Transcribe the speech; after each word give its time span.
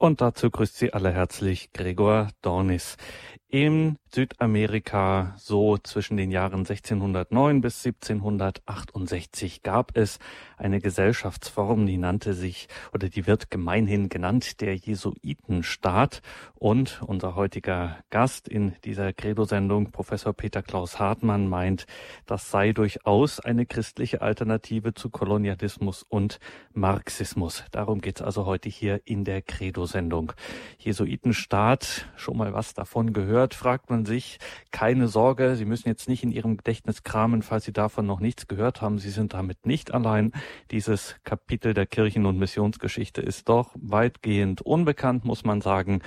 Und 0.00 0.22
dazu 0.22 0.50
grüßt 0.50 0.78
Sie 0.78 0.94
alle 0.94 1.12
herzlich 1.12 1.74
Gregor 1.74 2.30
Dornis. 2.40 2.96
In 3.52 3.96
Südamerika, 4.12 5.34
so 5.36 5.76
zwischen 5.76 6.16
den 6.16 6.30
Jahren 6.30 6.60
1609 6.60 7.60
bis 7.60 7.84
1768, 7.84 9.64
gab 9.64 9.96
es 9.96 10.20
eine 10.56 10.80
Gesellschaftsform, 10.80 11.86
die 11.86 11.96
nannte 11.96 12.34
sich 12.34 12.68
oder 12.92 13.08
die 13.08 13.26
wird 13.26 13.50
gemeinhin 13.50 14.08
genannt 14.08 14.60
der 14.60 14.76
Jesuitenstaat. 14.76 16.22
Und 16.54 17.02
unser 17.06 17.34
heutiger 17.34 17.98
Gast 18.10 18.46
in 18.46 18.76
dieser 18.84 19.12
Credo-Sendung, 19.12 19.90
Professor 19.90 20.32
Peter 20.32 20.62
Klaus 20.62 21.00
Hartmann, 21.00 21.48
meint, 21.48 21.86
das 22.26 22.50
sei 22.52 22.72
durchaus 22.72 23.40
eine 23.40 23.66
christliche 23.66 24.22
Alternative 24.22 24.94
zu 24.94 25.10
Kolonialismus 25.10 26.04
und 26.08 26.38
Marxismus. 26.72 27.64
Darum 27.72 28.00
geht 28.00 28.20
es 28.20 28.22
also 28.22 28.46
heute 28.46 28.68
hier 28.68 29.00
in 29.04 29.24
der 29.24 29.42
Credo-Sendung. 29.42 30.32
Jesuitenstaat, 30.78 32.06
schon 32.16 32.36
mal 32.36 32.52
was 32.52 32.74
davon 32.74 33.12
gehört, 33.12 33.39
fragt 33.48 33.90
man 33.90 34.04
sich, 34.04 34.38
keine 34.70 35.08
Sorge, 35.08 35.56
Sie 35.56 35.64
müssen 35.64 35.88
jetzt 35.88 36.08
nicht 36.08 36.22
in 36.22 36.30
Ihrem 36.32 36.56
Gedächtnis 36.56 37.02
kramen, 37.02 37.42
falls 37.42 37.64
Sie 37.64 37.72
davon 37.72 38.06
noch 38.06 38.20
nichts 38.20 38.46
gehört 38.48 38.82
haben. 38.82 38.98
Sie 38.98 39.10
sind 39.10 39.34
damit 39.34 39.66
nicht 39.66 39.92
allein. 39.92 40.32
Dieses 40.70 41.16
Kapitel 41.24 41.74
der 41.74 41.86
Kirchen- 41.86 42.26
und 42.26 42.38
Missionsgeschichte 42.38 43.20
ist 43.20 43.48
doch 43.48 43.74
weitgehend 43.80 44.62
unbekannt, 44.62 45.24
muss 45.24 45.44
man 45.44 45.60
sagen. 45.60 46.02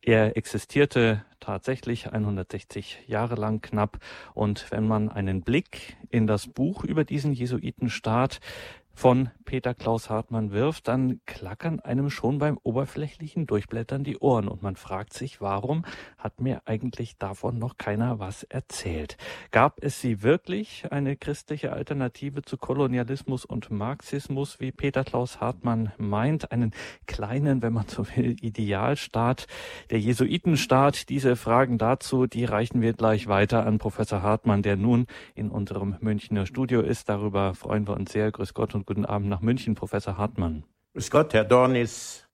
Er 0.00 0.36
existierte 0.36 1.24
tatsächlich 1.40 2.12
160 2.12 3.04
Jahre 3.06 3.34
lang 3.34 3.60
knapp. 3.60 3.98
Und 4.32 4.70
wenn 4.70 4.86
man 4.86 5.08
einen 5.08 5.42
Blick 5.42 5.96
in 6.08 6.26
das 6.26 6.46
Buch 6.46 6.84
über 6.84 7.04
diesen 7.04 7.32
Jesuitenstaat 7.32 8.40
von 8.94 9.30
Peter 9.44 9.74
Klaus 9.74 10.08
Hartmann 10.08 10.52
wirft, 10.52 10.88
dann 10.88 11.20
klackern 11.26 11.80
einem 11.80 12.10
schon 12.10 12.38
beim 12.38 12.58
oberflächlichen 12.62 13.46
Durchblättern 13.46 14.04
die 14.04 14.18
Ohren 14.18 14.48
und 14.48 14.62
man 14.62 14.76
fragt 14.76 15.12
sich, 15.12 15.40
warum 15.40 15.84
hat 16.16 16.40
mir 16.40 16.62
eigentlich 16.64 17.18
davon 17.18 17.58
noch 17.58 17.76
keiner 17.76 18.18
was 18.18 18.44
erzählt? 18.44 19.16
Gab 19.50 19.82
es 19.82 20.00
sie 20.00 20.22
wirklich, 20.22 20.86
eine 20.90 21.16
christliche 21.16 21.72
Alternative 21.72 22.42
zu 22.42 22.56
Kolonialismus 22.56 23.44
und 23.44 23.70
Marxismus, 23.70 24.60
wie 24.60 24.72
Peter 24.72 25.04
Klaus 25.04 25.40
Hartmann 25.40 25.92
meint, 25.98 26.52
einen 26.52 26.72
kleinen, 27.06 27.62
wenn 27.62 27.72
man 27.72 27.88
so 27.88 28.06
will, 28.16 28.36
Idealstaat, 28.40 29.46
der 29.90 30.00
Jesuitenstaat? 30.00 31.08
Diese 31.08 31.36
Fragen 31.36 31.78
dazu, 31.78 32.26
die 32.26 32.44
reichen 32.44 32.80
wir 32.80 32.92
gleich 32.92 33.26
weiter 33.26 33.66
an 33.66 33.78
Professor 33.78 34.22
Hartmann, 34.22 34.62
der 34.62 34.76
nun 34.76 35.06
in 35.34 35.50
unserem 35.50 35.96
Münchner 36.00 36.46
Studio 36.46 36.80
ist. 36.80 37.08
Darüber 37.08 37.54
freuen 37.54 37.86
wir 37.86 37.94
uns 37.94 38.12
sehr. 38.12 38.30
Grüß 38.30 38.54
Gott 38.54 38.74
und 38.74 38.81
und 38.82 38.86
guten 38.86 39.06
Abend 39.06 39.28
nach 39.28 39.42
München, 39.42 39.76
Professor 39.76 40.16
Hartmann. 40.16 40.64
Grüß 40.94 41.10
Gott, 41.12 41.34
Herr 41.34 41.44
Dornis. 41.44 42.26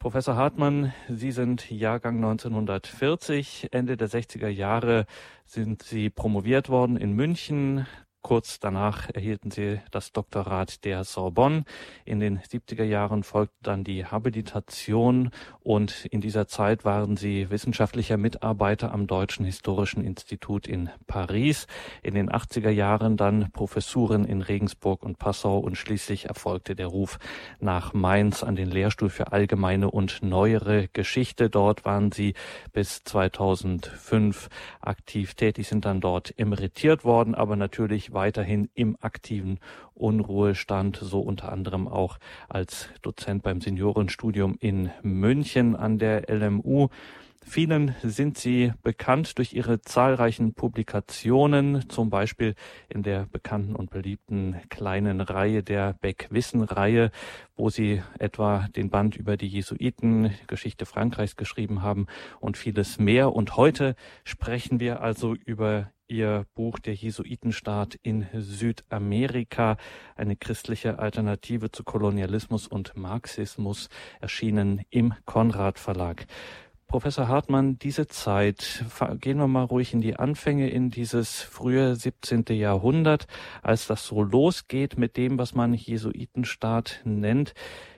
Professor 0.00 0.34
Hartmann, 0.34 0.92
Sie 1.08 1.30
sind 1.30 1.70
Jahrgang 1.70 2.16
1940. 2.16 3.68
Ende 3.70 3.96
der 3.96 4.08
60er 4.08 4.48
Jahre 4.48 5.06
sind 5.44 5.84
Sie 5.84 6.10
promoviert 6.10 6.68
worden 6.68 6.96
in 6.96 7.12
München. 7.12 7.86
Kurz 8.26 8.58
danach 8.58 9.08
erhielten 9.14 9.52
sie 9.52 9.80
das 9.92 10.10
Doktorat 10.10 10.84
der 10.84 11.04
Sorbonne. 11.04 11.62
In 12.04 12.18
den 12.18 12.40
70er 12.40 12.82
Jahren 12.82 13.22
folgte 13.22 13.54
dann 13.62 13.84
die 13.84 14.04
Habilitation 14.04 15.30
und 15.60 16.06
in 16.06 16.20
dieser 16.20 16.48
Zeit 16.48 16.84
waren 16.84 17.16
sie 17.16 17.50
wissenschaftlicher 17.50 18.16
Mitarbeiter 18.16 18.92
am 18.92 19.06
Deutschen 19.06 19.44
Historischen 19.44 20.02
Institut 20.02 20.66
in 20.66 20.90
Paris. 21.06 21.68
In 22.02 22.14
den 22.14 22.28
80er 22.28 22.70
Jahren 22.70 23.16
dann 23.16 23.52
Professuren 23.52 24.24
in 24.24 24.42
Regensburg 24.42 25.04
und 25.04 25.20
Passau 25.20 25.60
und 25.60 25.76
schließlich 25.76 26.24
erfolgte 26.24 26.74
der 26.74 26.88
Ruf 26.88 27.20
nach 27.60 27.94
Mainz 27.94 28.42
an 28.42 28.56
den 28.56 28.72
Lehrstuhl 28.72 29.08
für 29.08 29.30
allgemeine 29.30 29.88
und 29.88 30.24
neuere 30.24 30.88
Geschichte. 30.88 31.48
Dort 31.48 31.84
waren 31.84 32.10
sie 32.10 32.34
bis 32.72 33.04
2005 33.04 34.48
aktiv 34.80 35.34
tätig, 35.34 35.68
sind 35.68 35.84
dann 35.84 36.00
dort 36.00 36.36
emeritiert 36.36 37.04
worden, 37.04 37.36
aber 37.36 37.54
natürlich 37.54 38.15
weiterhin 38.16 38.68
im 38.74 38.96
aktiven 39.00 39.60
Unruhestand, 39.94 40.96
so 41.00 41.20
unter 41.20 41.52
anderem 41.52 41.86
auch 41.86 42.18
als 42.48 42.88
Dozent 43.02 43.44
beim 43.44 43.60
Seniorenstudium 43.60 44.56
in 44.58 44.90
München 45.02 45.76
an 45.76 45.98
der 45.98 46.28
LMU. 46.28 46.88
Vielen 47.48 47.94
sind 48.02 48.36
sie 48.36 48.72
bekannt 48.82 49.38
durch 49.38 49.52
ihre 49.52 49.80
zahlreichen 49.80 50.52
Publikationen, 50.52 51.88
zum 51.88 52.10
Beispiel 52.10 52.56
in 52.88 53.04
der 53.04 53.26
bekannten 53.26 53.76
und 53.76 53.88
beliebten 53.88 54.56
kleinen 54.68 55.20
Reihe 55.20 55.62
der 55.62 55.92
Beck-Wissen-Reihe, 55.92 57.12
wo 57.54 57.70
sie 57.70 58.02
etwa 58.18 58.66
den 58.74 58.90
Band 58.90 59.14
über 59.14 59.36
die 59.36 59.46
Jesuiten, 59.46 60.34
Geschichte 60.48 60.86
Frankreichs 60.86 61.36
geschrieben 61.36 61.82
haben 61.82 62.08
und 62.40 62.56
vieles 62.56 62.98
mehr. 62.98 63.32
Und 63.32 63.56
heute 63.56 63.94
sprechen 64.24 64.80
wir 64.80 65.00
also 65.00 65.34
über 65.34 65.92
ihr 66.08 66.46
Buch 66.54 66.78
Der 66.78 66.94
Jesuitenstaat 66.94 67.98
in 68.02 68.26
Südamerika, 68.34 69.76
eine 70.14 70.36
christliche 70.36 70.98
Alternative 70.98 71.70
zu 71.70 71.84
Kolonialismus 71.84 72.66
und 72.66 72.96
Marxismus, 72.96 73.88
erschienen 74.20 74.82
im 74.90 75.14
Konrad 75.24 75.78
Verlag. 75.78 76.26
Professor 76.86 77.26
Hartmann, 77.26 77.80
diese 77.80 78.06
Zeit, 78.06 78.84
gehen 79.20 79.38
wir 79.38 79.48
mal 79.48 79.64
ruhig 79.64 79.92
in 79.92 80.00
die 80.00 80.16
Anfänge, 80.16 80.70
in 80.70 80.90
dieses 80.90 81.42
frühe 81.42 81.96
17. 81.96 82.44
Jahrhundert, 82.50 83.26
als 83.60 83.88
das 83.88 84.06
so 84.06 84.22
losgeht 84.22 84.96
mit 84.96 85.16
dem, 85.16 85.36
was 85.36 85.54
man 85.54 85.74
Jesuitenstaat 85.74 87.00
nennt 87.04 87.54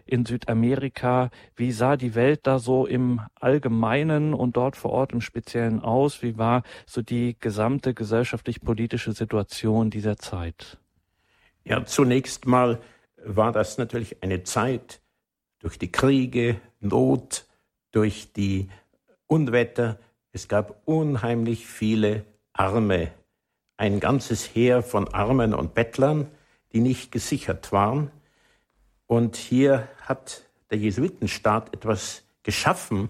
in 0.09 0.25
Südamerika. 0.25 1.31
Wie 1.57 1.73
sah 1.73 1.97
die 1.97 2.15
Welt 2.15 2.41
da 2.45 2.59
so 2.59 2.87
im 2.87 3.21
Allgemeinen 3.35 4.35
und 4.35 4.57
dort 4.57 4.77
vor 4.77 4.93
Ort 4.93 5.13
im 5.13 5.21
Speziellen 5.21 5.81
aus? 5.81 6.23
Wie 6.23 6.39
war 6.39 6.63
so 6.87 7.03
die 7.03 7.37
gesamte 7.39 7.95
gesellschaftlich-politische 7.95 9.13
Situation 9.13 9.91
dieser 9.91 10.17
Zeit? 10.17 10.79
Ja, 11.65 11.85
zunächst 11.85 12.47
mal 12.47 12.81
war 13.25 13.53
das 13.53 13.79
natürlich 13.79 14.23
eine 14.23 14.43
Zeit 14.45 15.01
durch 15.59 15.79
die 15.79 15.93
Kriege, 15.93 16.61
Not, 16.81 17.47
durch 17.91 18.33
die 18.33 18.69
Unwetter. 19.27 19.99
Es 20.33 20.49
gab 20.49 20.83
unheimlich 20.87 21.67
viele 21.67 22.25
Arme, 22.53 23.11
ein 23.77 24.01
ganzes 24.01 24.45
Heer 24.55 24.83
von 24.83 25.09
Armen 25.09 25.55
und 25.55 25.75
Bettlern, 25.75 26.29
die 26.73 26.81
nicht 26.81 27.13
gesichert 27.13 27.73
waren. 27.73 28.11
Und 29.09 29.37
hier 29.37 29.89
hat 30.03 30.43
der 30.71 30.79
Jesuitenstaat 30.79 31.75
etwas 31.75 32.23
geschaffen, 32.43 33.09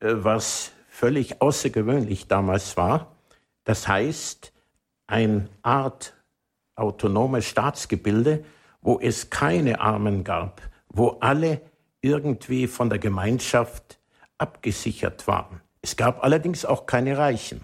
äh, 0.00 0.14
was 0.14 0.72
völlig 0.88 1.40
außergewöhnlich 1.40 2.26
damals 2.26 2.76
war. 2.76 3.14
Das 3.62 3.86
heißt, 3.86 4.52
eine 5.06 5.48
Art 5.62 6.14
autonomes 6.74 7.44
Staatsgebilde, 7.44 8.44
wo 8.80 8.98
es 8.98 9.30
keine 9.30 9.80
Armen 9.80 10.24
gab, 10.24 10.62
wo 10.88 11.18
alle 11.20 11.60
irgendwie 12.00 12.66
von 12.66 12.88
der 12.88 12.98
Gemeinschaft 12.98 14.00
abgesichert 14.38 15.26
waren. 15.26 15.60
Es 15.82 15.96
gab 15.96 16.24
allerdings 16.24 16.64
auch 16.64 16.86
keine 16.86 17.18
Reichen. 17.18 17.60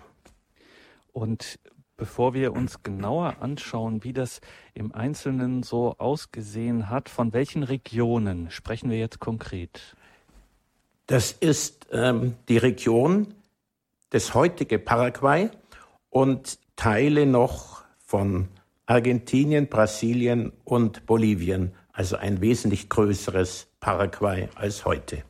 Und 1.13 1.59
bevor 1.97 2.35
wir 2.35 2.53
uns 2.53 2.83
genauer 2.83 3.37
anschauen, 3.41 4.05
wie 4.05 4.13
das 4.13 4.41
im 4.75 4.93
Einzelnen 4.93 5.63
so 5.63 5.97
ausgesehen 5.99 6.91
hat, 6.91 7.09
von 7.09 7.33
welchen 7.33 7.63
Regionen 7.63 8.51
sprechen 8.51 8.91
wir 8.91 8.99
jetzt 8.99 9.21
konkret? 9.21 9.97
Das 11.07 11.33
ist 11.33 11.87
ähm, 11.93 12.35
die 12.49 12.59
Region 12.59 13.35
des 14.13 14.35
heutigen 14.35 14.85
Paraguay 14.85 15.51
und 16.11 16.59
Teile 16.77 17.27
noch 17.27 17.85
von 17.99 18.49
Argentinien, 18.87 19.69
Brasilien 19.69 20.53
und 20.65 21.07
Bolivien, 21.07 21.73
also 21.93 22.17
ein 22.17 22.41
wesentlich 22.41 22.89
größeres 22.89 23.69
Paraguay 23.81 24.49
als 24.55 24.85
heute. 24.85 25.25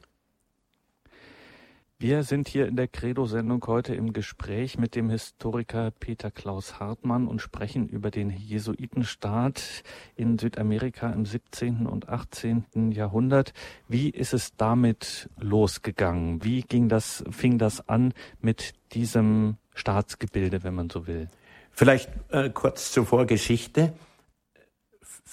Wir 2.05 2.23
sind 2.23 2.49
hier 2.49 2.69
in 2.69 2.77
der 2.77 2.87
Credo-Sendung 2.87 3.65
heute 3.67 3.95
im 3.95 4.13
Gespräch 4.13 4.77
mit 4.77 4.95
dem 4.95 5.09
Historiker 5.09 5.91
Peter 5.91 6.31
Klaus 6.31 6.79
Hartmann 6.79 7.27
und 7.27 7.41
sprechen 7.41 7.89
über 7.89 8.11
den 8.11 8.29
Jesuitenstaat 8.29 9.83
in 10.15 10.39
Südamerika 10.39 11.09
im 11.09 11.25
17. 11.25 11.87
und 11.87 12.11
18. 12.11 12.93
Jahrhundert. 12.93 13.55
Wie 13.89 14.11
ist 14.11 14.35
es 14.35 14.55
damit 14.55 15.31
losgegangen? 15.39 16.45
Wie 16.45 16.61
ging 16.61 16.91
das, 16.91 17.25
fing 17.31 17.57
das 17.57 17.89
an 17.89 18.13
mit 18.39 18.75
diesem 18.93 19.57
Staatsgebilde, 19.73 20.63
wenn 20.63 20.75
man 20.75 20.91
so 20.91 21.07
will? 21.07 21.31
Vielleicht 21.73 22.11
äh, 22.29 22.51
kurz 22.51 22.93
zur 22.93 23.07
Vorgeschichte. 23.07 23.95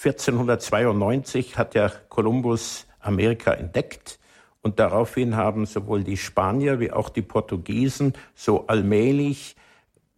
1492 0.02 1.58
hat 1.58 1.76
ja 1.76 1.90
Kolumbus 2.08 2.88
Amerika 3.02 3.52
entdeckt 3.52 4.21
und 4.62 4.80
daraufhin 4.80 5.36
haben 5.36 5.66
sowohl 5.66 6.04
die 6.04 6.18
Spanier 6.18 6.80
wie 6.80 6.92
auch 6.92 7.10
die 7.10 7.24
Portugiesen 7.24 8.14
so 8.36 8.68
allmählich 8.68 9.56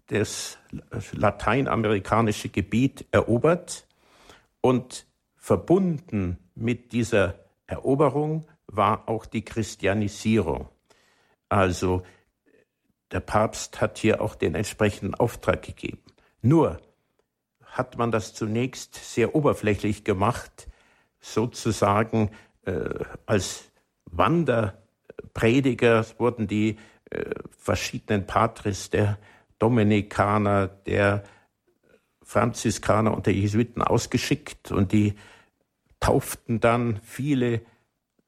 das 0.08 0.58
lateinamerikanische 1.14 2.50
Gebiet 2.50 3.06
erobert. 3.12 3.88
Und 4.60 5.06
verbunden 5.36 6.38
mit 6.56 6.92
dieser 6.92 7.36
Eroberung 7.68 8.46
war 8.68 9.08
auch 9.08 9.26
die 9.26 9.46
Christianisierung. 9.46 10.68
Also 11.48 12.04
der 13.12 13.22
Papst 13.22 13.80
hat 13.80 13.98
hier 13.98 14.22
auch 14.22 14.36
den 14.36 14.56
entsprechenden 14.56 15.16
Auftrag 15.16 15.62
gegeben. 15.64 16.02
Nur 16.42 16.82
hat 17.66 17.98
man 17.98 18.12
das 18.12 18.34
zunächst 18.34 18.96
sehr 18.96 19.36
oberflächlich 19.36 20.04
gemacht, 20.04 20.68
sozusagen 21.20 22.32
äh, 22.66 22.90
als 23.26 23.72
Wanderprediger 24.18 26.06
wurden 26.18 26.48
die 26.48 26.78
äh, 27.10 27.36
verschiedenen 27.58 28.26
Patres 28.26 28.90
der 28.90 29.18
Dominikaner, 29.60 30.68
der 30.68 31.24
Franziskaner 32.22 33.14
und 33.14 33.26
der 33.26 33.34
Jesuiten 33.34 33.82
ausgeschickt 33.82 34.72
und 34.72 34.92
die 34.92 35.16
tauften 36.00 36.60
dann 36.60 37.00
viele 37.04 37.62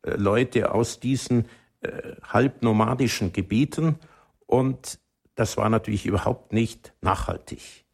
äh, 0.04 0.12
Leute 0.16 0.72
aus 0.74 1.00
diesen 1.00 1.48
äh, 1.82 2.14
halbnomadischen 2.24 3.34
Gebieten 3.34 4.00
und 4.46 5.00
das 5.36 5.58
war 5.58 5.70
natürlich 5.70 6.06
überhaupt 6.06 6.54
nicht 6.54 6.94
nachhaltig. 7.02 7.86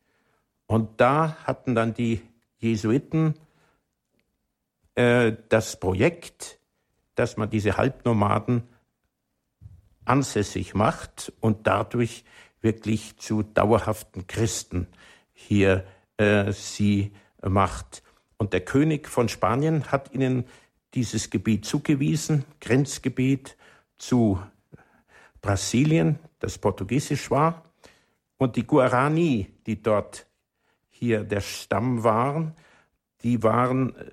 Und 0.67 1.01
da 1.01 1.37
hatten 1.43 1.75
dann 1.75 1.93
die 1.93 2.21
Jesuiten 2.57 3.33
äh, 4.95 5.33
das 5.49 5.79
Projekt, 5.79 6.59
dass 7.15 7.37
man 7.37 7.49
diese 7.49 7.77
Halbnomaden 7.77 8.63
ansässig 10.05 10.73
macht 10.73 11.31
und 11.39 11.67
dadurch 11.67 12.23
wirklich 12.61 13.17
zu 13.17 13.43
dauerhaften 13.43 14.27
Christen 14.27 14.87
hier 15.33 15.85
äh, 16.17 16.51
sie 16.51 17.13
macht. 17.41 18.03
Und 18.37 18.53
der 18.53 18.61
König 18.61 19.07
von 19.07 19.29
Spanien 19.29 19.91
hat 19.91 20.13
ihnen 20.13 20.45
dieses 20.93 21.29
Gebiet 21.29 21.65
zugewiesen, 21.65 22.45
Grenzgebiet 22.59 23.55
zu 23.97 24.41
Brasilien, 25.41 26.19
das 26.39 26.57
portugiesisch 26.57 27.31
war. 27.31 27.63
Und 28.37 28.55
die 28.55 28.65
Guarani, 28.65 29.47
die 29.65 29.81
dort 29.81 30.27
hier 30.89 31.23
der 31.23 31.41
Stamm 31.41 32.03
waren, 32.03 32.53
die 33.23 33.43
waren 33.43 33.95
äh, 33.95 34.11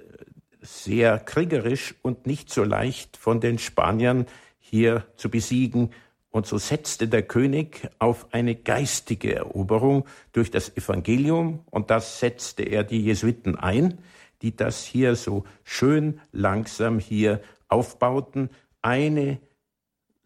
sehr 0.69 1.19
kriegerisch 1.19 1.95
und 2.03 2.27
nicht 2.27 2.51
so 2.51 2.63
leicht 2.63 3.17
von 3.17 3.41
den 3.41 3.59
Spaniern 3.59 4.27
hier 4.59 5.07
zu 5.17 5.31
besiegen. 5.31 5.91
Und 6.31 6.47
so 6.47 6.59
setzte 6.59 7.09
der 7.09 7.23
König 7.23 7.89
auf 7.99 8.33
eine 8.33 8.55
geistige 8.55 9.35
Eroberung 9.35 10.05
durch 10.33 10.51
das 10.51 10.77
Evangelium 10.77 11.61
und 11.71 11.91
das 11.91 12.21
setzte 12.21 12.65
er 12.65 12.85
die 12.85 13.03
Jesuiten 13.03 13.57
ein, 13.57 13.99
die 14.43 14.55
das 14.55 14.85
hier 14.85 15.17
so 15.17 15.45
schön 15.65 16.21
langsam 16.33 16.99
hier 16.99 17.41
aufbauten, 17.69 18.51
eine 18.83 19.41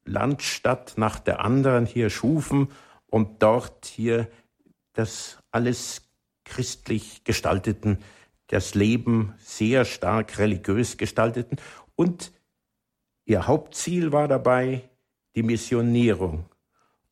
Landstadt 0.05 0.95
nach 0.97 1.21
der 1.21 1.45
anderen 1.45 1.87
hier 1.87 2.11
schufen 2.11 2.69
und 3.07 3.43
dort 3.43 3.87
hier 3.87 4.29
das 4.93 5.39
alles 5.53 6.03
christlich 6.45 7.23
gestalteten, 7.25 7.99
das 8.49 8.75
Leben 8.75 9.35
sehr 9.39 9.85
stark 9.85 10.39
religiös 10.39 10.97
gestalteten 10.97 11.59
und 11.97 12.33
ihr 13.25 13.47
Hauptziel 13.47 14.13
war 14.13 14.29
dabei 14.29 14.89
die 15.35 15.43
Missionierung. 15.43 16.45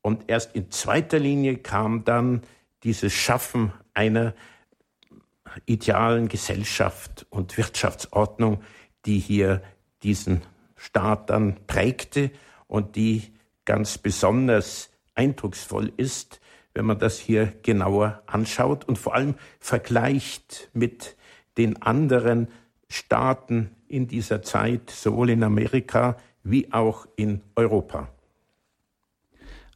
Und 0.02 0.24
erst 0.28 0.54
in 0.54 0.70
zweiter 0.70 1.18
Linie 1.18 1.58
kam 1.58 2.04
dann 2.04 2.42
dieses 2.82 3.12
Schaffen 3.12 3.72
einer 3.94 4.34
idealen 5.66 6.28
Gesellschaft 6.28 7.26
und 7.30 7.56
Wirtschaftsordnung, 7.56 8.62
die 9.04 9.18
hier 9.18 9.62
diesen 10.02 10.42
Staat 10.76 11.30
dann 11.30 11.66
prägte 11.66 12.30
und 12.66 12.96
die 12.96 13.34
ganz 13.64 13.98
besonders 13.98 14.90
eindrucksvoll 15.14 15.92
ist, 15.96 16.40
wenn 16.72 16.86
man 16.86 16.98
das 16.98 17.18
hier 17.18 17.52
genauer 17.62 18.22
anschaut 18.26 18.84
und 18.86 18.96
vor 18.96 19.14
allem 19.14 19.34
vergleicht 19.58 20.70
mit 20.72 21.16
den 21.60 21.82
anderen 21.82 22.48
Staaten 22.88 23.70
in 23.86 24.08
dieser 24.08 24.40
Zeit, 24.42 24.88
sowohl 24.88 25.28
in 25.28 25.42
Amerika 25.44 26.16
wie 26.42 26.72
auch 26.72 27.06
in 27.16 27.42
Europa. 27.54 28.08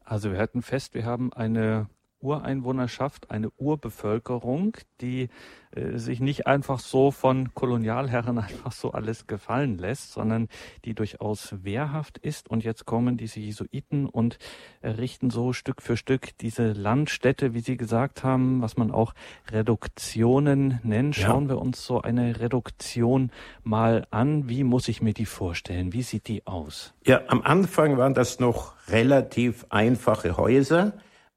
Also 0.02 0.32
wir 0.32 0.38
halten 0.38 0.62
fest, 0.62 0.94
wir 0.94 1.04
haben 1.04 1.31
eine 1.34 1.88
Ureinwohnerschaft, 2.25 3.31
eine 3.31 3.50
Urbevölkerung, 3.50 4.76
die 5.00 5.29
äh, 5.73 5.99
sich 5.99 6.21
nicht 6.21 6.47
einfach 6.47 6.79
so 6.79 7.11
von 7.11 7.53
Kolonialherren 7.55 8.38
einfach 8.38 8.73
so 8.73 8.93
alles 8.93 9.26
gefallen 9.26 9.79
lässt, 9.79 10.12
sondern 10.12 10.49
die 10.85 10.94
durchaus 10.94 11.55
wehrhaft 11.62 12.19
ist. 12.19 12.49
Und 12.49 12.65
jetzt 12.65 12.87
kommen 12.87 13.17
diese 13.17 13.41
Jesuiten 13.41 14.06
und 14.06 14.38
errichten 14.81 15.31
so 15.31 15.53
Stück 15.53 15.82
für 15.82 15.97
Stück 15.97 16.37
diese 16.38 16.73
Landstädte, 16.73 17.55
wie 17.55 17.61
Sie 17.61 17.76
gesagt 17.76 18.25
haben, 18.25 18.62
was 18.62 18.77
man 18.77 18.91
auch 18.91 19.15
Reduktionen 19.50 20.81
nennt. 20.82 21.17
Schauen 21.17 21.44
ja. 21.44 21.50
wir 21.50 21.59
uns 21.59 21.85
so 21.85 22.00
eine 22.00 22.41
Reduktion 22.41 23.31
mal 23.62 24.06
an. 24.11 24.49
Wie 24.49 24.65
muss 24.65 24.88
ich 24.88 25.03
mir 25.03 25.15
die 25.15 25.27
vorstellen? 25.27 25.93
Wie 25.93 26.03
sieht 26.03 26.29
die 26.29 26.47
aus? 26.47 26.94
Ja, 27.05 27.23
am 27.29 27.43
Anfang 27.43 27.99
waren 27.99 28.15
das 28.15 28.41
noch 28.41 28.75
relativ 28.88 29.67
einfache 29.70 30.37
Häuser, 30.37 30.94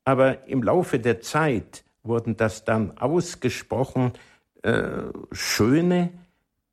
aber 0.08 0.48
im 0.48 0.64
Laufe 0.64 1.00
der 1.00 1.20
Zeit 1.20 1.84
wurden 2.02 2.38
das 2.38 2.64
dann 2.64 2.98
ausgesprochen 2.98 4.14
äh, 4.64 5.02
schöne 5.34 6.14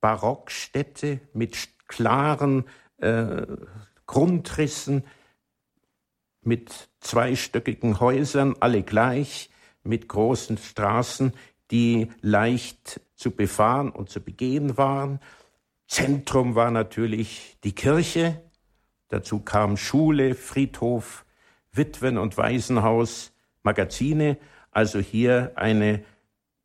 Barockstädte 0.00 1.18
mit 1.32 1.56
klaren 1.88 2.64
äh, 2.98 3.44
Grundrissen, 4.06 5.02
mit 6.42 6.90
zweistöckigen 7.00 7.98
Häusern, 7.98 8.54
alle 8.60 8.84
gleich, 8.84 9.50
mit 9.82 10.08
großen 10.08 10.56
Straßen, 10.56 11.32
die 11.72 12.12
leicht 12.20 13.00
zu 13.16 13.32
befahren 13.32 13.90
und 13.90 14.10
zu 14.10 14.20
begehen 14.20 14.76
waren. 14.76 15.18
Zentrum 15.88 16.54
war 16.54 16.70
natürlich 16.70 17.56
die 17.64 17.74
Kirche, 17.74 18.40
dazu 19.08 19.40
kam 19.40 19.76
Schule, 19.76 20.36
Friedhof, 20.36 21.23
Witwen- 21.76 22.18
und 22.18 22.36
Waisenhaus, 22.36 23.32
Magazine, 23.62 24.38
also 24.70 24.98
hier 24.98 25.52
eine 25.56 26.04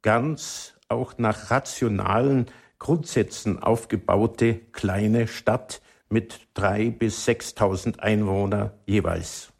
ganz 0.01 0.75
auch 0.87 1.17
nach 1.17 1.51
rationalen 1.51 2.47
Grundsätzen 2.79 3.61
aufgebaute 3.61 4.55
kleine 4.71 5.27
Stadt 5.27 5.81
mit 6.09 6.47
drei 6.53 6.89
bis 6.89 7.25
sechstausend 7.25 7.99
Einwohner 7.99 8.73
jeweils. 8.85 9.53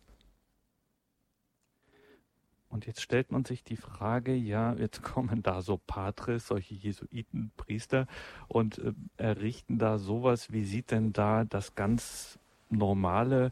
Und 2.70 2.86
jetzt 2.86 3.02
stellt 3.02 3.32
man 3.32 3.46
sich 3.46 3.64
die 3.64 3.78
Frage, 3.78 4.34
ja, 4.34 4.74
jetzt 4.76 5.02
kommen 5.04 5.44
da 5.44 5.62
so 5.62 5.78
Patres, 5.78 6.48
solche 6.48 6.76
Jesuiten, 6.76 7.52
Priester 7.58 8.08
und 8.48 8.78
äh, 8.78 8.94
errichten 9.18 9.80
da 9.80 9.98
sowas. 9.98 10.52
Wie 10.52 10.64
sieht 10.64 10.92
denn 10.92 11.12
da 11.12 11.44
das 11.46 11.76
ganz 11.76 12.40
normale 12.70 13.52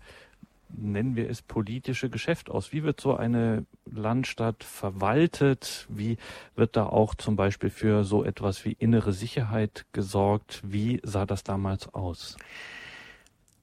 nennen 0.70 1.16
wir 1.16 1.30
es, 1.30 1.42
politische 1.42 2.10
Geschäft 2.10 2.50
aus? 2.50 2.72
Wie 2.72 2.84
wird 2.84 3.00
so 3.00 3.16
eine 3.16 3.66
Landstadt 3.86 4.64
verwaltet? 4.64 5.88
Wie 5.90 6.18
wird 6.56 6.76
da 6.76 6.86
auch 6.86 7.16
zum 7.16 7.36
Beispiel 7.36 7.70
für 7.70 8.04
so 8.04 8.24
etwas 8.24 8.66
wie 8.66 8.74
innere 8.74 9.14
Sicherheit 9.14 9.86
gesorgt? 9.94 10.62
Wie 10.64 11.00
sah 11.04 11.26
das 11.26 11.44
damals 11.44 11.94
aus? 11.94 12.38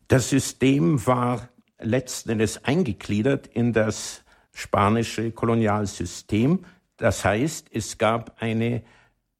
Das 0.08 0.30
System 0.30 1.06
war 1.06 1.49
letzten 1.78 2.30
Endes 2.30 2.64
eingegliedert 2.64 3.46
in 3.46 3.73
das 3.73 4.25
spanische 4.52 5.32
Kolonialsystem. 5.32 6.64
Das 6.96 7.25
heißt, 7.25 7.68
es 7.73 7.99
gab 7.99 8.40
eine 8.40 8.82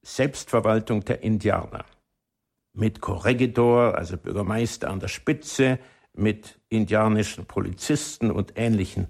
Selbstverwaltung 0.03 1.05
der 1.05 1.23
Indianer 1.23 1.85
mit 2.75 3.01
Corregidor, 3.01 3.97
also 3.97 4.17
Bürgermeister 4.17 4.91
an 4.91 5.01
der 5.01 5.09
Spitze, 5.09 5.79
mit 6.15 6.59
indianischen 6.69 7.47
Polizisten 7.47 8.31
und 8.31 8.55
Ähnlichen. 8.57 9.09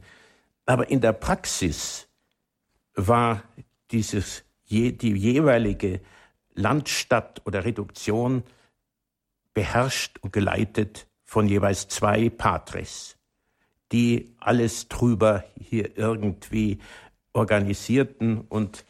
Aber 0.67 0.91
in 0.91 1.01
der 1.01 1.13
Praxis 1.13 2.09
war 2.95 3.43
dieses, 3.91 4.45
die 4.69 5.13
jeweilige 5.13 6.01
Landstadt 6.55 7.43
oder 7.45 7.65
Reduktion 7.65 8.43
beherrscht 9.53 10.19
und 10.21 10.33
geleitet 10.33 11.07
von 11.25 11.49
jeweils 11.49 11.89
zwei 11.89 12.31
Patres, 12.31 13.17
die 13.93 14.35
alles 14.39 14.89
drüber 14.89 15.45
hier 15.61 15.97
irgendwie 15.97 16.79
organisierten 17.33 18.41
und 18.41 18.85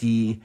die 0.00 0.42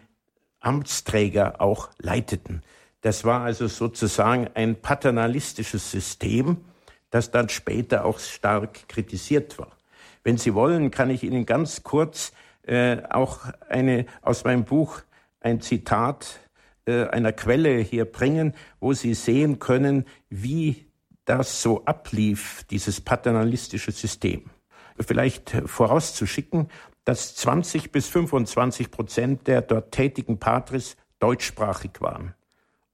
Amtsträger 0.59 1.61
auch 1.61 1.89
leiteten. 1.97 2.63
Das 3.03 3.25
war 3.25 3.41
also 3.41 3.67
sozusagen 3.67 4.47
ein 4.53 4.77
paternalistisches 4.77 5.91
System, 5.91 6.63
das 7.09 7.31
dann 7.31 7.49
später 7.49 8.05
auch 8.05 8.17
stark 8.17 8.87
kritisiert 8.87 9.59
war. 9.59 9.75
Wenn 10.23 10.37
Sie 10.37 10.53
wollen, 10.53 10.89
kann 10.89 11.09
ich 11.09 11.23
Ihnen 11.23 11.45
ganz 11.45 11.83
kurz 11.83 12.31
äh, 12.65 12.99
auch 13.09 13.41
eine 13.67 14.05
aus 14.21 14.45
meinem 14.45 14.63
Buch 14.63 15.01
ein 15.41 15.59
Zitat 15.59 16.39
äh, 16.85 17.03
einer 17.07 17.33
Quelle 17.33 17.77
hier 17.79 18.05
bringen, 18.05 18.53
wo 18.79 18.93
Sie 18.93 19.15
sehen 19.15 19.59
können, 19.59 20.05
wie 20.29 20.87
das 21.25 21.61
so 21.61 21.83
ablief, 21.83 22.63
dieses 22.69 23.01
paternalistische 23.01 23.91
System. 23.91 24.49
Vielleicht 24.97 25.51
vorauszuschicken, 25.65 26.69
dass 27.03 27.35
20 27.35 27.91
bis 27.91 28.07
25 28.07 28.91
Prozent 28.91 29.47
der 29.47 29.61
dort 29.61 29.91
tätigen 29.91 30.39
Patres 30.39 30.95
deutschsprachig 31.19 31.99
waren 31.99 32.33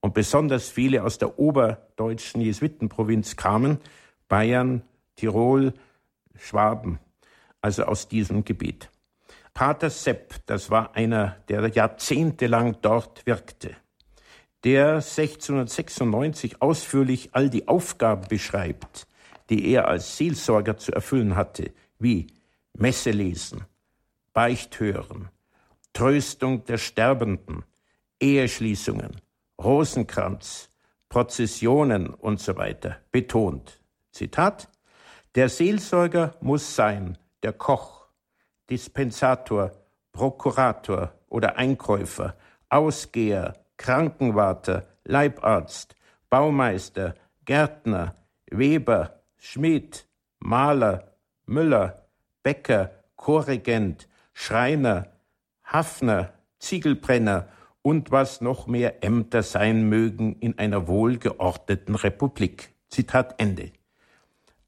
und 0.02 0.14
besonders 0.14 0.70
viele 0.70 1.04
aus 1.04 1.18
der 1.18 1.40
oberdeutschen 1.40 2.42
Jesuitenprovinz 2.42 3.36
kamen, 3.36 3.80
Bayern, 4.28 4.84
Tirol, 5.16 5.74
Schwaben, 6.38 7.00
also 7.62 7.84
aus 7.84 8.08
diesem 8.08 8.46
Gebiet. 8.46 8.90
Pater 9.54 9.90
Sepp, 9.90 10.36
das 10.46 10.70
war 10.70 10.96
einer, 10.96 11.38
der 11.50 11.68
jahrzehntelang 11.68 12.78
dort 12.82 13.26
wirkte, 13.26 13.76
der 14.64 14.96
1696 14.96 16.62
ausführlich 16.62 17.30
all 17.34 17.50
die 17.50 17.68
Aufgaben 17.68 18.28
beschreibt, 18.28 19.08
die 19.50 19.68
er 19.68 19.88
als 19.88 20.18
Seelsorger 20.18 20.78
zu 20.78 20.92
erfüllen 20.94 21.36
hatte, 21.36 21.72
wie 21.98 22.28
Messe 22.74 23.12
lesen, 23.12 23.66
Beicht 24.32 24.80
hören, 24.80 25.30
Tröstung 25.92 26.64
der 26.66 26.78
Sterbenden, 26.78 27.66
Eheschließungen, 28.22 29.18
Rosenkranz, 29.64 30.70
Prozessionen 31.10 32.10
und 32.10 32.40
so 32.40 32.56
weiter 32.56 32.98
betont. 33.12 33.82
Zitat 34.12 34.70
Der 35.36 35.50
Seelsorger 35.50 36.36
muss 36.42 36.76
sein 36.76 37.18
der 37.44 37.54
Koch, 37.54 38.08
Dispensator, 38.70 39.72
Prokurator 40.12 41.14
oder 41.28 41.58
Einkäufer, 41.58 42.36
Ausgeher, 42.70 43.56
Krankenwarter, 43.78 44.88
Leibarzt, 45.04 45.96
Baumeister, 46.30 47.16
Gärtner, 47.46 48.16
Weber, 48.52 49.22
Schmied, 49.38 50.06
Maler, 50.40 51.16
Müller, 51.46 52.08
Bäcker, 52.44 52.92
Chorregent, 53.16 54.08
Schreiner, 54.34 55.08
Hafner, 55.64 56.34
Ziegelbrenner 56.60 57.48
und 57.90 58.12
was 58.12 58.40
noch 58.40 58.68
mehr 58.68 59.04
Ämter 59.04 59.42
sein 59.42 59.90
mögen 59.90 60.36
in 60.42 60.60
einer 60.60 60.88
wohlgeordneten 60.88 61.96
Republik. 61.96 62.70
Zitat 62.88 63.34
Ende. 63.42 63.72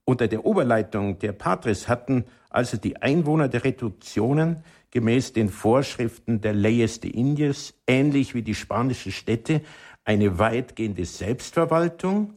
Unter 0.06 0.28
der 0.28 0.44
Oberleitung 0.44 1.20
der 1.20 1.32
Patres 1.32 1.88
hatten 1.88 2.25
also 2.50 2.78
die 2.78 3.00
Einwohner 3.00 3.48
der 3.48 3.63
Reduktionen 3.63 4.63
gemäß 4.90 5.34
den 5.34 5.50
Vorschriften 5.50 6.42
der 6.42 6.54
Leyes 6.54 7.00
de 7.00 7.12
Indies, 7.12 7.75
ähnlich 7.86 8.34
wie 8.34 8.42
die 8.42 8.56
spanischen 8.56 9.12
Städte, 9.12 9.62
eine 10.04 10.40
weitgehende 10.40 11.06
Selbstverwaltung. 11.06 12.34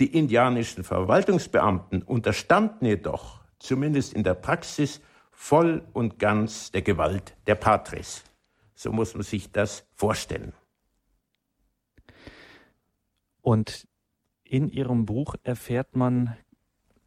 Die 0.00 0.18
indianischen 0.18 0.84
Verwaltungsbeamten 0.84 2.02
unterstanden 2.02 2.84
jedoch, 2.84 3.40
zumindest 3.58 4.12
in 4.12 4.22
der 4.22 4.34
Praxis, 4.34 5.00
voll 5.32 5.82
und 5.94 6.18
ganz 6.18 6.72
der 6.72 6.82
Gewalt 6.82 7.34
der 7.46 7.54
Patres. 7.54 8.22
So 8.84 8.92
muss 8.92 9.14
man 9.14 9.22
sich 9.22 9.50
das 9.50 9.86
vorstellen. 9.94 10.52
Und 13.40 13.88
in 14.42 14.68
Ihrem 14.68 15.06
Buch 15.06 15.36
erfährt 15.42 15.96
man 15.96 16.36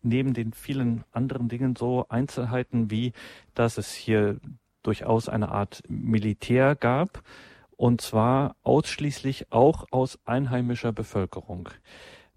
neben 0.01 0.34
den 0.34 0.53
vielen 0.53 1.03
anderen 1.12 1.50
Dingen 1.50 1.75
so 1.75 2.07
Einzelheiten 2.10 2.89
wie, 2.89 3.13
dass 3.53 3.77
es 3.77 3.93
hier 3.93 4.39
durchaus 4.81 5.29
eine 5.29 5.50
Art 5.50 5.84
Militär 5.88 6.75
gab, 6.75 7.22
und 7.75 8.01
zwar 8.01 8.55
ausschließlich 8.63 9.51
auch 9.51 9.86
aus 9.91 10.17
einheimischer 10.25 10.93
Bevölkerung. 10.93 11.69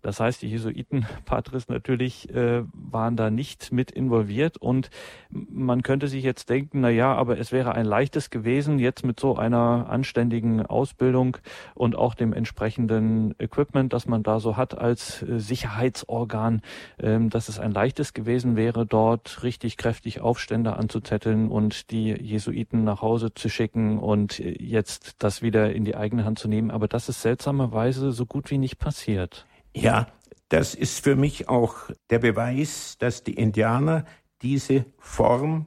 Das 0.02 0.20
heißt, 0.20 0.42
die 0.42 0.48
Jesuiten, 0.48 1.06
Patres 1.24 1.68
natürlich, 1.68 2.34
äh, 2.34 2.62
waren 2.72 3.16
da 3.16 3.30
nicht 3.30 3.72
mit 3.72 3.90
involviert 3.90 4.56
und 4.56 4.90
man 5.30 5.82
könnte 5.82 6.08
sich 6.08 6.24
jetzt 6.24 6.48
denken, 6.48 6.80
na 6.80 6.90
ja, 6.90 7.14
aber 7.14 7.38
es 7.38 7.52
wäre 7.52 7.74
ein 7.74 7.86
leichtes 7.86 8.30
gewesen, 8.30 8.78
jetzt 8.78 9.04
mit 9.04 9.20
so 9.20 9.36
einer 9.36 9.88
anständigen 9.90 10.64
Ausbildung 10.64 11.36
und 11.74 11.96
auch 11.96 12.14
dem 12.14 12.32
entsprechenden 12.32 13.34
Equipment, 13.38 13.92
das 13.92 14.06
man 14.06 14.22
da 14.22 14.40
so 14.40 14.56
hat 14.56 14.76
als 14.76 15.22
äh, 15.22 15.38
Sicherheitsorgan, 15.38 16.62
äh, 16.98 17.18
dass 17.28 17.48
es 17.48 17.58
ein 17.58 17.72
leichtes 17.72 18.14
gewesen 18.14 18.56
wäre, 18.56 18.86
dort 18.86 19.42
richtig 19.42 19.76
kräftig 19.76 20.20
Aufstände 20.20 20.76
anzuzetteln 20.76 21.48
und 21.48 21.90
die 21.90 22.10
Jesuiten 22.10 22.84
nach 22.84 23.02
Hause 23.02 23.34
zu 23.34 23.48
schicken 23.48 23.98
und 23.98 24.40
äh, 24.40 24.56
jetzt 24.58 25.16
das 25.22 25.42
wieder 25.42 25.72
in 25.72 25.84
die 25.84 25.96
eigene 25.96 26.24
Hand 26.24 26.38
zu 26.38 26.48
nehmen. 26.48 26.70
Aber 26.70 26.88
das 26.88 27.08
ist 27.08 27.22
seltsamerweise 27.22 28.12
so 28.12 28.26
gut 28.26 28.50
wie 28.50 28.58
nicht 28.58 28.78
passiert. 28.78 29.46
Ja, 29.74 30.08
das 30.48 30.74
ist 30.74 31.02
für 31.02 31.16
mich 31.16 31.48
auch 31.48 31.74
der 32.10 32.18
Beweis, 32.18 32.98
dass 32.98 33.22
die 33.22 33.34
Indianer 33.34 34.04
diese 34.42 34.84
Form 34.98 35.66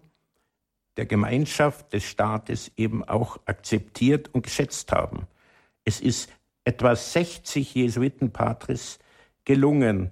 der 0.97 1.05
Gemeinschaft 1.05 1.93
des 1.93 2.03
Staates 2.03 2.71
eben 2.75 3.03
auch 3.03 3.39
akzeptiert 3.45 4.33
und 4.33 4.43
geschätzt 4.43 4.91
haben. 4.91 5.27
Es 5.85 6.01
ist 6.01 6.29
etwa 6.65 6.95
60 6.95 7.75
Jesuitenpatres 7.75 8.99
gelungen, 9.45 10.11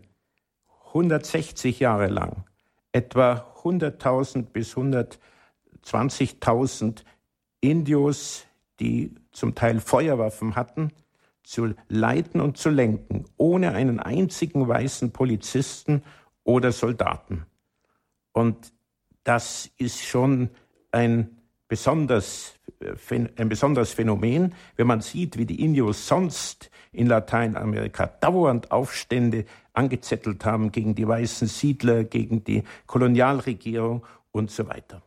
160 0.88 1.80
Jahre 1.80 2.08
lang, 2.08 2.44
etwa 2.92 3.54
100.000 3.64 4.48
bis 4.48 4.76
120.000 4.76 7.04
Indios, 7.62 8.46
die 8.80 9.16
zum 9.32 9.56
Teil 9.56 9.80
Feuerwaffen 9.80 10.56
hatten, 10.56 10.92
zu 11.44 11.74
leiten 11.90 12.42
und 12.42 12.58
zu 12.58 12.70
lenken, 12.70 13.26
ohne 13.38 13.74
einen 13.74 14.00
einzigen 14.00 14.68
weißen 14.68 15.12
Polizisten 15.12 16.04
oder 16.44 16.72
Soldaten. 16.72 17.46
Und 18.32 18.72
das 19.24 19.70
ist 19.78 20.02
schon 20.02 20.50
ein 20.92 21.38
besonders, 21.68 22.54
ein 23.08 23.50
besonderes 23.50 23.94
Phänomen, 23.94 24.54
wenn 24.76 24.88
man 24.88 25.02
sieht, 25.02 25.38
wie 25.38 25.46
die 25.46 25.64
Indios 25.64 26.08
sonst 26.08 26.70
in 26.92 27.08
Lateinamerika 27.08 28.08
dauernd 28.08 28.72
Aufstände 28.72 29.46
angezettelt 29.74 30.44
haben 30.44 30.72
gegen 30.72 30.96
die 30.96 31.08
weißen 31.08 31.48
Siedler, 31.48 32.04
gegen 32.04 32.44
die 32.44 32.64
Kolonialregierung 32.88 34.06
und 34.32 34.52
so 34.52 34.68
weiter. 34.68 35.02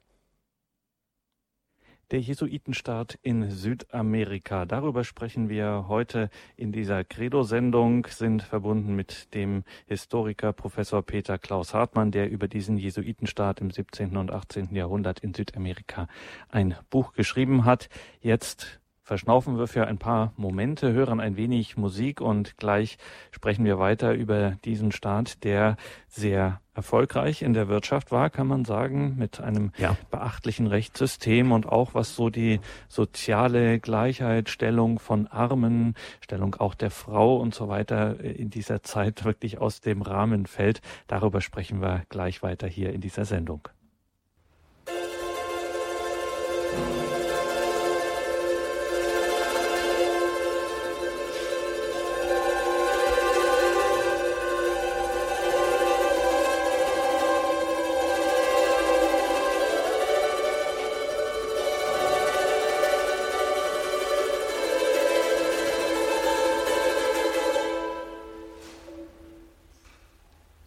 Der 2.11 2.21
Jesuitenstaat 2.21 3.19
in 3.23 3.51
Südamerika. 3.51 4.67
Darüber 4.67 5.05
sprechen 5.05 5.49
wir 5.49 5.87
heute 5.89 6.29
in 6.57 6.71
dieser 6.71 7.03
Credo-Sendung, 7.03 8.07
sind 8.09 8.43
verbunden 8.43 8.95
mit 8.95 9.33
dem 9.33 9.65
Historiker 9.87 10.53
Professor 10.53 11.03
Peter 11.03 11.39
Klaus 11.39 11.73
Hartmann, 11.73 12.11
der 12.11 12.31
über 12.31 12.47
diesen 12.47 12.77
Jesuitenstaat 12.77 13.63
im 13.63 13.71
17. 13.71 14.19
und 14.19 14.31
18. 14.31 14.75
Jahrhundert 14.75 15.21
in 15.21 15.33
Südamerika 15.33 16.07
ein 16.51 16.77
Buch 16.91 17.15
geschrieben 17.15 17.65
hat. 17.65 17.89
Jetzt 18.21 18.81
verschnaufen 19.05 19.59
wir 19.59 19.67
für 19.67 19.87
ein 19.87 19.99
paar 19.99 20.33
Momente, 20.37 20.93
hören 20.93 21.21
ein 21.21 21.37
wenig 21.37 21.77
Musik 21.77 22.21
und 22.21 22.57
gleich 22.57 22.97
sprechen 23.31 23.65
wir 23.65 23.79
weiter 23.79 24.15
über 24.15 24.57
diesen 24.65 24.93
Staat, 24.93 25.45
der 25.45 25.77
sehr 26.09 26.61
erfolgreich 26.75 27.43
in 27.43 27.53
der 27.53 27.69
Wirtschaft 27.69 28.11
war, 28.11 28.31
kann 28.31 28.47
man 28.47 28.65
sagen, 28.65 29.15
mit 29.17 29.41
einem 29.41 29.73
ja. 29.77 29.97
beachtlichen 30.11 30.67
Rechtssystem 30.67 31.53
und 31.53 31.67
auch 31.69 31.95
was 31.95 32.17
so 32.17 32.31
die 32.31 32.61
soziale 32.89 33.79
Gleichheit, 33.79 34.49
Stellung 34.49 34.99
von 34.99 35.27
Armen, 35.29 35.95
Stellung 36.21 36.57
auch 36.57 36.75
der 36.75 36.91
Frau 36.91 37.37
und 37.37 37.55
so 37.55 37.69
weiter 37.69 38.19
in 38.21 38.51
dieser 38.51 38.83
Zeit 38.83 39.25
wirklich 39.25 39.59
aus 39.59 39.81
dem 39.81 40.03
Rahmen 40.03 40.47
fällt. 40.47 40.81
Darüber 41.07 41.41
sprechen 41.43 41.81
wir 41.81 42.03
gleich 42.09 42.43
weiter 42.43 42.67
hier 42.67 42.93
in 42.93 43.03
dieser 43.03 43.27
Sendung. 43.27 43.69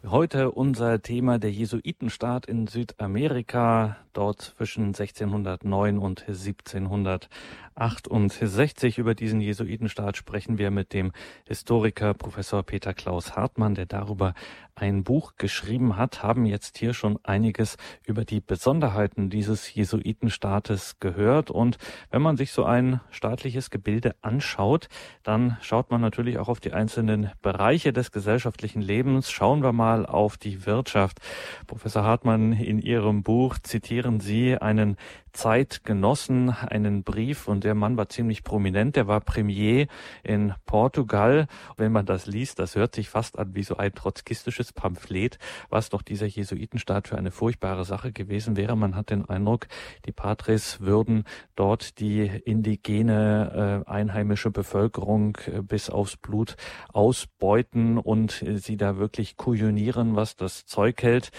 Heute 0.10 0.52
unser 0.52 1.02
Thema 1.02 1.38
der 1.38 1.52
Jesuitenstaat 1.52 2.46
in 2.46 2.68
Südamerika, 2.68 3.98
dort 4.14 4.42
zwischen 4.42 4.86
1609 4.86 5.98
und 5.98 6.22
1701. 6.22 7.28
68. 7.78 8.98
Über 8.98 9.16
diesen 9.16 9.40
Jesuitenstaat 9.40 10.18
sprechen 10.18 10.58
wir 10.58 10.72
mit 10.72 10.94
dem 10.94 11.12
Historiker 11.46 12.14
Professor 12.14 12.64
Peter 12.64 12.94
Klaus 12.94 13.36
Hartmann, 13.36 13.76
der 13.76 13.86
darüber 13.86 14.34
ein 14.76 15.04
Buch 15.04 15.34
geschrieben 15.38 15.98
hat, 15.98 16.22
haben 16.22 16.46
jetzt 16.46 16.78
hier 16.78 16.94
schon 16.94 17.18
einiges 17.24 17.78
über 18.06 18.26
die 18.26 18.42
Besonderheiten 18.42 19.30
dieses 19.30 19.74
Jesuitenstaates 19.74 21.00
gehört. 21.00 21.50
Und 21.50 21.78
wenn 22.12 22.22
man 22.22 22.38
sich 22.38 22.52
so 22.52 22.64
ein 22.64 23.02
staatliches 23.10 23.70
Gebilde 23.70 24.16
anschaut, 24.22 24.88
dann 25.24 25.58
schaut 25.62 25.90
man 25.90 26.02
natürlich 26.02 26.38
auch 26.38 26.48
auf 26.48 26.60
die 26.60 26.74
einzelnen 26.74 27.32
Bereiche 27.42 27.92
des 27.92 28.12
gesellschaftlichen 28.12 28.82
Lebens. 28.82 29.32
Schauen 29.32 29.64
wir 29.64 29.74
mal 29.74 30.06
auf 30.06 30.38
die 30.38 30.66
Wirtschaft. 30.66 31.20
Professor 31.66 32.04
Hartmann, 32.04 32.54
in 32.54 32.80
Ihrem 32.80 33.24
Buch 33.24 33.58
zitieren 33.60 34.20
Sie 34.20 34.58
einen 34.58 34.98
Zeitgenossen 35.38 36.50
einen 36.50 37.04
Brief 37.04 37.48
und 37.48 37.64
der 37.68 37.76
Mann 37.76 37.98
war 37.98 38.08
ziemlich 38.08 38.46
prominent. 38.46 38.96
Der 38.96 39.08
war 39.08 39.20
Premier 39.20 39.88
in 40.24 40.54
Portugal. 40.66 41.48
Wenn 41.76 41.92
man 41.92 42.06
das 42.06 42.26
liest, 42.26 42.60
das 42.60 42.78
hört 42.78 42.96
sich 42.96 43.10
fast 43.10 43.38
an 43.38 43.56
wie 43.56 43.64
so 43.64 43.76
ein 43.76 43.94
trotzkistisches 43.94 44.72
Pamphlet, 44.72 45.38
was 45.70 45.90
doch 45.90 46.02
dieser 46.02 46.28
Jesuitenstaat 46.28 47.10
für 47.10 47.18
eine 47.18 47.30
furchtbare 47.30 47.84
Sache 47.84 48.14
gewesen 48.14 48.56
wäre. 48.56 48.78
Man 48.78 48.96
hat 48.96 49.10
den 49.10 49.28
Eindruck, 49.28 49.68
die 50.06 50.14
Patres 50.14 50.80
würden 50.80 51.26
dort 51.56 52.00
die 52.00 52.26
indigene 52.46 53.84
äh, 53.86 53.90
einheimische 53.90 54.50
Bevölkerung 54.50 55.38
äh, 55.48 55.62
bis 55.62 55.90
aufs 55.90 56.16
Blut 56.16 56.56
ausbeuten 56.94 57.98
und 57.98 58.42
äh, 58.44 58.60
sie 58.60 58.78
da 58.78 58.98
wirklich 58.98 59.36
kujonieren, 59.36 60.16
was 60.16 60.38
das 60.38 60.66
Zeug 60.66 61.04
hält. 61.04 61.32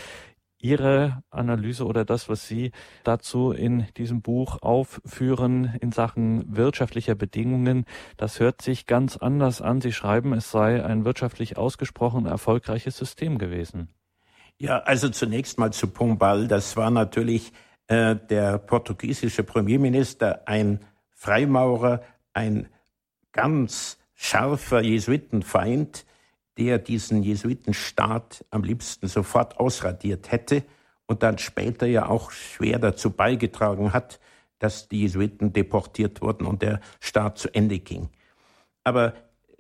Ihre 0.61 1.23
Analyse 1.31 1.87
oder 1.87 2.05
das, 2.05 2.29
was 2.29 2.49
Sie 2.49 2.73
dazu 3.05 3.53
in 3.53 3.87
diesem 3.97 4.23
Buch 4.23 4.61
aufführen 4.61 5.77
in 5.81 5.93
Sachen 5.93 6.57
wirtschaftlicher 6.57 7.15
Bedingungen, 7.15 7.85
das 8.17 8.41
hört 8.41 8.61
sich 8.63 8.87
ganz 8.87 9.17
anders 9.17 9.63
an. 9.63 9.81
Sie 9.81 9.93
schreiben, 9.93 10.33
es 10.33 10.51
sei 10.51 10.85
ein 10.85 11.05
wirtschaftlich 11.05 11.57
ausgesprochen 11.57 12.27
erfolgreiches 12.27 12.97
System 12.97 13.39
gewesen. 13.39 13.89
Ja, 14.59 14.81
also 14.81 15.09
zunächst 15.09 15.59
mal 15.59 15.73
zu 15.73 15.87
Pombal. 15.87 16.49
Das 16.49 16.77
war 16.77 16.91
natürlich 16.91 17.53
äh, 17.87 18.17
der 18.17 18.59
portugiesische 18.59 19.45
Premierminister, 19.45 20.43
ein 20.47 20.81
Freimaurer, 21.11 22.03
ein 22.33 22.69
ganz 23.33 23.99
scharfer 24.15 24.81
Jesuitenfeind, 24.81 26.05
der 26.59 26.79
diesen 26.79 27.23
Jesuitenstaat 27.23 28.45
am 28.51 28.65
liebsten 28.65 29.07
sofort 29.07 29.59
ausradiert 29.59 30.33
hätte 30.33 30.65
und 31.07 31.23
dann 31.23 31.39
später 31.39 31.87
ja 31.87 32.09
auch 32.09 32.31
schwer 32.31 32.79
dazu 32.79 33.11
beigetragen 33.11 33.93
hat, 33.93 34.21
dass 34.59 34.89
die 34.89 35.03
Jesuiten 35.03 35.53
deportiert 35.53 36.21
wurden 36.21 36.47
und 36.47 36.63
der 36.63 36.81
Staat 37.01 37.39
zu 37.39 37.55
Ende 37.55 37.79
ging. 37.79 38.09
Aber 38.85 39.15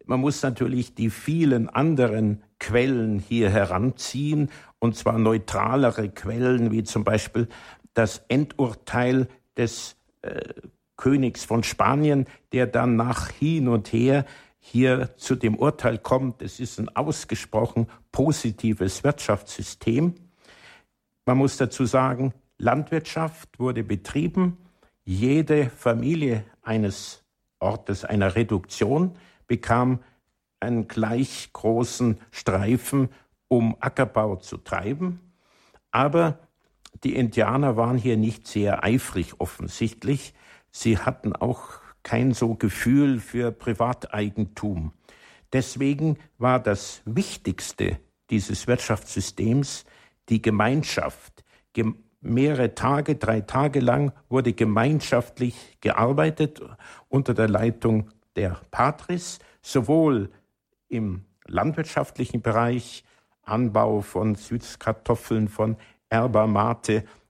man 0.07 0.21
muss 0.21 0.43
natürlich 0.43 0.95
die 0.95 1.11
vielen 1.11 1.69
anderen 1.69 2.43
Quellen 2.59 3.19
hier 3.19 3.50
heranziehen, 3.50 4.50
und 4.81 4.97
zwar 4.97 5.19
neutralere 5.19 6.09
Quellen, 6.09 6.71
wie 6.73 6.83
zum 6.83 7.05
Beispiel 7.05 7.49
das 7.95 8.25
Endurteil 8.28 9.28
des 9.57 9.97
äh, 10.23 10.40
Königs 10.97 11.45
von 11.45 11.62
Spanien, 11.62 12.26
der 12.52 12.67
dann 12.67 12.97
nach 12.97 13.28
hin 13.31 13.69
und 13.69 13.93
her 13.93 14.25
hier 14.70 15.16
zu 15.16 15.34
dem 15.34 15.56
Urteil 15.56 15.98
kommt, 15.98 16.42
es 16.42 16.60
ist 16.60 16.78
ein 16.78 16.94
ausgesprochen 16.94 17.87
positives 18.12 19.02
Wirtschaftssystem. 19.02 20.14
Man 21.25 21.38
muss 21.38 21.56
dazu 21.56 21.87
sagen, 21.87 22.34
Landwirtschaft 22.58 23.58
wurde 23.58 23.82
betrieben. 23.82 24.58
Jede 25.04 25.70
Familie 25.70 26.44
eines 26.60 27.25
Ortes 27.60 28.04
einer 28.04 28.34
Reduktion 28.34 29.16
bekam 29.46 30.00
einen 30.60 30.87
gleich 30.87 31.50
großen 31.54 32.20
Streifen, 32.30 33.08
um 33.48 33.75
Ackerbau 33.80 34.37
zu 34.37 34.58
treiben. 34.58 35.20
Aber 35.90 36.40
die 37.04 37.14
Indianer 37.16 37.78
waren 37.78 37.96
hier 37.96 38.18
nicht 38.18 38.46
sehr 38.46 38.84
eifrig 38.84 39.40
offensichtlich. 39.40 40.34
Sie 40.70 40.98
hatten 40.98 41.34
auch 41.34 41.80
kein 42.09 42.33
so 42.33 42.55
Gefühl 42.55 43.21
für 43.21 43.53
Privateigentum. 43.53 44.93
Deswegen 45.53 46.17
war 46.38 46.59
das 46.59 47.03
Wichtigste 47.05 47.99
dieses 48.31 48.67
Wirtschaftssystems 48.67 49.85
die 50.31 50.41
Gemeinschaft. 50.41 51.45
mehrere 52.23 52.75
Tage, 52.75 53.16
drei 53.16 53.42
Tage 53.42 53.81
lang 53.81 54.12
wurde 54.31 54.55
gemeinschaftlich 54.55 55.77
gearbeitet 55.83 56.62
unter 57.11 57.35
der 57.35 57.47
Leitung 57.47 58.11
der 58.37 58.59
Patris, 58.71 59.38
sowohl 59.61 60.31
im 60.88 61.27
landwirtschaftlichen 61.47 62.40
Bereich, 62.40 63.05
Anbau 63.42 64.01
von 64.01 64.35
Süßkartoffeln, 64.35 65.49
von 65.49 65.77
Erba 66.09 66.47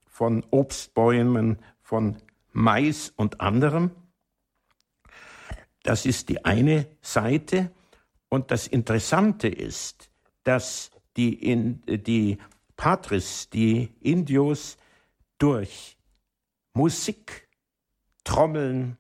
von 0.05 0.45
Obstbäumen, 0.51 1.59
von 1.83 2.17
Mais 2.53 3.13
und 3.17 3.41
anderem, 3.41 3.91
das 5.89 6.05
ist 6.05 6.29
die 6.29 6.45
eine 6.45 6.87
Seite. 7.01 7.71
Und 8.29 8.51
das 8.51 8.67
Interessante 8.67 9.49
ist, 9.49 10.11
dass 10.45 10.91
die, 11.17 11.33
in, 11.33 11.83
die 11.87 12.37
Patris, 12.77 13.49
die 13.49 13.95
Indios, 14.03 14.77
durch 15.39 15.97
Musik, 16.75 17.49
Trommeln, 18.23 18.99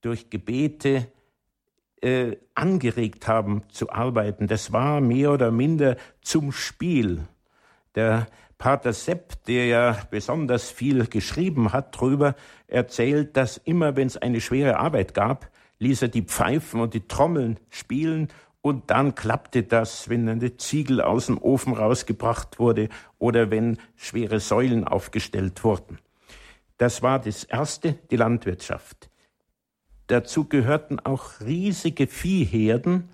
durch 0.00 0.28
Gebete 0.28 1.12
äh, 2.02 2.36
angeregt 2.56 3.28
haben 3.28 3.62
zu 3.68 3.90
arbeiten. 3.90 4.48
Das 4.48 4.72
war 4.72 5.00
mehr 5.00 5.30
oder 5.30 5.52
minder 5.52 5.96
zum 6.22 6.50
Spiel. 6.50 7.28
Der 7.94 8.26
Pater 8.58 8.92
Sepp, 8.92 9.44
der 9.44 9.66
ja 9.66 10.02
besonders 10.10 10.72
viel 10.72 11.06
geschrieben 11.06 11.72
hat 11.72 11.94
darüber, 11.94 12.34
erzählt, 12.66 13.36
dass 13.36 13.58
immer, 13.58 13.94
wenn 13.94 14.08
es 14.08 14.16
eine 14.16 14.40
schwere 14.40 14.78
Arbeit 14.78 15.14
gab, 15.14 15.52
ließ 15.78 16.02
er 16.02 16.08
die 16.08 16.22
Pfeifen 16.22 16.80
und 16.80 16.94
die 16.94 17.06
Trommeln 17.06 17.58
spielen 17.70 18.28
und 18.62 18.90
dann 18.90 19.14
klappte 19.14 19.62
das, 19.62 20.08
wenn 20.08 20.28
eine 20.28 20.56
Ziegel 20.56 21.00
aus 21.00 21.26
dem 21.26 21.38
Ofen 21.38 21.74
rausgebracht 21.74 22.58
wurde 22.58 22.88
oder 23.18 23.50
wenn 23.50 23.78
schwere 23.94 24.40
Säulen 24.40 24.84
aufgestellt 24.84 25.62
wurden. 25.62 25.98
Das 26.78 27.00
war 27.02 27.20
das 27.20 27.44
Erste, 27.44 27.92
die 28.10 28.16
Landwirtschaft. 28.16 29.08
Dazu 30.08 30.48
gehörten 30.48 31.00
auch 31.00 31.40
riesige 31.40 32.06
Viehherden, 32.06 33.08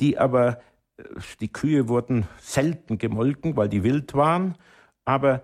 die 0.00 0.18
aber, 0.18 0.60
äh, 0.96 1.04
die 1.40 1.52
Kühe 1.52 1.88
wurden 1.88 2.26
selten 2.40 2.98
gemolken, 2.98 3.56
weil 3.56 3.68
die 3.68 3.84
wild 3.84 4.14
waren, 4.14 4.56
aber 5.04 5.42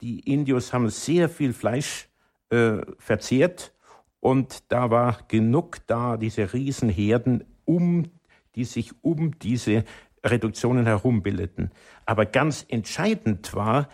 die 0.00 0.20
Indios 0.20 0.72
haben 0.72 0.90
sehr 0.90 1.28
viel 1.28 1.52
Fleisch 1.52 2.08
äh, 2.50 2.78
verzehrt 2.98 3.72
und 4.22 4.70
da 4.70 4.92
war 4.92 5.18
genug 5.26 5.78
da, 5.88 6.16
diese 6.16 6.52
Riesenherden, 6.52 7.42
um, 7.64 8.08
die 8.54 8.64
sich 8.64 8.92
um 9.02 9.36
diese 9.40 9.84
Reduktionen 10.24 10.86
herum 10.86 11.24
bildeten. 11.24 11.72
Aber 12.06 12.24
ganz 12.24 12.64
entscheidend 12.68 13.52
war 13.52 13.88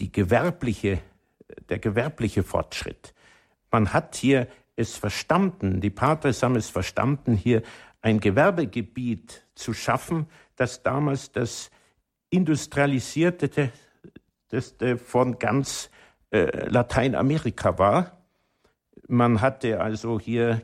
die 0.00 0.10
gewerbliche, 0.10 0.98
der 1.68 1.78
gewerbliche 1.78 2.42
Fortschritt. 2.42 3.14
Man 3.70 3.92
hat 3.92 4.16
hier 4.16 4.48
es 4.74 4.96
verstanden, 4.96 5.80
die 5.80 5.90
Patres 5.90 6.42
haben 6.42 6.56
es 6.56 6.68
verstanden, 6.68 7.36
hier 7.36 7.62
ein 8.00 8.18
Gewerbegebiet 8.18 9.46
zu 9.54 9.72
schaffen, 9.72 10.26
das 10.56 10.82
damals 10.82 11.30
das 11.30 11.70
industrialisierte 12.30 13.70
das 14.48 14.74
von 15.04 15.38
ganz 15.38 15.90
äh, 16.30 16.68
Lateinamerika 16.68 17.78
war. 17.78 18.17
Man 19.10 19.40
hatte 19.40 19.80
also 19.80 20.20
hier 20.20 20.60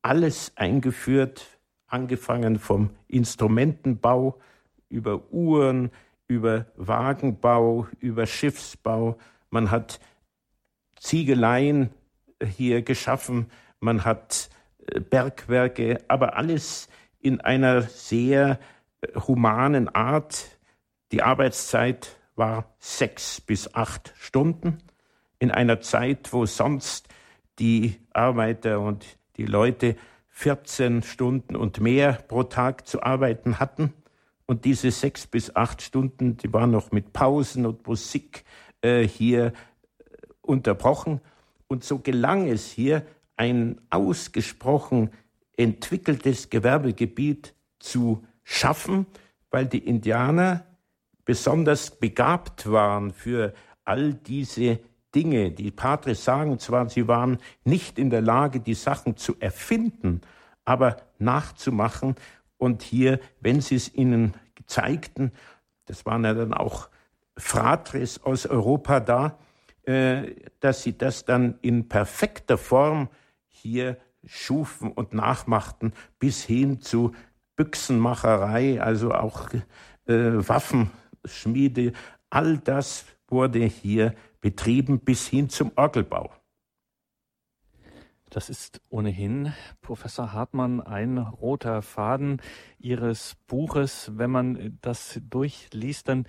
alles 0.00 0.52
eingeführt, 0.56 1.46
angefangen 1.86 2.58
vom 2.58 2.88
Instrumentenbau 3.06 4.40
über 4.88 5.30
Uhren, 5.30 5.90
über 6.26 6.64
Wagenbau, 6.76 7.86
über 7.98 8.26
Schiffsbau. 8.26 9.18
Man 9.50 9.70
hat 9.70 10.00
Ziegeleien 10.98 11.90
hier 12.42 12.80
geschaffen, 12.80 13.50
man 13.78 14.06
hat 14.06 14.48
äh, 14.86 15.00
Bergwerke, 15.00 16.02
aber 16.08 16.36
alles 16.36 16.88
in 17.18 17.42
einer 17.42 17.82
sehr 17.82 18.58
äh, 19.02 19.20
humanen 19.20 19.90
Art. 19.90 20.58
Die 21.12 21.22
Arbeitszeit 21.22 22.16
war 22.36 22.74
sechs 22.78 23.38
bis 23.42 23.74
acht 23.74 24.14
Stunden 24.16 24.78
in 25.38 25.50
einer 25.50 25.82
Zeit, 25.82 26.32
wo 26.32 26.46
sonst 26.46 27.06
die 27.60 27.96
Arbeiter 28.12 28.80
und 28.80 29.06
die 29.36 29.46
Leute 29.46 29.96
14 30.30 31.02
Stunden 31.02 31.54
und 31.54 31.80
mehr 31.80 32.14
pro 32.14 32.42
Tag 32.42 32.86
zu 32.86 33.02
arbeiten 33.02 33.60
hatten. 33.60 33.92
Und 34.46 34.64
diese 34.64 34.90
sechs 34.90 35.26
bis 35.26 35.54
acht 35.54 35.82
Stunden, 35.82 36.36
die 36.36 36.52
waren 36.52 36.70
noch 36.70 36.90
mit 36.90 37.12
Pausen 37.12 37.66
und 37.66 37.86
Musik 37.86 38.44
äh, 38.80 39.06
hier 39.06 39.46
äh, 39.46 39.52
unterbrochen. 40.40 41.20
Und 41.68 41.84
so 41.84 41.98
gelang 41.98 42.48
es 42.48 42.70
hier, 42.72 43.06
ein 43.36 43.80
ausgesprochen 43.90 45.10
entwickeltes 45.56 46.50
Gewerbegebiet 46.50 47.54
zu 47.78 48.24
schaffen, 48.42 49.06
weil 49.50 49.66
die 49.66 49.86
Indianer 49.86 50.64
besonders 51.24 51.98
begabt 51.98 52.70
waren 52.70 53.12
für 53.12 53.54
all 53.84 54.14
diese 54.14 54.80
Dinge. 55.14 55.50
Die 55.50 55.70
Patres 55.70 56.24
sagen 56.24 56.58
zwar, 56.58 56.88
sie 56.88 57.08
waren 57.08 57.38
nicht 57.64 57.98
in 57.98 58.10
der 58.10 58.22
Lage, 58.22 58.60
die 58.60 58.74
Sachen 58.74 59.16
zu 59.16 59.36
erfinden, 59.40 60.20
aber 60.64 60.96
nachzumachen. 61.18 62.14
Und 62.58 62.82
hier, 62.82 63.20
wenn 63.40 63.60
sie 63.60 63.76
es 63.76 63.92
ihnen 63.94 64.34
zeigten, 64.66 65.32
das 65.86 66.06
waren 66.06 66.24
ja 66.24 66.34
dann 66.34 66.54
auch 66.54 66.88
Fratres 67.36 68.22
aus 68.22 68.46
Europa 68.46 69.00
da, 69.00 69.38
äh, 69.84 70.34
dass 70.60 70.82
sie 70.82 70.96
das 70.96 71.24
dann 71.24 71.58
in 71.62 71.88
perfekter 71.88 72.58
Form 72.58 73.08
hier 73.48 73.96
schufen 74.24 74.92
und 74.92 75.14
nachmachten, 75.14 75.92
bis 76.18 76.44
hin 76.44 76.80
zu 76.80 77.12
Büchsenmacherei, 77.56 78.80
also 78.80 79.12
auch 79.12 79.48
äh, 79.52 79.62
Waffenschmiede. 80.06 81.92
All 82.28 82.58
das 82.58 83.06
wurde 83.28 83.64
hier 83.64 84.14
betrieben 84.40 85.00
bis 85.00 85.26
hin 85.26 85.48
zum 85.48 85.72
Orgelbau. 85.76 86.30
Das 88.30 88.48
ist 88.48 88.80
ohnehin, 88.90 89.52
Professor 89.80 90.32
Hartmann, 90.32 90.80
ein 90.80 91.18
roter 91.18 91.82
Faden 91.82 92.40
Ihres 92.78 93.36
Buches. 93.48 94.12
Wenn 94.14 94.30
man 94.30 94.78
das 94.82 95.20
durchliest, 95.28 96.08
dann 96.08 96.26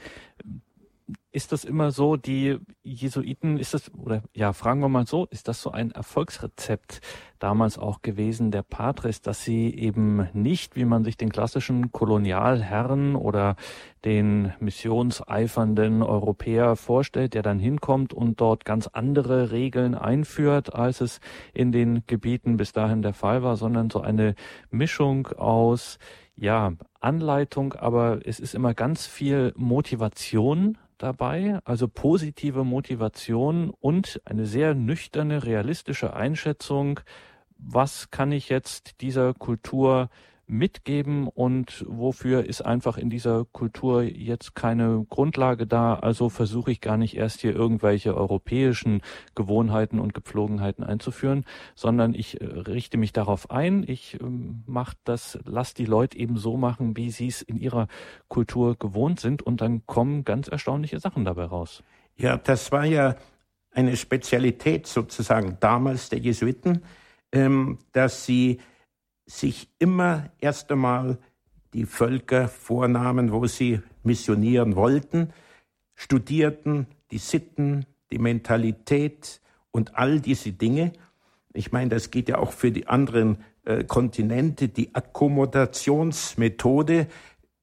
ist 1.32 1.52
das 1.52 1.63
immer 1.63 1.91
so, 1.91 2.17
die 2.17 2.58
Jesuiten, 2.82 3.58
ist 3.58 3.76
das, 3.76 3.93
oder 3.93 4.24
ja, 4.34 4.52
fragen 4.54 4.82
wir 4.82 4.89
mal 4.89 5.06
so, 5.06 5.26
ist 5.28 5.47
das 5.47 5.62
so 5.62 5.71
ein 5.71 5.91
Erfolgsrezept 5.91 7.02
damals 7.41 7.77
auch 7.77 8.01
gewesen 8.01 8.51
der 8.51 8.62
Patres, 8.62 9.21
dass 9.21 9.43
sie 9.43 9.73
eben 9.73 10.30
nicht, 10.34 10.75
wie 10.75 10.86
man 10.86 11.04
sich 11.04 11.17
den 11.17 11.32
klassischen 11.32 11.91
Kolonialherren 11.91 13.15
oder 13.15 13.56
den 14.06 14.54
missionseifernden 14.60 16.04
Europäer 16.04 16.75
vorstellt, 16.75 17.34
der 17.34 17.41
dann 17.41 17.60
hinkommt 17.60 18.13
und 18.13 18.39
dort 18.39 18.63
ganz 18.65 18.88
andere 18.88 19.51
Regeln 19.51 19.95
einführt, 19.95 20.73
als 20.73 21.01
es 21.01 21.19
in 21.54 21.71
den 21.71 22.04
Gebieten 22.08 22.58
bis 22.58 22.73
dahin 22.73 23.01
der 23.01 23.13
Fall 23.13 23.43
war, 23.43 23.58
sondern 23.58 23.89
so 23.89 24.01
eine 24.01 24.36
Mischung 24.69 25.27
aus 25.27 25.97
ja, 26.36 26.73
Anleitung, 26.99 27.73
aber 27.73 28.19
es 28.25 28.39
ist 28.39 28.56
immer 28.56 28.73
ganz 28.73 29.06
viel 29.06 29.54
Motivation 29.56 30.77
dabei, 30.97 31.60
also 31.65 31.88
positive 31.88 32.63
Motivation 32.63 33.71
und 33.80 34.21
eine 34.25 34.45
sehr 34.45 34.73
nüchterne, 34.73 35.43
realistische 35.43 36.13
Einschätzung, 36.13 36.99
was 37.62 38.12
kann 38.12 38.32
ich 38.32 38.50
jetzt 38.50 39.02
dieser 39.02 39.34
Kultur 39.34 40.10
mitgeben 40.52 41.28
und 41.30 41.86
wofür 41.88 42.45
ist 42.45 42.62
einfach 42.62 42.97
in 42.97 43.10
dieser 43.10 43.45
Kultur 43.45 44.04
jetzt 44.04 44.54
keine 44.54 45.06
Grundlage 45.10 45.65
da. 45.65 45.95
Also 45.95 46.28
versuche 46.28 46.71
ich 46.71 46.82
gar 46.82 46.97
nicht 46.97 47.15
erst 47.15 47.39
hier 47.39 47.56
irgendwelche 47.56 48.15
europäischen 48.15 49.02
Gewohnheiten 49.34 49.97
und 49.97 50.13
Gepflogenheiten 50.13 50.84
einzuführen, 50.84 51.45
sondern 51.74 52.13
ich 52.13 52.41
äh, 52.41 52.45
richte 52.45 52.97
mich 52.97 53.13
darauf 53.13 53.50
ein. 53.50 53.86
Ich 53.88 54.19
ähm, 54.21 54.63
mache 54.67 54.97
das, 55.06 55.39
lass 55.45 55.74
die 55.74 55.86
Leute 55.86 56.17
eben 56.17 56.38
so 56.38 56.58
machen, 56.58 56.97
wie 56.97 57.12
sie 57.12 57.28
es 57.28 57.41
in 57.41 57.58
ihrer 57.58 57.88
Kultur 58.28 58.76
gewohnt 58.76 59.21
sind 59.21 59.41
und 59.41 59.62
dann 59.62 59.86
kommen 59.86 60.26
ganz 60.26 60.50
erstaunliche 60.50 61.00
Sachen 61.00 61.24
dabei 61.24 61.45
raus. 61.45 61.82
Ja, 62.17 62.36
das 62.36 62.74
war 62.74 62.86
ja 62.86 63.15
eine 63.71 63.95
Spezialität 63.95 64.86
sozusagen 64.86 65.58
damals 65.62 66.10
der 66.10 66.19
Jesuiten, 66.19 66.84
ähm, 67.32 67.80
dass 67.91 68.26
sie 68.26 68.60
sich 69.26 69.70
immer 69.80 70.30
erst 70.39 70.72
einmal 70.72 71.17
die 71.74 71.86
Völker 71.86 72.48
vornahmen, 72.48 73.32
wo 73.32 73.48
sie 73.48 73.82
missionieren 74.04 74.76
wollten, 74.76 75.34
studierten 75.96 76.86
die 77.12 77.17
Sitten, 77.17 77.86
die 78.12 78.17
Mentalität 78.17 79.39
und 79.72 79.96
all 79.96 80.20
diese 80.20 80.52
Dinge. 80.52 80.91
Ich 81.54 81.72
meine, 81.72 81.89
das 81.89 82.12
geht 82.12 82.28
ja 82.30 82.38
auch 82.39 82.52
für 82.52 82.72
die 82.72 82.88
anderen 82.88 83.38
äh, 83.65 83.84
Kontinente, 83.84 84.67
die 84.67 84.96
Akkommodationsmethode. 84.96 87.08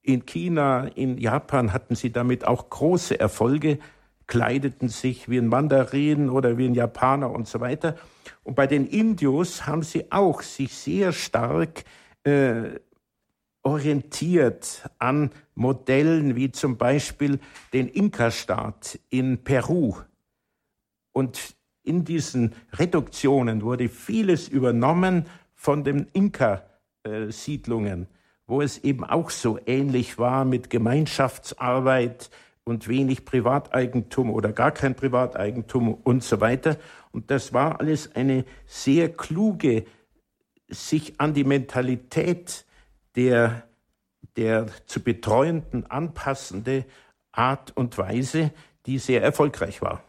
In 0.03 0.25
China, 0.25 0.87
in 0.87 1.19
Japan 1.19 1.73
hatten 1.73 1.97
sie 1.97 2.13
damit 2.13 2.47
auch 2.47 2.71
große 2.71 3.19
Erfolge, 3.21 3.79
kleideten 4.27 4.89
sich 4.89 5.29
wie 5.29 5.39
ein 5.39 5.49
Mandarin 5.49 6.31
oder 6.31 6.57
wie 6.57 6.67
ein 6.67 6.75
Japaner 6.75 7.31
und 7.31 7.49
so 7.49 7.61
weiter. 7.61 7.97
Und 8.49 8.55
bei 8.55 8.67
den 8.67 8.87
Indios 8.87 9.67
haben 9.67 9.83
sie 9.83 10.11
auch 10.11 10.41
sich 10.41 10.73
sehr 10.73 11.13
stark 11.13 11.85
äh, 12.23 12.81
orientiert 13.63 14.89
an 14.99 15.33
Modellen 15.55 16.35
wie 16.35 16.51
zum 16.51 16.79
Beispiel 16.79 17.41
den 17.75 17.89
Inka-Staat 17.89 19.01
in 19.11 19.45
Peru. 19.45 19.97
Und 21.13 21.57
in 21.83 22.07
diesen 22.07 22.55
Reduktionen 22.73 23.61
wurde 23.61 23.91
vieles 23.91 24.49
übernommen 24.49 25.27
von 25.53 25.85
den 25.85 26.07
Inka-Siedlungen, 26.15 28.07
wo 28.47 28.63
es 28.63 28.79
eben 28.79 29.05
auch 29.05 29.29
so 29.29 29.59
ähnlich 29.67 30.17
war 30.17 30.47
mit 30.47 30.71
Gemeinschaftsarbeit, 30.71 32.31
und 32.69 32.89
wenig 32.89 33.25
Privateigentum 33.25 34.31
oder 34.31 34.53
gar 34.53 34.71
kein 34.71 34.95
Privateigentum 34.95 35.95
und 35.95 36.23
so 36.23 36.41
weiter. 36.41 36.77
Und 37.11 37.31
das 37.31 37.53
war 37.53 37.81
alles 37.81 38.15
eine 38.15 38.45
sehr 38.67 39.09
kluge, 39.11 39.87
sich 40.69 41.19
an 41.19 41.35
die 41.35 41.45
Mentalität 41.45 42.67
der, 43.17 43.65
der 44.37 44.67
zu 44.87 45.03
betreuenden 45.03 45.87
anpassende 45.87 46.85
Art 47.33 47.77
und 47.77 47.97
Weise, 47.97 48.53
die 48.87 48.99
sehr 48.99 49.23
erfolgreich 49.23 49.81
war. 49.81 50.03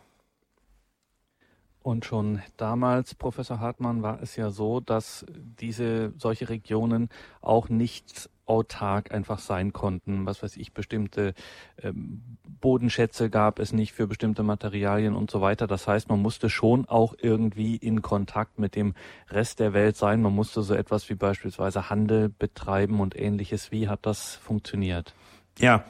Und 1.82 2.04
schon 2.04 2.42
damals, 2.58 3.16
Professor 3.16 3.60
Hartmann, 3.60 4.04
war 4.04 4.22
es 4.22 4.36
ja 4.36 4.50
so, 4.50 4.82
dass 4.82 5.26
diese 5.32 6.14
solche 6.18 6.50
Regionen 6.50 7.10
auch 7.42 7.70
nicht 7.70 8.30
autark 8.50 9.14
einfach 9.14 9.40
sein 9.40 9.72
konnten. 9.74 10.26
Was 10.26 10.44
weiß 10.44 10.58
ich, 10.58 10.74
bestimmte 10.74 11.34
ähm, 11.82 12.38
Bodenschätze 12.60 13.30
gab 13.30 13.60
es 13.60 13.72
nicht 13.72 13.94
für 13.94 14.08
bestimmte 14.08 14.44
Materialien 14.44 15.16
und 15.16 15.32
so 15.32 15.42
weiter. 15.42 15.68
Das 15.68 15.88
heißt, 15.88 16.10
man 16.10 16.22
musste 16.22 16.50
schon 16.50 16.86
auch 16.86 17.14
irgendwie 17.22 17.76
in 17.76 18.02
Kontakt 18.02 18.60
mit 18.60 18.76
dem 18.76 18.96
Rest 19.30 19.60
der 19.60 19.74
Welt 19.74 19.96
sein. 19.96 20.22
Man 20.22 20.34
musste 20.34 20.62
so 20.62 20.74
etwas 20.74 21.10
wie 21.10 21.16
beispielsweise 21.16 21.90
Handel 21.90 22.30
betreiben 22.30 23.00
und 23.00 23.18
ähnliches. 23.18 23.72
Wie 23.72 23.88
hat 23.88 24.06
das 24.06 24.36
funktioniert? 24.36 25.14
Ja, 25.58 25.86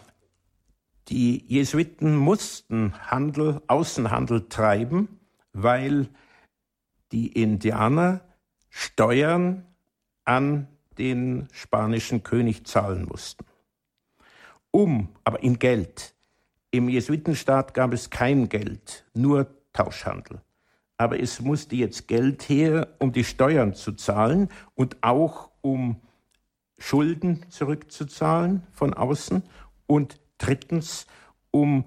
die 1.08 1.44
Jesuiten 1.48 2.16
mussten 2.16 2.94
Handel, 3.10 3.62
Außenhandel 3.68 4.48
treiben, 4.48 5.20
weil 5.54 6.10
die 7.12 7.28
Indianer 7.28 8.22
Steuern 8.70 9.66
an 10.26 10.68
den 11.00 11.48
spanischen 11.52 12.24
König 12.24 12.68
zahlen 12.68 13.06
mussten. 13.06 13.46
Um, 14.72 15.10
aber 15.24 15.42
in 15.42 15.58
Geld. 15.58 16.14
Im 16.72 16.90
Jesuitenstaat 16.90 17.74
gab 17.74 17.94
es 17.94 18.12
kein 18.12 18.50
Geld, 18.50 19.06
nur 19.16 19.48
Tauschhandel. 19.74 20.42
Aber 20.98 21.20
es 21.20 21.40
musste 21.40 21.76
jetzt 21.76 22.08
Geld 22.08 22.48
her, 22.50 22.96
um 23.00 23.12
die 23.12 23.24
Steuern 23.24 23.74
zu 23.74 23.94
zahlen 23.94 24.50
und 24.76 24.98
auch 25.02 25.50
um 25.62 26.00
Schulden 26.78 27.50
zurückzuzahlen 27.50 28.68
von 28.72 28.94
außen 28.94 29.44
und 29.88 30.20
drittens, 30.38 31.08
um 31.52 31.86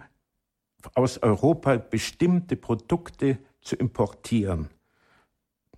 aus 0.94 1.18
Europa 1.18 1.76
bestimmte 1.76 2.56
Produkte 2.56 3.38
zu 3.60 3.76
importieren. 3.76 4.68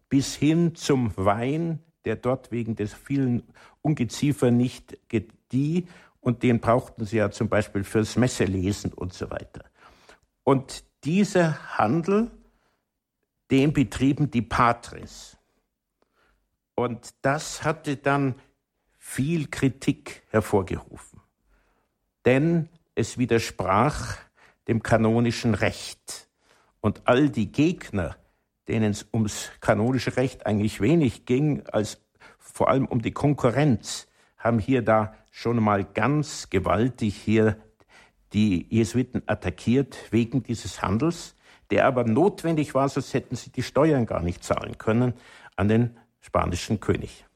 Bis 0.08 0.34
hin 0.34 0.74
zum 0.74 1.12
Wein, 1.16 1.80
der 2.04 2.16
dort 2.16 2.50
wegen 2.50 2.76
des 2.76 2.92
vielen 2.92 3.42
Ungeziefer 3.82 4.50
nicht 4.50 4.98
gedieh 5.08 5.86
und 6.20 6.42
den 6.42 6.60
brauchten 6.60 7.04
sie 7.04 7.18
ja 7.18 7.30
zum 7.30 7.48
Beispiel 7.48 7.84
fürs 7.84 8.16
Messelesen 8.16 8.92
und 8.92 9.12
so 9.12 9.30
weiter. 9.30 9.64
Und 10.42 10.84
dieser 11.04 11.78
Handel, 11.78 12.30
den 13.50 13.72
betrieben 13.72 14.30
die 14.30 14.42
Patres. 14.42 15.36
Und 16.74 17.14
das 17.22 17.62
hatte 17.62 17.96
dann 17.96 18.34
viel 18.98 19.48
Kritik 19.48 20.22
hervorgerufen. 20.30 21.20
Denn 22.24 22.68
es 22.94 23.18
widersprach 23.18 24.16
dem 24.66 24.82
kanonischen 24.82 25.54
Recht. 25.54 26.28
Und 26.80 27.02
all 27.04 27.28
die 27.28 27.52
Gegner 27.52 28.16
denen 28.68 28.92
es 28.92 29.06
ums 29.12 29.50
kanonische 29.60 30.16
Recht 30.16 30.46
eigentlich 30.46 30.80
wenig 30.80 31.26
ging, 31.26 31.62
als 31.66 32.00
vor 32.38 32.68
allem 32.68 32.86
um 32.86 33.02
die 33.02 33.12
Konkurrenz, 33.12 34.08
haben 34.38 34.58
hier 34.58 34.82
da 34.82 35.14
schon 35.30 35.62
mal 35.62 35.84
ganz 35.84 36.50
gewaltig 36.50 37.16
hier 37.16 37.56
die 38.32 38.66
Jesuiten 38.68 39.22
attackiert 39.26 39.96
wegen 40.10 40.42
dieses 40.42 40.82
Handels, 40.82 41.34
der 41.70 41.86
aber 41.86 42.04
notwendig 42.04 42.74
war, 42.74 42.88
sonst 42.88 43.14
hätten 43.14 43.36
sie 43.36 43.50
die 43.50 43.62
Steuern 43.62 44.06
gar 44.06 44.22
nicht 44.22 44.44
zahlen 44.44 44.76
können. 44.78 45.14
an 45.56 45.68
den 45.68 45.96
spanischen 46.20 46.80
König. 46.80 47.26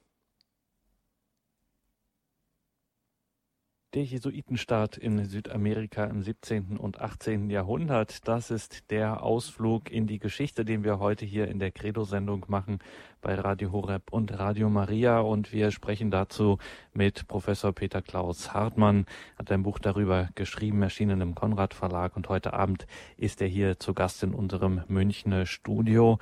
Der 3.94 4.04
Jesuitenstaat 4.04 4.98
in 4.98 5.24
Südamerika 5.24 6.04
im 6.04 6.22
17. 6.22 6.76
und 6.76 7.00
18. 7.00 7.48
Jahrhundert, 7.48 8.28
das 8.28 8.50
ist 8.50 8.90
der 8.90 9.22
Ausflug 9.22 9.90
in 9.90 10.06
die 10.06 10.18
Geschichte, 10.18 10.66
den 10.66 10.84
wir 10.84 10.98
heute 10.98 11.24
hier 11.24 11.48
in 11.48 11.58
der 11.58 11.70
Credo-Sendung 11.70 12.44
machen 12.48 12.80
bei 13.22 13.34
Radio 13.34 13.72
Horeb 13.72 14.12
und 14.12 14.38
Radio 14.38 14.68
Maria. 14.68 15.20
Und 15.20 15.54
wir 15.54 15.70
sprechen 15.70 16.10
dazu 16.10 16.58
mit 16.92 17.28
Professor 17.28 17.72
Peter 17.72 18.02
Klaus 18.02 18.52
Hartmann, 18.52 19.06
hat 19.38 19.50
ein 19.50 19.62
Buch 19.62 19.78
darüber 19.78 20.28
geschrieben, 20.34 20.82
erschienen 20.82 21.22
im 21.22 21.34
Konrad 21.34 21.72
Verlag. 21.72 22.14
Und 22.14 22.28
heute 22.28 22.52
Abend 22.52 22.86
ist 23.16 23.40
er 23.40 23.48
hier 23.48 23.78
zu 23.78 23.94
Gast 23.94 24.22
in 24.22 24.34
unserem 24.34 24.82
Münchner 24.88 25.46
Studio 25.46 26.18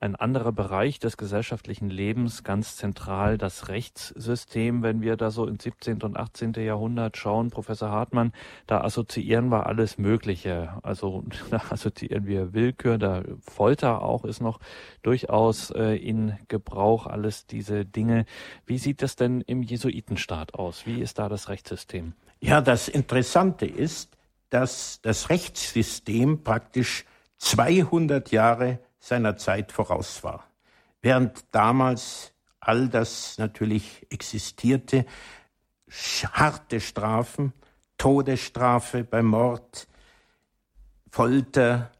ein 0.00 0.16
anderer 0.16 0.52
Bereich 0.52 0.98
des 0.98 1.18
gesellschaftlichen 1.18 1.90
Lebens, 1.90 2.42
ganz 2.42 2.76
zentral 2.76 3.36
das 3.36 3.68
Rechtssystem. 3.68 4.82
Wenn 4.82 5.02
wir 5.02 5.16
da 5.16 5.30
so 5.30 5.46
ins 5.46 5.62
17. 5.62 6.00
und 6.02 6.16
18. 6.16 6.54
Jahrhundert 6.54 7.18
schauen, 7.18 7.50
Professor 7.50 7.90
Hartmann, 7.90 8.32
da 8.66 8.80
assoziieren 8.80 9.50
wir 9.50 9.66
alles 9.66 9.98
Mögliche. 9.98 10.78
Also 10.82 11.24
da 11.50 11.60
assoziieren 11.68 12.26
wir 12.26 12.54
Willkür, 12.54 12.96
da 12.96 13.22
Folter 13.42 14.00
auch 14.00 14.24
ist 14.24 14.40
noch 14.40 14.58
durchaus 15.02 15.70
äh, 15.70 15.96
in 15.96 16.32
Gebrauch, 16.48 17.06
alles 17.06 17.46
diese 17.46 17.84
Dinge. 17.84 18.24
Wie 18.64 18.78
sieht 18.78 19.02
das 19.02 19.16
denn 19.16 19.42
im 19.42 19.62
Jesuitenstaat 19.62 20.54
aus? 20.54 20.86
Wie 20.86 21.02
ist 21.02 21.18
da 21.18 21.28
das 21.28 21.50
Rechtssystem? 21.50 22.14
Ja, 22.40 22.62
das 22.62 22.88
Interessante 22.88 23.66
ist, 23.66 24.16
dass 24.48 25.00
das 25.02 25.28
Rechtssystem 25.28 26.42
praktisch 26.42 27.04
200 27.36 28.30
Jahre 28.30 28.78
seiner 29.00 29.36
Zeit 29.36 29.72
voraus 29.72 30.22
war. 30.22 30.46
Während 31.02 31.44
damals 31.50 32.32
all 32.60 32.88
das 32.88 33.38
natürlich 33.38 34.06
existierte, 34.10 35.06
harte 36.32 36.80
Strafen, 36.80 37.52
Todesstrafe 37.98 39.02
bei 39.02 39.22
Mord, 39.22 39.88
Folter, 41.10 41.90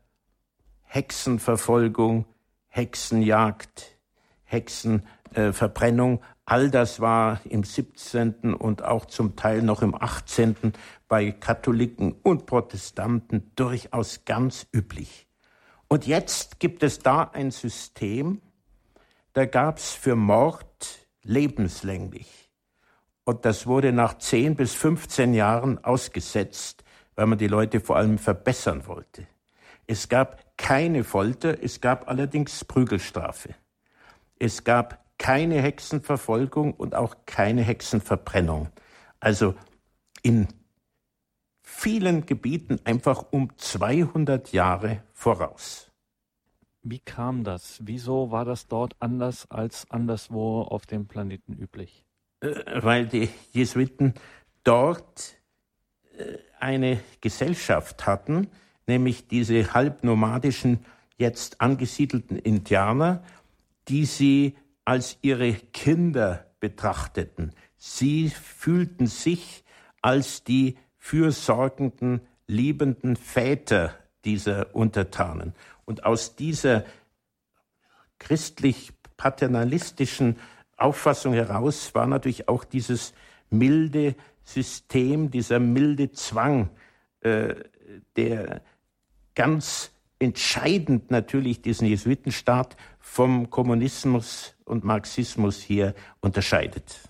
Hexenverfolgung, 0.83 2.27
Hexenjagd, 2.69 3.99
Hexenverbrennung, 4.45 6.23
all 6.45 6.71
das 6.71 7.01
war 7.01 7.41
im 7.45 7.65
17. 7.65 8.55
und 8.55 8.83
auch 8.83 9.07
zum 9.07 9.37
Teil 9.37 9.63
noch 9.63 9.83
im 9.83 9.95
18. 9.95 10.73
bei 11.09 11.33
Katholiken 11.33 12.13
und 12.23 12.47
Protestanten 12.47 13.51
durchaus 13.57 14.25
ganz 14.25 14.67
üblich. 14.75 15.30
Und 15.93 16.07
jetzt 16.07 16.61
gibt 16.61 16.85
es 16.85 17.01
da 17.01 17.25
ein 17.33 17.51
System, 17.51 18.41
da 19.33 19.45
gab 19.45 19.79
es 19.79 19.91
für 19.91 20.15
Mord 20.15 21.09
lebenslänglich. 21.25 22.49
Und 23.25 23.45
das 23.45 23.67
wurde 23.67 23.93
nach 23.93 24.17
10 24.17 24.55
bis 24.55 24.73
15 24.73 25.35
Jahren 25.35 25.83
ausgesetzt, 25.83 26.85
weil 27.17 27.27
man 27.27 27.39
die 27.39 27.49
Leute 27.49 27.81
vor 27.81 27.97
allem 27.97 28.19
verbessern 28.19 28.87
wollte. 28.87 29.27
Es 29.89 30.09
gab 30.09 30.57
keine 30.57 31.03
Folter, 31.03 31.61
es 31.61 31.81
gab 31.81 32.09
allerdings 32.09 32.65
Prügelstrafe. 32.65 33.57
Es 34.39 34.63
gab 34.63 35.05
keine 35.19 35.61
Hexenverfolgung 35.61 36.73
und 36.73 36.95
auch 36.95 37.17
keine 37.27 37.63
Hexenverbrennung. 37.63 38.69
Also 39.19 39.57
in 40.23 40.47
vielen 41.71 42.27
Gebieten 42.27 42.81
einfach 42.85 43.25
um 43.31 43.57
200 43.57 44.53
Jahre 44.53 45.03
voraus. 45.13 45.91
Wie 46.83 46.99
kam 46.99 47.45
das? 47.45 47.81
Wieso 47.83 48.31
war 48.31 48.45
das 48.45 48.67
dort 48.67 48.97
anders 49.01 49.51
als 49.51 49.91
anderswo 49.91 50.63
auf 50.63 50.87
dem 50.87 51.07
Planeten 51.07 51.55
üblich? 51.55 52.05
Äh, 52.41 52.83
weil 52.83 53.07
die 53.07 53.29
Jesuiten 53.53 54.15
dort 54.65 55.37
äh, 56.19 56.39
eine 56.59 57.01
Gesellschaft 57.21 58.07
hatten, 58.07 58.49
nämlich 58.87 59.29
diese 59.29 59.73
halbnomadischen, 59.73 60.85
jetzt 61.17 61.61
angesiedelten 61.61 62.39
Indianer, 62.39 63.23
die 63.89 64.07
sie 64.07 64.57
als 64.85 65.19
ihre 65.23 65.53
Kinder 65.53 66.47
betrachteten. 66.61 67.53
Sie 67.77 68.29
fühlten 68.31 69.07
sich 69.07 69.65
als 70.03 70.45
die 70.45 70.77
fürsorgenden, 71.01 72.21
liebenden 72.47 73.17
Väter 73.17 73.97
dieser 74.25 74.77
Untertanen. 74.77 75.55
Und 75.87 76.05
aus 76.05 76.37
dieser 76.37 76.85
christlich-paternalistischen 78.21 80.37
Auffassung 80.77 81.33
heraus 81.33 81.93
war 81.95 82.07
natürlich 82.07 82.49
auch 82.49 82.65
dieses 82.65 83.15
milde 83.49 84.15
System, 84.45 85.31
dieser 85.31 85.59
milde 85.59 86.13
Zwang, 86.13 86.69
äh, 87.21 87.55
der 88.17 88.61
ganz 89.35 89.93
entscheidend 90.19 91.11
natürlich 91.11 91.63
diesen 91.63 91.89
Jesuitenstaat 91.89 92.77
vom 92.99 93.49
Kommunismus 93.51 94.55
und 94.65 94.85
Marxismus 94.85 95.61
hier 95.61 95.95
unterscheidet. 96.21 97.10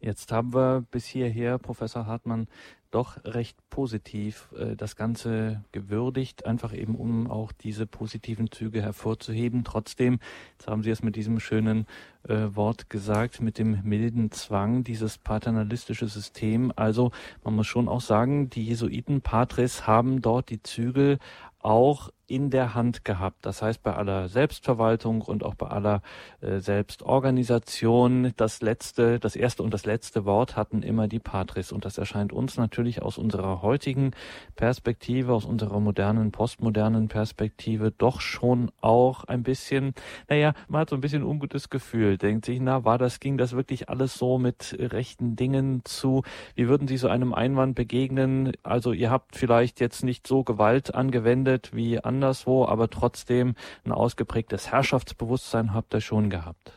Jetzt 0.00 0.30
haben 0.30 0.54
wir 0.54 0.84
bis 0.90 1.06
hierher, 1.06 1.58
Professor 1.58 2.06
Hartmann, 2.06 2.46
doch 2.90 3.18
recht 3.24 3.58
positiv 3.68 4.48
äh, 4.56 4.76
das 4.76 4.96
Ganze 4.96 5.64
gewürdigt, 5.72 6.46
einfach 6.46 6.72
eben 6.72 6.94
um 6.94 7.30
auch 7.30 7.52
diese 7.52 7.86
positiven 7.86 8.50
Züge 8.50 8.80
hervorzuheben. 8.80 9.64
Trotzdem, 9.64 10.20
jetzt 10.52 10.68
haben 10.68 10.82
Sie 10.82 10.90
es 10.90 11.02
mit 11.02 11.16
diesem 11.16 11.40
schönen 11.40 11.86
äh, 12.28 12.46
Wort 12.54 12.88
gesagt, 12.88 13.40
mit 13.40 13.58
dem 13.58 13.80
milden 13.82 14.30
Zwang, 14.30 14.84
dieses 14.84 15.18
paternalistische 15.18 16.08
System. 16.08 16.72
Also 16.76 17.10
man 17.44 17.54
muss 17.54 17.66
schon 17.66 17.88
auch 17.88 18.00
sagen, 18.00 18.50
die 18.50 18.64
Jesuiten 18.64 19.20
Patres 19.20 19.86
haben 19.86 20.22
dort 20.22 20.50
die 20.50 20.62
Zügel 20.62 21.18
auch 21.58 22.10
in 22.28 22.50
der 22.50 22.74
Hand 22.74 23.04
gehabt. 23.04 23.44
Das 23.44 23.62
heißt, 23.62 23.82
bei 23.82 23.94
aller 23.94 24.28
Selbstverwaltung 24.28 25.22
und 25.22 25.42
auch 25.42 25.54
bei 25.54 25.66
aller 25.68 26.02
äh, 26.40 26.60
Selbstorganisation, 26.60 28.32
das 28.36 28.60
letzte, 28.60 29.18
das 29.18 29.34
erste 29.34 29.62
und 29.62 29.72
das 29.72 29.86
letzte 29.86 30.24
Wort 30.24 30.56
hatten 30.56 30.82
immer 30.82 31.08
die 31.08 31.18
Patris. 31.18 31.72
Und 31.72 31.84
das 31.84 31.98
erscheint 31.98 32.32
uns 32.32 32.56
natürlich 32.56 33.02
aus 33.02 33.18
unserer 33.18 33.62
heutigen 33.62 34.12
Perspektive, 34.56 35.32
aus 35.32 35.46
unserer 35.46 35.80
modernen, 35.80 36.30
postmodernen 36.30 37.08
Perspektive 37.08 37.90
doch 37.90 38.20
schon 38.20 38.70
auch 38.82 39.24
ein 39.24 39.42
bisschen, 39.42 39.94
naja, 40.28 40.52
man 40.68 40.82
hat 40.82 40.90
so 40.90 40.96
ein 40.96 41.00
bisschen 41.00 41.22
ungutes 41.22 41.70
Gefühl, 41.70 42.18
denkt 42.18 42.44
sich, 42.44 42.60
na, 42.60 42.84
war 42.84 42.98
das, 42.98 43.20
ging 43.20 43.38
das 43.38 43.54
wirklich 43.54 43.88
alles 43.88 44.14
so 44.14 44.38
mit 44.38 44.76
rechten 44.78 45.34
Dingen 45.34 45.80
zu? 45.84 46.22
Wie 46.54 46.68
würden 46.68 46.86
Sie 46.88 46.98
so 46.98 47.08
einem 47.08 47.32
Einwand 47.32 47.74
begegnen? 47.74 48.52
Also 48.62 48.92
ihr 48.92 49.10
habt 49.10 49.34
vielleicht 49.34 49.80
jetzt 49.80 50.04
nicht 50.04 50.26
so 50.26 50.44
Gewalt 50.44 50.94
angewendet 50.94 51.70
wie 51.72 51.98
andere 51.98 52.17
anderswo, 52.18 52.66
aber 52.66 52.90
trotzdem 52.90 53.54
ein 53.84 53.92
ausgeprägtes 53.92 54.72
Herrschaftsbewusstsein 54.72 55.72
habt 55.72 55.94
ihr 55.94 56.00
schon 56.00 56.30
gehabt. 56.30 56.72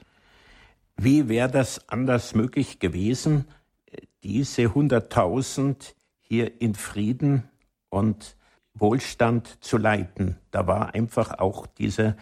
Wie 0.97 1.29
wäre 1.29 1.49
das 1.49 1.89
anders 1.89 2.35
möglich 2.35 2.79
gewesen, 2.79 3.45
diese 4.23 4.63
100.000 4.63 5.95
hier 6.19 6.61
in 6.61 6.75
Frieden 6.75 7.49
und 7.89 8.37
Wohlstand 8.75 9.63
zu 9.63 9.77
leiten? 9.77 10.37
Da 10.51 10.67
war 10.67 10.93
einfach 10.93 11.39
auch 11.39 11.65
diese, 11.65 12.15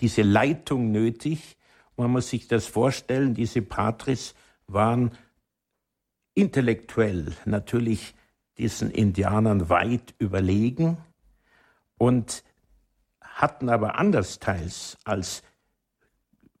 diese 0.00 0.22
Leitung 0.22 0.90
nötig. 0.90 1.56
Man 1.96 2.10
muss 2.10 2.30
sich 2.30 2.48
das 2.48 2.66
vorstellen, 2.66 3.34
diese 3.34 3.62
Patris 3.62 4.34
waren 4.66 5.12
intellektuell 6.34 7.32
natürlich 7.44 8.14
diesen 8.58 8.90
Indianern 8.90 9.68
weit 9.68 10.14
überlegen 10.18 10.98
und 11.98 12.42
hatten 13.36 13.68
aber 13.68 13.98
andersteils 13.98 14.96
als 15.04 15.42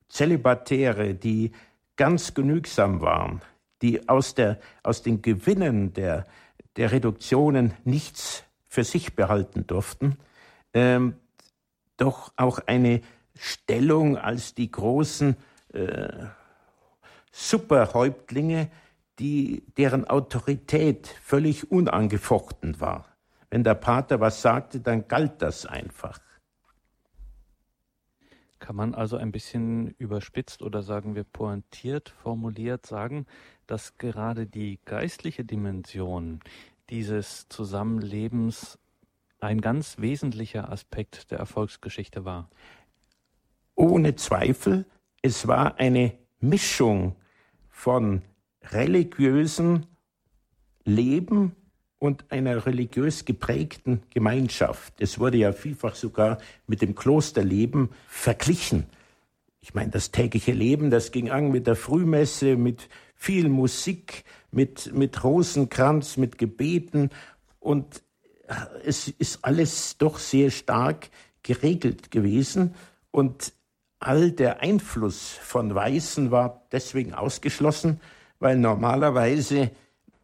Zölibatäre, 0.08 1.14
die 1.14 1.52
ganz 1.96 2.34
genügsam 2.34 3.00
waren, 3.00 3.40
die 3.80 4.08
aus, 4.10 4.34
der, 4.34 4.58
aus 4.82 5.02
den 5.02 5.22
Gewinnen 5.22 5.94
der, 5.94 6.26
der 6.76 6.92
Reduktionen 6.92 7.72
nichts 7.84 8.44
für 8.68 8.84
sich 8.84 9.16
behalten 9.16 9.66
durften, 9.66 10.18
ähm, 10.74 11.16
doch 11.96 12.32
auch 12.36 12.60
eine 12.66 13.00
Stellung 13.34 14.18
als 14.18 14.54
die 14.54 14.70
großen 14.70 15.36
äh, 15.72 16.08
Superhäuptlinge, 17.32 18.70
die, 19.18 19.64
deren 19.78 20.04
Autorität 20.06 21.08
völlig 21.22 21.70
unangefochten 21.70 22.80
war. 22.80 23.06
Wenn 23.48 23.64
der 23.64 23.74
Pater 23.74 24.20
was 24.20 24.42
sagte, 24.42 24.80
dann 24.80 25.08
galt 25.08 25.40
das 25.40 25.64
einfach. 25.64 26.18
Kann 28.58 28.76
man 28.76 28.94
also 28.94 29.16
ein 29.16 29.32
bisschen 29.32 29.88
überspitzt 29.98 30.62
oder 30.62 30.82
sagen 30.82 31.14
wir 31.14 31.24
pointiert 31.24 32.08
formuliert 32.08 32.86
sagen, 32.86 33.26
dass 33.66 33.98
gerade 33.98 34.46
die 34.46 34.78
geistliche 34.84 35.44
Dimension 35.44 36.40
dieses 36.88 37.48
Zusammenlebens 37.48 38.78
ein 39.40 39.60
ganz 39.60 39.98
wesentlicher 39.98 40.70
Aspekt 40.70 41.30
der 41.30 41.38
Erfolgsgeschichte 41.38 42.24
war? 42.24 42.48
ohne 43.76 44.16
Zweifel, 44.16 44.86
es 45.22 45.46
war 45.46 45.78
eine 45.78 46.18
Mischung 46.40 47.14
von 47.68 48.22
religiösem 48.72 49.86
Leben 50.84 51.54
und 51.98 52.30
einer 52.30 52.66
religiös 52.66 53.24
geprägten 53.24 54.02
Gemeinschaft. 54.10 54.94
Es 55.00 55.18
wurde 55.18 55.38
ja 55.38 55.52
vielfach 55.52 55.94
sogar 55.94 56.38
mit 56.66 56.82
dem 56.82 56.94
Klosterleben 56.94 57.90
verglichen. 58.06 58.86
Ich 59.60 59.74
meine, 59.74 59.90
das 59.90 60.10
tägliche 60.10 60.52
Leben, 60.52 60.90
das 60.90 61.10
ging 61.10 61.30
an 61.30 61.50
mit 61.50 61.66
der 61.66 61.76
Frühmesse, 61.76 62.56
mit 62.56 62.88
viel 63.14 63.48
Musik, 63.48 64.24
mit, 64.50 64.92
mit 64.94 65.24
Rosenkranz, 65.24 66.16
mit 66.18 66.38
Gebeten. 66.38 67.10
Und 67.58 68.02
es 68.84 69.08
ist 69.08 69.44
alles 69.44 69.98
doch 69.98 70.18
sehr 70.18 70.50
stark 70.50 71.08
geregelt 71.42 72.10
gewesen. 72.10 72.74
Und 73.10 73.52
all 73.98 74.30
der 74.30 74.60
Einfluss 74.60 75.30
von 75.42 75.74
Weißen 75.74 76.30
war 76.30 76.66
deswegen 76.70 77.14
ausgeschlossen, 77.14 78.00
weil 78.38 78.58
normalerweise 78.58 79.70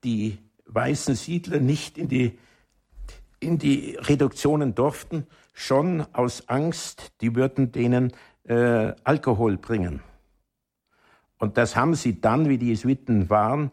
die 0.04 0.38
weißen 0.74 1.14
Siedler 1.14 1.60
nicht 1.60 1.98
in 1.98 2.08
die, 2.08 2.38
in 3.40 3.58
die 3.58 3.96
Reduktionen 4.00 4.74
durften, 4.74 5.26
schon 5.52 6.06
aus 6.12 6.48
Angst, 6.48 7.12
die 7.20 7.34
würden 7.34 7.72
denen 7.72 8.12
äh, 8.44 8.92
Alkohol 9.04 9.56
bringen. 9.58 10.00
Und 11.38 11.56
das 11.56 11.76
haben 11.76 11.94
sie 11.94 12.20
dann, 12.20 12.48
wie 12.48 12.58
die 12.58 12.68
Jesuiten 12.68 13.28
waren, 13.28 13.72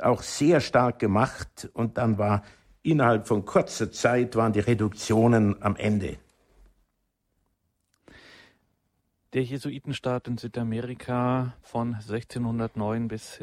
auch 0.00 0.22
sehr 0.22 0.60
stark 0.60 0.98
gemacht. 0.98 1.70
Und 1.72 1.96
dann 1.98 2.18
war 2.18 2.42
innerhalb 2.82 3.28
von 3.28 3.44
kurzer 3.44 3.90
Zeit 3.92 4.36
waren 4.36 4.52
die 4.52 4.60
Reduktionen 4.60 5.62
am 5.62 5.76
Ende. 5.76 6.18
Der 9.32 9.42
Jesuitenstaat 9.42 10.28
in 10.28 10.38
Südamerika 10.38 11.54
von 11.62 11.94
1609 11.94 13.08
bis 13.08 13.40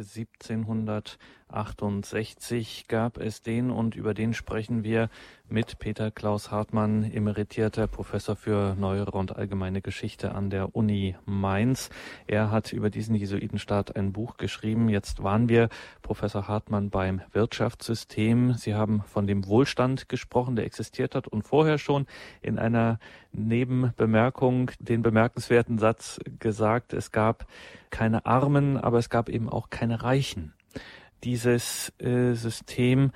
1768 1.53 2.87
gab 2.87 3.17
es 3.17 3.41
den 3.41 3.71
und 3.71 3.95
über 3.95 4.13
den 4.13 4.33
sprechen 4.33 4.83
wir 4.83 5.09
mit 5.51 5.79
Peter 5.79 6.11
Klaus 6.11 6.49
Hartmann, 6.49 7.03
emeritierter 7.03 7.87
Professor 7.87 8.37
für 8.37 8.73
Neuere 8.75 9.11
und 9.11 9.35
Allgemeine 9.35 9.81
Geschichte 9.81 10.33
an 10.33 10.49
der 10.49 10.75
Uni 10.75 11.17
Mainz. 11.25 11.89
Er 12.25 12.51
hat 12.51 12.71
über 12.71 12.89
diesen 12.89 13.15
Jesuitenstaat 13.15 13.95
ein 13.97 14.13
Buch 14.13 14.37
geschrieben. 14.37 14.87
Jetzt 14.87 15.23
waren 15.23 15.49
wir, 15.49 15.67
Professor 16.01 16.47
Hartmann, 16.47 16.89
beim 16.89 17.21
Wirtschaftssystem. 17.33 18.53
Sie 18.53 18.73
haben 18.73 19.03
von 19.05 19.27
dem 19.27 19.45
Wohlstand 19.45 20.07
gesprochen, 20.07 20.55
der 20.55 20.65
existiert 20.65 21.15
hat 21.15 21.27
und 21.27 21.43
vorher 21.43 21.77
schon 21.77 22.07
in 22.41 22.57
einer 22.57 22.97
Nebenbemerkung 23.33 24.71
den 24.79 25.01
bemerkenswerten 25.01 25.77
Satz 25.77 26.19
gesagt, 26.39 26.93
es 26.93 27.11
gab 27.11 27.45
keine 27.89 28.25
Armen, 28.25 28.77
aber 28.77 28.99
es 28.99 29.09
gab 29.09 29.27
eben 29.27 29.49
auch 29.49 29.69
keine 29.69 30.01
Reichen. 30.01 30.53
Dieses 31.23 31.93
äh, 31.99 32.33
System 32.33 33.11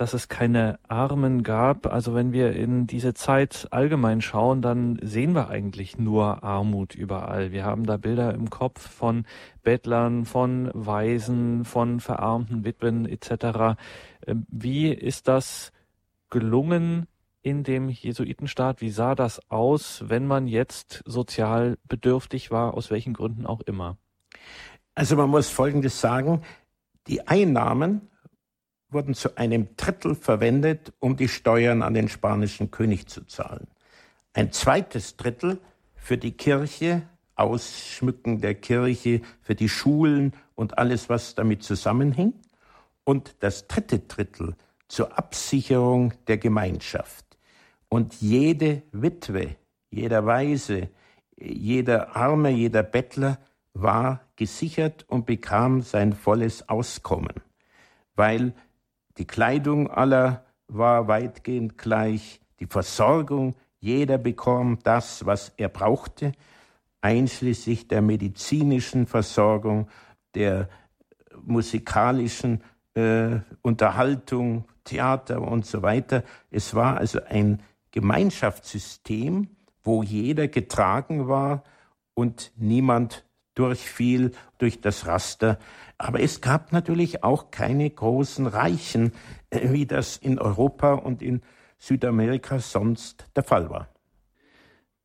dass 0.00 0.14
es 0.14 0.28
keine 0.28 0.78
Armen 0.88 1.42
gab. 1.42 1.86
Also 1.86 2.14
wenn 2.14 2.32
wir 2.32 2.54
in 2.54 2.86
diese 2.86 3.12
Zeit 3.12 3.68
allgemein 3.70 4.22
schauen, 4.22 4.62
dann 4.62 4.98
sehen 5.02 5.34
wir 5.34 5.48
eigentlich 5.48 5.98
nur 5.98 6.42
Armut 6.42 6.94
überall. 6.94 7.52
Wir 7.52 7.66
haben 7.66 7.84
da 7.84 7.98
Bilder 7.98 8.32
im 8.32 8.48
Kopf 8.48 8.80
von 8.80 9.26
Bettlern, 9.62 10.24
von 10.24 10.70
Waisen, 10.72 11.66
von 11.66 12.00
verarmten 12.00 12.64
Witwen 12.64 13.04
etc. 13.04 13.76
Ähm, 14.26 14.46
wie 14.48 14.90
ist 14.90 15.28
das 15.28 15.70
gelungen 16.30 17.06
in 17.42 17.62
dem 17.62 17.90
Jesuitenstaat? 17.90 18.80
Wie 18.80 18.90
sah 18.90 19.14
das 19.14 19.50
aus, 19.50 20.04
wenn 20.06 20.26
man 20.26 20.46
jetzt 20.46 21.02
sozial 21.04 21.76
bedürftig 21.86 22.50
war, 22.50 22.72
aus 22.72 22.90
welchen 22.90 23.12
Gründen 23.12 23.44
auch 23.44 23.60
immer? 23.60 23.98
Also 24.94 25.14
man 25.16 25.28
muss 25.28 25.50
Folgendes 25.50 26.00
sagen. 26.00 26.40
Die 27.06 27.26
Einnahmen 27.26 28.08
wurden 28.90 29.14
zu 29.14 29.36
einem 29.36 29.68
Drittel 29.76 30.14
verwendet, 30.14 30.92
um 30.98 31.16
die 31.16 31.28
Steuern 31.28 31.82
an 31.82 31.94
den 31.94 32.08
spanischen 32.08 32.70
König 32.70 33.08
zu 33.08 33.24
zahlen. 33.24 33.68
Ein 34.32 34.52
zweites 34.52 35.16
Drittel 35.16 35.58
für 35.94 36.18
die 36.18 36.32
Kirche, 36.32 37.02
Ausschmücken 37.34 38.40
der 38.40 38.54
Kirche, 38.54 39.22
für 39.40 39.54
die 39.54 39.68
Schulen 39.68 40.34
und 40.54 40.78
alles, 40.78 41.08
was 41.08 41.34
damit 41.34 41.62
zusammenhing. 41.62 42.34
Und 43.04 43.36
das 43.40 43.66
dritte 43.66 44.00
Drittel 44.00 44.56
zur 44.88 45.16
Absicherung 45.16 46.12
der 46.26 46.38
Gemeinschaft. 46.38 47.24
Und 47.88 48.14
jede 48.20 48.82
Witwe, 48.92 49.56
jeder 49.90 50.26
Weise, 50.26 50.90
jeder 51.36 52.14
Arme, 52.14 52.50
jeder 52.50 52.82
Bettler 52.82 53.38
war 53.74 54.20
gesichert 54.36 55.04
und 55.08 55.26
bekam 55.26 55.82
sein 55.82 56.12
volles 56.12 56.68
Auskommen, 56.68 57.34
weil 58.14 58.52
die 59.18 59.26
Kleidung 59.26 59.90
aller 59.90 60.44
war 60.68 61.08
weitgehend 61.08 61.78
gleich, 61.78 62.40
die 62.60 62.66
Versorgung, 62.66 63.54
jeder 63.78 64.18
bekam 64.18 64.78
das, 64.82 65.26
was 65.26 65.52
er 65.56 65.68
brauchte, 65.68 66.32
einschließlich 67.00 67.88
der 67.88 68.02
medizinischen 68.02 69.06
Versorgung, 69.06 69.88
der 70.34 70.68
musikalischen 71.42 72.62
äh, 72.94 73.38
Unterhaltung, 73.62 74.64
Theater 74.84 75.40
und 75.40 75.64
so 75.64 75.82
weiter. 75.82 76.22
Es 76.50 76.74
war 76.74 76.98
also 76.98 77.20
ein 77.28 77.62
Gemeinschaftssystem, 77.90 79.48
wo 79.82 80.02
jeder 80.02 80.48
getragen 80.48 81.28
war 81.28 81.64
und 82.14 82.52
niemand 82.56 83.24
durchfiel 83.60 84.32
durch 84.56 84.80
das 84.80 85.06
Raster. 85.06 85.58
Aber 85.98 86.20
es 86.20 86.40
gab 86.40 86.72
natürlich 86.72 87.22
auch 87.22 87.50
keine 87.50 87.88
großen 87.90 88.46
Reichen, 88.46 89.12
äh, 89.50 89.70
wie 89.72 89.84
das 89.84 90.16
in 90.16 90.38
Europa 90.38 90.94
und 90.94 91.20
in 91.20 91.42
Südamerika 91.78 92.58
sonst 92.58 93.26
der 93.36 93.42
Fall 93.42 93.68
war. 93.68 93.88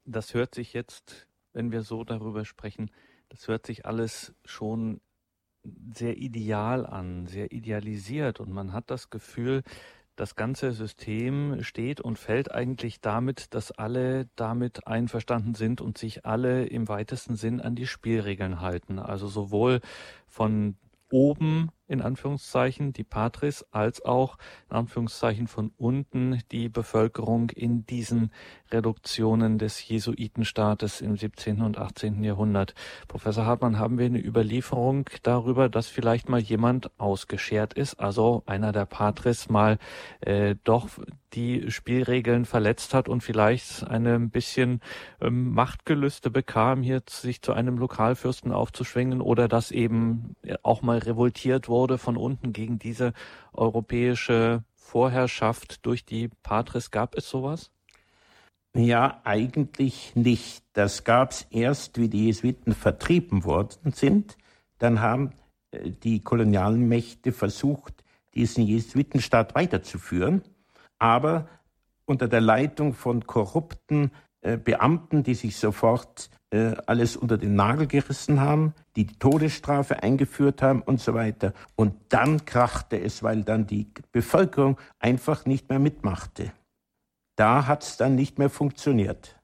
Das 0.06 0.34
hört 0.34 0.56
sich 0.56 0.72
jetzt, 0.72 1.28
wenn 1.52 1.72
wir 1.74 1.82
so 1.82 2.06
darüber 2.06 2.46
sprechen, 2.46 2.92
das 3.28 3.48
hört 3.50 3.66
sich 3.66 3.86
alles 3.86 4.34
schon 4.46 5.02
sehr 5.94 6.18
ideal 6.18 6.86
an, 6.86 7.26
sehr 7.26 7.52
idealisiert 7.52 8.40
und 8.40 8.52
man 8.52 8.72
hat 8.72 8.90
das 8.90 9.10
Gefühl, 9.10 9.64
das 10.16 10.36
ganze 10.36 10.72
System 10.72 11.64
steht 11.64 12.02
und 12.02 12.18
fällt 12.18 12.52
eigentlich 12.52 13.02
damit, 13.02 13.54
dass 13.54 13.72
alle 13.72 14.28
damit 14.36 14.88
einverstanden 14.88 15.56
sind 15.56 15.82
und 15.82 15.98
sich 15.98 16.26
alle 16.26 16.66
im 16.66 16.88
weitesten 16.88 17.36
Sinn 17.36 17.62
an 17.62 17.76
die 17.76 17.88
Spielregeln 17.88 18.62
halten. 18.62 19.00
Also 19.00 19.28
sowohl 19.28 19.82
von 20.28 20.76
oben 21.12 21.70
in 21.88 22.02
Anführungszeichen 22.02 22.94
die 22.94 23.04
Patris 23.04 23.66
als 23.72 24.04
auch 24.04 24.38
in 24.70 24.78
Anführungszeichen 24.78 25.48
von 25.48 25.72
unten 25.78 26.42
die 26.52 26.70
Bevölkerung 26.70 27.52
in 27.52 27.86
diesen 27.86 28.32
Reduktionen 28.72 29.58
des 29.58 29.88
Jesuitenstaates 29.88 31.02
im 31.02 31.16
17. 31.16 31.62
und 31.62 31.78
18. 31.78 32.24
Jahrhundert. 32.24 32.74
Professor 33.08 33.46
Hartmann, 33.46 33.78
haben 33.78 33.98
wir 34.00 34.08
eine 34.08 34.24
Überlieferung 34.24 35.10
darüber, 35.24 35.70
dass 35.70 35.88
vielleicht 35.88 36.28
mal 36.30 36.40
jemand 36.40 36.90
ausgeschert 37.00 37.74
ist, 37.74 38.00
also 38.00 38.44
einer 38.46 38.72
der 38.72 38.86
Patris 38.86 39.50
mal 39.50 39.78
äh, 40.22 40.56
doch 40.64 40.90
die 41.34 41.70
Spielregeln 41.70 42.46
verletzt 42.46 42.94
hat 42.94 43.10
und 43.10 43.22
vielleicht 43.22 43.86
eine 43.88 44.16
ein 44.16 44.30
bisschen 44.30 44.80
ähm, 45.20 45.54
Machtgelüste 45.54 46.32
bekam, 46.32 46.82
hier 46.82 47.02
sich 47.10 47.42
zu 47.42 47.52
einem 47.52 47.78
Lokalfürsten 47.78 48.54
aufzuschwingen 48.54 49.20
oder 49.22 49.48
dass 49.50 49.72
eben 49.72 50.36
auch 50.64 50.82
mal 50.82 51.00
revoltiert 51.00 51.68
wurde 51.68 51.75
von 51.98 52.18
unten 52.18 52.54
gegen 52.54 52.80
diese 52.80 53.14
europäische 53.54 54.64
Vorherrschaft 54.74 55.86
durch 55.86 56.06
die 56.06 56.30
Patris. 56.44 56.92
Gab 56.92 57.16
es 57.16 57.30
sowas? 57.30 57.72
Ja, 58.76 59.22
eigentlich 59.24 60.16
nicht. 60.16 60.64
Das 60.74 61.04
gab 61.04 61.32
es 61.32 61.48
erst, 61.50 61.98
wie 61.98 62.10
die 62.10 62.26
Jesuiten 62.26 62.74
vertrieben 62.74 63.46
worden 63.46 63.94
sind. 63.94 64.38
Dann 64.80 65.02
haben 65.02 65.34
äh, 65.72 65.92
die 65.92 66.20
kolonialen 66.22 66.88
Mächte 66.88 67.32
versucht, 67.32 68.04
diesen 68.34 68.66
Jesuitenstaat 68.66 69.56
weiterzuführen 69.56 70.42
aber 71.00 71.48
unter 72.06 72.28
der 72.28 72.42
Leitung 72.42 72.94
von 72.94 73.26
korrupten 73.26 74.12
Beamten, 74.64 75.24
die 75.24 75.36
sich 75.36 75.58
sofort 75.58 76.30
äh, 76.52 76.76
alles 76.86 77.18
unter 77.18 77.38
den 77.38 77.56
Nagel 77.56 77.88
gerissen 77.88 78.40
haben, 78.40 78.74
die 78.96 79.06
die 79.06 79.18
Todesstrafe 79.18 80.04
eingeführt 80.04 80.62
haben 80.62 80.82
und 80.82 81.02
so 81.02 81.14
weiter. 81.14 81.54
Und 81.76 81.96
dann 82.10 82.46
krachte 82.46 83.00
es, 83.00 83.24
weil 83.24 83.44
dann 83.44 83.68
die 83.68 83.88
Bevölkerung 84.12 84.80
einfach 85.00 85.46
nicht 85.46 85.70
mehr 85.70 85.80
mitmachte. 85.80 86.54
Da 87.36 87.68
hat 87.68 87.84
es 87.84 87.98
dann 87.98 88.16
nicht 88.16 88.38
mehr 88.38 88.50
funktioniert. 88.50 89.40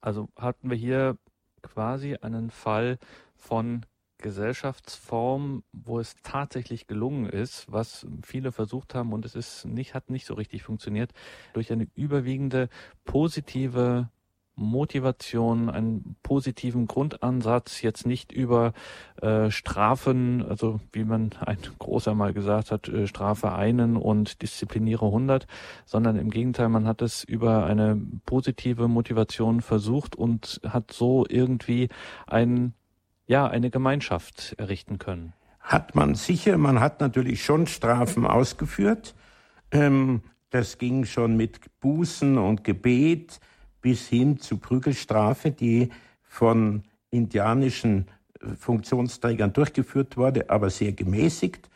Also 0.00 0.28
hatten 0.38 0.70
wir 0.70 0.76
hier 0.76 1.16
quasi 1.62 2.16
einen 2.16 2.50
Fall 2.50 2.98
von 3.34 3.86
Gesellschaftsform, 4.24 5.64
wo 5.74 6.00
es 6.00 6.16
tatsächlich 6.22 6.86
gelungen 6.86 7.26
ist, 7.26 7.70
was 7.70 8.06
viele 8.22 8.52
versucht 8.52 8.94
haben 8.94 9.12
und 9.12 9.26
es 9.26 9.34
ist 9.34 9.66
nicht, 9.66 9.92
hat 9.92 10.08
nicht 10.08 10.24
so 10.24 10.32
richtig 10.32 10.62
funktioniert, 10.62 11.12
durch 11.52 11.70
eine 11.70 11.88
überwiegende 11.94 12.70
positive 13.04 14.08
Motivation, 14.56 15.68
einen 15.68 16.16
positiven 16.22 16.86
Grundansatz, 16.86 17.82
jetzt 17.82 18.06
nicht 18.06 18.32
über 18.32 18.72
äh, 19.20 19.50
Strafen, 19.50 20.42
also 20.42 20.80
wie 20.92 21.04
man 21.04 21.32
ein 21.40 21.58
großer 21.78 22.14
mal 22.14 22.32
gesagt 22.32 22.70
hat, 22.70 22.88
äh, 22.88 23.06
Strafe 23.06 23.52
einen 23.52 23.98
und 23.98 24.40
diszipliniere 24.40 25.04
100, 25.04 25.46
sondern 25.84 26.16
im 26.16 26.30
Gegenteil, 26.30 26.70
man 26.70 26.86
hat 26.86 27.02
es 27.02 27.24
über 27.24 27.66
eine 27.66 28.00
positive 28.24 28.88
Motivation 28.88 29.60
versucht 29.60 30.16
und 30.16 30.62
hat 30.66 30.92
so 30.92 31.26
irgendwie 31.28 31.90
ein, 32.26 32.72
ja, 33.26 33.46
eine 33.46 33.70
Gemeinschaft 33.70 34.54
errichten 34.58 34.98
können. 34.98 35.32
Hat 35.60 35.94
man 35.94 36.14
sicher, 36.14 36.58
man 36.58 36.80
hat 36.80 37.00
natürlich 37.00 37.42
schon 37.44 37.66
Strafen 37.66 38.26
ausgeführt. 38.26 39.14
Ähm, 39.70 40.22
das 40.50 40.78
ging 40.78 41.04
schon 41.04 41.36
mit 41.36 41.80
Bußen 41.80 42.38
und 42.38 42.64
Gebet 42.64 43.40
bis 43.80 44.08
hin 44.08 44.38
zu 44.38 44.58
Prügelstrafe, 44.58 45.50
die 45.50 45.90
von 46.22 46.84
indianischen 47.10 48.06
äh, 48.40 48.48
Funktionsträgern 48.56 49.52
durchgeführt 49.52 50.16
wurde, 50.16 50.50
aber 50.50 50.70
sehr 50.70 50.92
gemäßigt. 50.92 51.70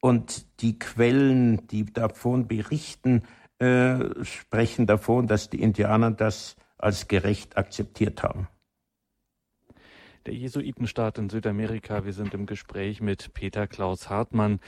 Und 0.00 0.46
die 0.60 0.78
Quellen, 0.78 1.66
die 1.68 1.84
davon 1.84 2.48
berichten, 2.48 3.22
äh, 3.58 4.24
sprechen 4.24 4.86
davon, 4.86 5.26
dass 5.26 5.50
die 5.50 5.62
Indianer 5.62 6.10
das 6.10 6.56
als 6.78 7.08
gerecht 7.08 7.56
akzeptiert 7.56 8.22
haben. 8.22 8.48
Der 10.26 10.34
Jesuitenstaat 10.34 11.18
in 11.18 11.28
Südamerika. 11.30 12.04
Wir 12.04 12.12
sind 12.12 12.32
im 12.32 12.46
Gespräch 12.46 13.00
mit 13.00 13.34
Peter 13.34 13.66
Klaus 13.66 14.08
Hartmann. 14.08 14.60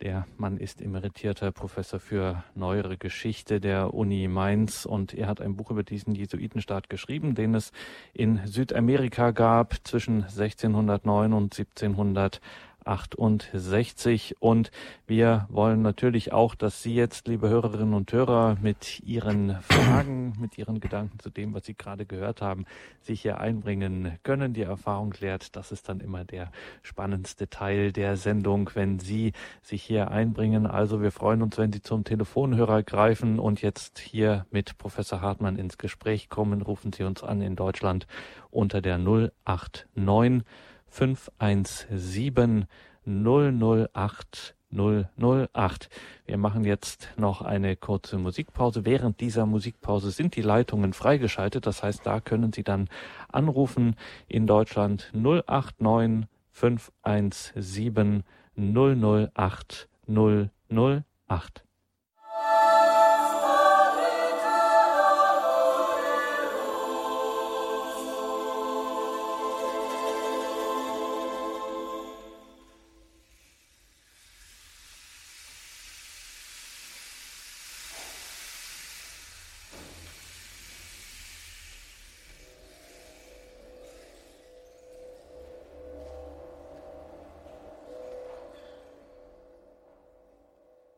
Der 0.00 0.26
Mann 0.36 0.56
ist 0.56 0.82
emeritierter 0.82 1.52
Professor 1.52 2.00
für 2.00 2.42
neuere 2.56 2.98
Geschichte 2.98 3.60
der 3.60 3.94
Uni 3.94 4.26
Mainz 4.26 4.84
und 4.84 5.14
er 5.14 5.28
hat 5.28 5.40
ein 5.40 5.56
Buch 5.56 5.70
über 5.70 5.84
diesen 5.84 6.16
Jesuitenstaat 6.16 6.90
geschrieben, 6.90 7.36
den 7.36 7.54
es 7.54 7.70
in 8.14 8.44
Südamerika 8.46 9.30
gab 9.30 9.76
zwischen 9.86 10.24
1609 10.24 11.32
und 11.32 11.56
1700 11.56 12.40
68. 12.86 14.36
Und 14.40 14.70
wir 15.06 15.46
wollen 15.50 15.82
natürlich 15.82 16.32
auch, 16.32 16.54
dass 16.54 16.82
Sie 16.82 16.94
jetzt, 16.94 17.28
liebe 17.28 17.48
Hörerinnen 17.48 17.94
und 17.94 18.12
Hörer, 18.12 18.56
mit 18.60 19.00
Ihren 19.00 19.56
Fragen, 19.62 20.34
mit 20.38 20.58
Ihren 20.58 20.80
Gedanken 20.80 21.18
zu 21.18 21.30
dem, 21.30 21.54
was 21.54 21.66
Sie 21.66 21.74
gerade 21.74 22.06
gehört 22.06 22.42
haben, 22.42 22.64
sich 23.00 23.22
hier 23.22 23.40
einbringen 23.40 24.18
können. 24.22 24.54
Die 24.54 24.62
Erfahrung 24.62 25.14
lehrt, 25.20 25.56
das 25.56 25.72
ist 25.72 25.88
dann 25.88 26.00
immer 26.00 26.24
der 26.24 26.50
spannendste 26.82 27.48
Teil 27.48 27.92
der 27.92 28.16
Sendung, 28.16 28.70
wenn 28.74 28.98
Sie 28.98 29.32
sich 29.62 29.82
hier 29.82 30.10
einbringen. 30.10 30.66
Also 30.66 31.02
wir 31.02 31.12
freuen 31.12 31.42
uns, 31.42 31.58
wenn 31.58 31.72
Sie 31.72 31.82
zum 31.82 32.04
Telefonhörer 32.04 32.82
greifen 32.82 33.38
und 33.38 33.62
jetzt 33.62 33.98
hier 33.98 34.46
mit 34.50 34.78
Professor 34.78 35.20
Hartmann 35.20 35.56
ins 35.56 35.78
Gespräch 35.78 36.28
kommen. 36.28 36.62
Rufen 36.62 36.92
Sie 36.92 37.02
uns 37.04 37.22
an 37.22 37.42
in 37.42 37.56
Deutschland 37.56 38.06
unter 38.50 38.80
der 38.80 38.98
089 38.98 40.44
517 40.88 42.66
008 43.04 44.56
008. 44.72 45.88
Wir 46.26 46.38
machen 46.38 46.64
jetzt 46.64 47.08
noch 47.16 47.42
eine 47.42 47.76
kurze 47.76 48.18
Musikpause. 48.18 48.84
Während 48.84 49.20
dieser 49.20 49.46
Musikpause 49.46 50.10
sind 50.10 50.36
die 50.36 50.42
Leitungen 50.42 50.92
freigeschaltet. 50.92 51.66
Das 51.66 51.82
heißt, 51.82 52.04
da 52.04 52.20
können 52.20 52.52
Sie 52.52 52.64
dann 52.64 52.88
anrufen 53.30 53.96
in 54.28 54.46
Deutschland 54.46 55.10
089 55.14 56.26
517 56.50 58.24
008 58.56 59.88
008. 60.08 61.65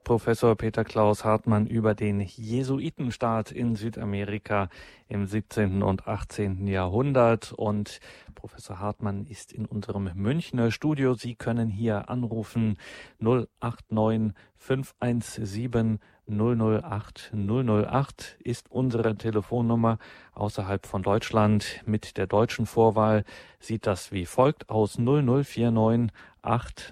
Professor 0.08 0.56
Peter 0.56 0.84
Klaus 0.84 1.22
Hartmann 1.22 1.66
über 1.66 1.94
den 1.94 2.20
Jesuitenstaat 2.20 3.52
in 3.52 3.76
Südamerika 3.76 4.70
im 5.06 5.26
17. 5.26 5.82
und 5.82 6.08
18. 6.08 6.66
Jahrhundert. 6.66 7.52
Und 7.52 8.00
Professor 8.34 8.78
Hartmann 8.78 9.26
ist 9.26 9.52
in 9.52 9.66
unserem 9.66 10.10
Münchner 10.14 10.70
Studio. 10.70 11.12
Sie 11.12 11.34
können 11.34 11.68
hier 11.68 12.08
anrufen 12.08 12.78
089 13.20 14.32
517 14.56 15.98
008 16.26 17.32
008 17.34 18.38
ist 18.42 18.70
unsere 18.70 19.14
Telefonnummer 19.14 19.98
außerhalb 20.32 20.86
von 20.86 21.02
Deutschland. 21.02 21.82
Mit 21.84 22.16
der 22.16 22.26
deutschen 22.26 22.64
Vorwahl 22.64 23.24
sieht 23.60 23.86
das 23.86 24.10
wie 24.10 24.24
folgt 24.24 24.70
aus 24.70 24.96
0049 24.96 26.10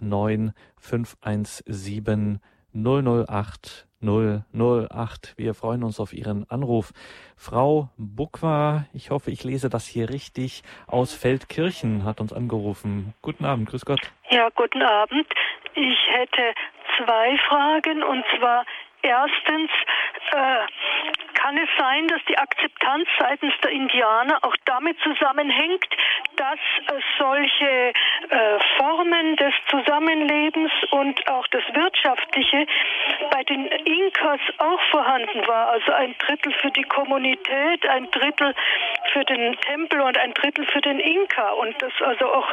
89 0.02 0.52
517 0.76 2.40
008 2.76 3.86
008. 4.02 5.34
Wir 5.36 5.54
freuen 5.54 5.82
uns 5.82 6.00
auf 6.00 6.12
Ihren 6.12 6.48
Anruf. 6.50 6.92
Frau 7.36 7.88
Bukwa, 7.96 8.84
ich 8.92 9.10
hoffe, 9.10 9.30
ich 9.30 9.42
lese 9.42 9.68
das 9.68 9.86
hier 9.86 10.10
richtig, 10.10 10.62
aus 10.86 11.14
Feldkirchen 11.14 12.04
hat 12.04 12.20
uns 12.20 12.32
angerufen. 12.32 13.14
Guten 13.22 13.44
Abend, 13.44 13.68
grüß 13.68 13.84
Gott. 13.84 14.00
Ja, 14.30 14.48
guten 14.54 14.82
Abend. 14.82 15.26
Ich 15.74 15.98
hätte 16.08 16.54
zwei 16.98 17.36
Fragen 17.48 18.02
und 18.02 18.24
zwar 18.38 18.64
erstens, 19.02 19.70
äh, 20.32 20.66
kann 21.46 21.58
es 21.58 21.68
sein, 21.78 22.08
dass 22.08 22.20
die 22.28 22.36
Akzeptanz 22.36 23.06
seitens 23.20 23.54
der 23.62 23.70
Indianer 23.70 24.38
auch 24.42 24.56
damit 24.64 24.98
zusammenhängt, 24.98 25.86
dass 26.34 26.58
äh, 26.88 27.00
solche 27.20 27.92
äh, 28.30 28.58
Formen 28.76 29.36
des 29.36 29.54
Zusammenlebens 29.70 30.72
und 30.90 31.28
auch 31.30 31.46
das 31.48 31.62
Wirtschaftliche 31.72 32.66
bei 33.30 33.44
den 33.44 33.66
Inkas 33.66 34.40
auch 34.58 34.80
vorhanden 34.90 35.46
war? 35.46 35.68
Also 35.68 35.92
ein 35.92 36.16
Drittel 36.18 36.52
für 36.54 36.72
die 36.72 36.82
Kommunität, 36.82 37.86
ein 37.88 38.10
Drittel 38.10 38.52
für 39.12 39.24
den 39.24 39.56
Tempel 39.60 40.00
und 40.00 40.18
ein 40.18 40.34
Drittel 40.34 40.66
für 40.66 40.80
den 40.80 40.98
Inka 40.98 41.50
und 41.50 41.80
das 41.80 41.92
also 42.00 42.26
auch 42.26 42.50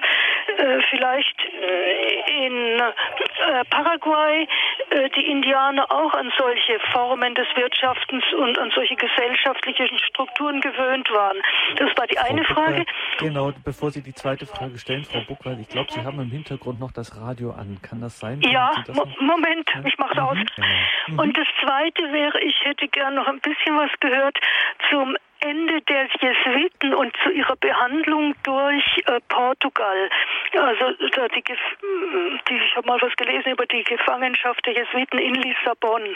äh, 0.58 0.82
vielleicht 0.91 1.36
in 2.28 2.82
Paraguay 3.70 4.48
die 5.16 5.32
Indianer 5.32 5.91
auch 5.91 6.14
an 6.14 6.32
solche 6.38 6.80
Formen 6.91 7.34
des 7.36 7.48
Wirtschaftens 7.56 8.24
und 8.34 8.58
an 8.60 8.72
solche 8.72 8.83
gesellschaftlichen 8.90 10.00
Strukturen 10.00 10.62
gewöhnt 10.62 11.10
waren. 11.12 11.38
Das 11.78 11.90
war 11.98 12.08
die 12.08 12.18
eine 12.18 12.44
Frau 12.44 12.54
Frage. 12.54 12.86
genau, 13.20 13.52
bevor 13.64 13.92
Sie 13.92 14.02
die 14.02 14.14
zweite 14.14 14.46
Frage 14.46 14.78
stellen, 14.78 15.04
Frau 15.04 15.22
Buckwald, 15.22 15.60
ich 15.60 15.70
glaube, 15.70 15.92
Sie 15.92 16.02
haben 16.02 16.20
im 16.20 16.30
Hintergrund 16.30 16.80
noch 16.80 16.92
das 16.92 17.20
Radio 17.20 17.52
an. 17.52 17.80
Kann 17.82 18.02
das 18.02 18.20
sein? 18.20 18.42
Ja, 18.42 18.72
das 18.86 18.96
Mo 18.96 19.06
Moment, 19.20 19.70
ja? 19.74 19.82
ich 19.86 19.98
mache 19.98 20.14
es 20.14 20.18
mhm. 20.18 20.24
aus. 20.24 20.38
Genau. 20.56 20.68
Mhm. 21.08 21.20
Und 21.20 21.38
das 21.38 21.48
zweite 21.62 22.12
wäre, 22.12 22.40
ich 22.42 22.56
hätte 22.64 22.88
gern 22.88 23.16
noch 23.16 23.28
ein 23.28 23.40
bisschen 23.40 23.78
was 23.78 23.92
gehört 24.00 24.38
zum 24.90 25.16
Ende 25.40 25.82
der 25.82 26.08
Jesuiten 26.22 26.94
und 26.94 27.14
zu 27.22 27.30
ihrer 27.30 27.56
Behandlung 27.58 28.34
durch 28.44 29.04
äh, 29.06 29.20
Portugal. 29.28 30.10
Also 30.58 30.92
die, 30.94 31.44
die, 31.44 32.56
ich 32.56 32.76
habe 32.76 32.88
mal 32.88 33.02
was 33.02 33.14
gelesen 33.18 33.52
über 33.52 33.66
die 33.66 33.84
Gefangenschaft 33.84 34.66
der 34.66 34.74
Jesuiten 34.74 35.20
in 35.20 35.36
Lissabon. 35.36 36.16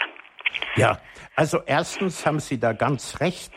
Ja, 0.75 0.99
also 1.35 1.61
erstens 1.65 2.25
haben 2.25 2.39
Sie 2.39 2.59
da 2.59 2.73
ganz 2.73 3.19
recht. 3.19 3.51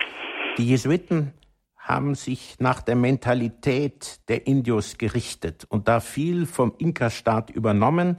Die 0.58 0.66
Jesuiten 0.66 1.32
haben 1.76 2.14
sich 2.14 2.56
nach 2.58 2.82
der 2.82 2.94
Mentalität 2.94 4.20
der 4.28 4.46
Indios 4.46 4.98
gerichtet 4.98 5.66
und 5.68 5.88
da 5.88 6.00
viel 6.00 6.46
vom 6.46 6.74
Inka-Staat 6.78 7.50
übernommen, 7.50 8.18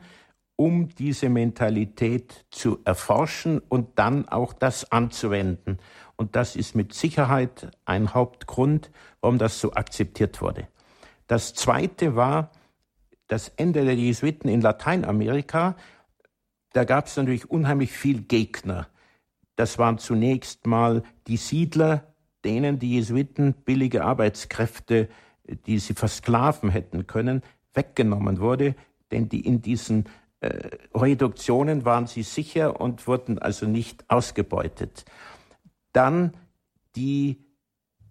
um 0.55 0.89
diese 0.89 1.29
Mentalität 1.29 2.45
zu 2.51 2.79
erforschen 2.85 3.59
und 3.59 3.97
dann 3.97 4.27
auch 4.27 4.53
das 4.53 4.91
anzuwenden. 4.91 5.79
Und 6.17 6.35
das 6.35 6.55
ist 6.55 6.75
mit 6.75 6.93
Sicherheit 6.93 7.71
ein 7.85 8.13
Hauptgrund, 8.13 8.91
warum 9.21 9.37
das 9.37 9.59
so 9.59 9.73
akzeptiert 9.73 10.41
wurde. 10.41 10.67
Das 11.27 11.53
Zweite 11.53 12.15
war 12.15 12.51
das 13.27 13.49
Ende 13.55 13.85
der 13.85 13.95
Jesuiten 13.95 14.49
in 14.49 14.61
Lateinamerika 14.61 15.75
da 16.73 16.83
gab 16.83 17.07
es 17.07 17.17
natürlich 17.17 17.49
unheimlich 17.49 17.91
viel 17.91 18.21
Gegner. 18.21 18.87
Das 19.55 19.77
waren 19.77 19.97
zunächst 19.97 20.65
mal 20.65 21.03
die 21.27 21.37
Siedler, 21.37 22.13
denen 22.43 22.79
die 22.79 22.95
Jesuiten 22.95 23.53
billige 23.53 24.03
Arbeitskräfte, 24.03 25.09
die 25.65 25.79
sie 25.79 25.93
versklaven 25.93 26.69
hätten 26.69 27.07
können, 27.07 27.41
weggenommen 27.73 28.39
wurde, 28.39 28.75
denn 29.11 29.29
die 29.29 29.45
in 29.45 29.61
diesen 29.61 30.05
äh, 30.39 30.69
Reduktionen 30.95 31.85
waren 31.85 32.07
sie 32.07 32.23
sicher 32.23 32.79
und 32.79 33.05
wurden 33.07 33.37
also 33.37 33.67
nicht 33.67 34.09
ausgebeutet. 34.09 35.05
Dann 35.93 36.35
die 36.95 37.45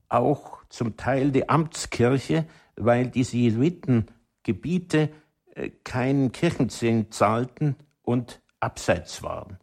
auch 0.09 0.65
zum 0.69 0.97
Teil 0.97 1.31
die 1.31 1.49
Amtskirche, 1.49 2.47
weil 2.77 3.09
diese 3.09 3.37
Jesuitengebiete 3.37 5.11
äh, 5.55 5.71
keinen 5.85 6.33
Kirchenzehn 6.33 7.11
zahlten 7.11 7.77
und 8.03 8.41
abseits 8.61 9.23
waren. 9.23 9.59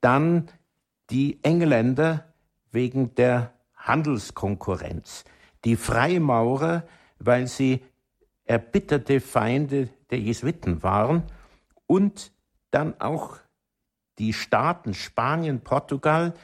Dann 0.00 0.48
die 1.10 1.42
Engländer 1.42 2.32
wegen 2.70 3.14
der 3.14 3.52
Handelskonkurrenz, 3.74 5.24
die 5.64 5.76
Freimaurer, 5.76 6.84
weil 7.18 7.46
sie 7.46 7.84
erbitterte 8.44 9.20
Feinde 9.20 9.88
der 10.10 10.20
Jesuiten 10.20 10.82
waren 10.82 11.24
und 11.86 12.32
dann 12.70 13.00
auch 13.00 13.38
die 14.18 14.32
Staaten 14.32 14.94
Spanien, 14.94 15.60
Portugal, 15.60 16.34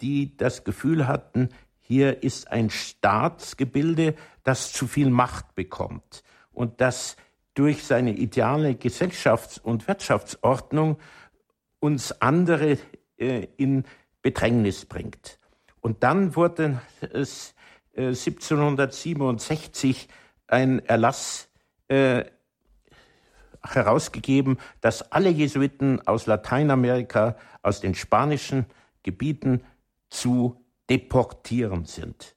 die 0.00 0.36
das 0.36 0.64
Gefühl 0.64 1.06
hatten, 1.06 1.50
hier 1.80 2.22
ist 2.22 2.50
ein 2.50 2.70
Staatsgebilde, 2.70 4.14
das 4.42 4.72
zu 4.72 4.86
viel 4.86 5.10
Macht 5.10 5.54
bekommt 5.54 6.22
und 6.52 6.80
das 6.80 7.16
durch 7.52 7.84
seine 7.84 8.12
ideale 8.12 8.72
Gesellschafts- 8.72 9.60
und 9.60 9.86
Wirtschaftsordnung 9.86 10.98
uns 11.84 12.18
andere 12.22 12.78
äh, 13.18 13.46
in 13.58 13.84
Bedrängnis 14.22 14.86
bringt. 14.86 15.38
Und 15.82 16.02
dann 16.02 16.34
wurde 16.34 16.80
es 17.12 17.54
äh, 17.92 18.06
1767 18.06 20.08
ein 20.46 20.78
Erlass 20.86 21.50
äh, 21.88 22.24
herausgegeben, 23.62 24.56
dass 24.80 25.12
alle 25.12 25.28
Jesuiten 25.28 26.00
aus 26.06 26.24
Lateinamerika, 26.24 27.36
aus 27.60 27.82
den 27.82 27.94
spanischen 27.94 28.64
Gebieten 29.02 29.62
zu 30.08 30.64
deportieren 30.88 31.84
sind. 31.84 32.34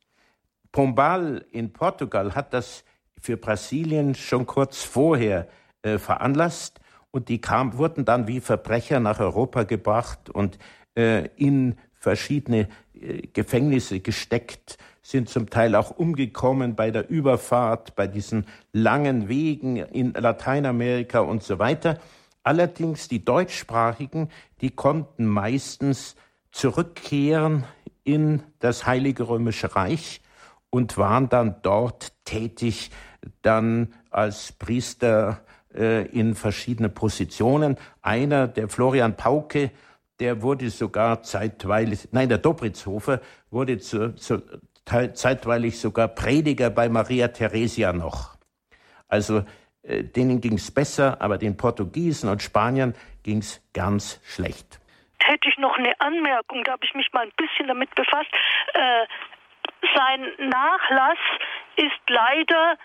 Pombal 0.73 1.45
in 1.51 1.71
Portugal 1.71 2.35
hat 2.35 2.53
das 2.53 2.83
für 3.17 3.37
Brasilien 3.37 4.13
schon 4.13 4.45
kurz 4.45 4.83
vorher 4.83 5.47
äh, 5.83 5.99
veranlasst 5.99 6.81
und 7.17 7.29
die 7.29 7.41
kam, 7.41 7.77
wurden 7.77 8.05
dann 8.05 8.27
wie 8.27 8.39
Verbrecher 8.39 8.99
nach 8.99 9.19
Europa 9.19 9.63
gebracht 9.63 10.29
und 10.29 10.57
äh, 10.95 11.27
in 11.35 11.75
verschiedene 11.93 12.69
äh, 12.93 13.27
Gefängnisse 13.33 13.99
gesteckt, 13.99 14.77
sind 15.01 15.27
zum 15.27 15.49
Teil 15.49 15.75
auch 15.75 15.91
umgekommen 15.91 16.75
bei 16.75 16.91
der 16.91 17.09
Überfahrt, 17.09 17.95
bei 17.95 18.07
diesen 18.07 18.45
langen 18.71 19.29
Wegen 19.29 19.77
in 19.77 20.13
Lateinamerika 20.13 21.21
und 21.21 21.43
so 21.43 21.59
weiter. 21.59 21.99
Allerdings 22.43 23.07
die 23.07 23.25
Deutschsprachigen, 23.25 24.29
die 24.61 24.69
konnten 24.69 25.25
meistens 25.25 26.15
zurückkehren 26.51 27.63
in 28.03 28.43
das 28.59 28.85
Heilige 28.85 29.27
Römische 29.27 29.75
Reich 29.75 30.21
und 30.69 30.97
waren 30.97 31.29
dann 31.29 31.55
dort 31.63 32.13
tätig, 32.25 32.91
dann 33.41 33.93
als 34.11 34.51
Priester 34.51 35.41
äh, 35.77 36.05
in 36.07 36.35
verschiedene 36.35 36.89
Positionen. 36.89 37.77
Einer, 38.01 38.47
der 38.47 38.67
Florian 38.67 39.15
Pauke, 39.15 39.71
der 40.19 40.41
wurde 40.41 40.69
sogar 40.69 41.21
zeitweilig, 41.21 42.09
nein, 42.11 42.29
der 42.29 42.39
Dobritzhofer 42.39 43.21
wurde 43.51 43.77
zu, 43.77 44.15
zu, 44.15 44.41
zeitweilig 44.85 45.79
sogar 45.79 46.07
Prediger 46.07 46.69
bei 46.69 46.89
Maria 46.89 47.27
Theresia 47.27 47.93
noch. 47.93 48.37
Also 49.07 49.43
äh, 49.83 50.03
denen 50.03 50.41
ging 50.41 50.53
es 50.53 50.71
besser, 50.71 51.21
aber 51.21 51.37
den 51.37 51.57
Portugiesen 51.57 52.29
und 52.29 52.41
Spaniern 52.41 52.95
ging 53.23 53.39
es 53.39 53.61
ganz 53.73 54.19
schlecht. 54.25 54.79
Hätte 55.19 55.49
ich 55.49 55.57
noch 55.57 55.77
eine 55.77 55.99
Anmerkung, 55.99 56.63
da 56.63 56.73
habe 56.73 56.85
ich 56.85 56.93
mich 56.93 57.11
mal 57.13 57.23
ein 57.23 57.31
bisschen 57.37 57.67
damit 57.67 57.93
befasst. 57.95 58.31
Äh, 58.73 59.05
sein 59.95 60.49
Nachlass 60.49 61.19
ist 61.75 62.09
leider 62.09 62.77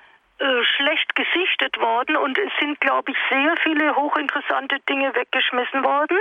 äh, 0.42 0.64
schlecht 0.76 1.14
gesichtet 1.14 1.78
worden 1.78 2.16
und 2.16 2.36
es 2.36 2.50
sind, 2.58 2.80
glaube 2.80 3.12
ich, 3.12 3.16
sehr 3.30 3.54
viele 3.62 3.94
hochinteressante 3.94 4.80
Dinge 4.88 5.14
weggeschmissen 5.14 5.84
worden. 5.84 6.18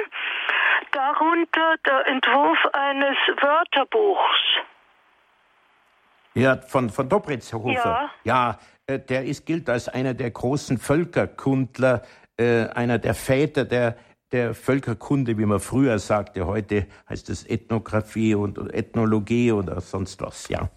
Darunter 0.92 1.76
der 1.88 2.06
Entwurf 2.06 2.60
eines 2.74 3.18
Wörterbuchs. 3.42 4.62
Ja, 6.36 6.58
von, 6.58 6.92
von 6.92 7.10
Dobritzhofer. 7.10 7.74
Ja, 7.74 8.12
ja 8.24 8.60
äh, 8.86 9.00
der 9.00 9.26
ist, 9.26 9.46
gilt 9.48 9.68
als 9.70 9.90
einer 9.90 10.14
der 10.14 10.30
großen 10.30 10.78
Völkerkundler, 10.78 12.04
äh, 12.38 12.68
einer 12.68 13.00
der 13.00 13.16
Väter 13.16 13.66
der, 13.66 13.98
der 14.32 14.54
Völkerkunde, 14.54 15.38
wie 15.40 15.46
man 15.46 15.60
früher 15.60 15.98
sagte. 15.98 16.46
Heute 16.46 16.88
heißt 17.10 17.30
es 17.30 17.50
Ethnographie 17.50 18.36
und 18.36 18.58
Ethnologie 18.74 19.52
oder 19.52 19.82
sonst 19.82 20.22
was, 20.22 20.48
ja. 20.48 20.70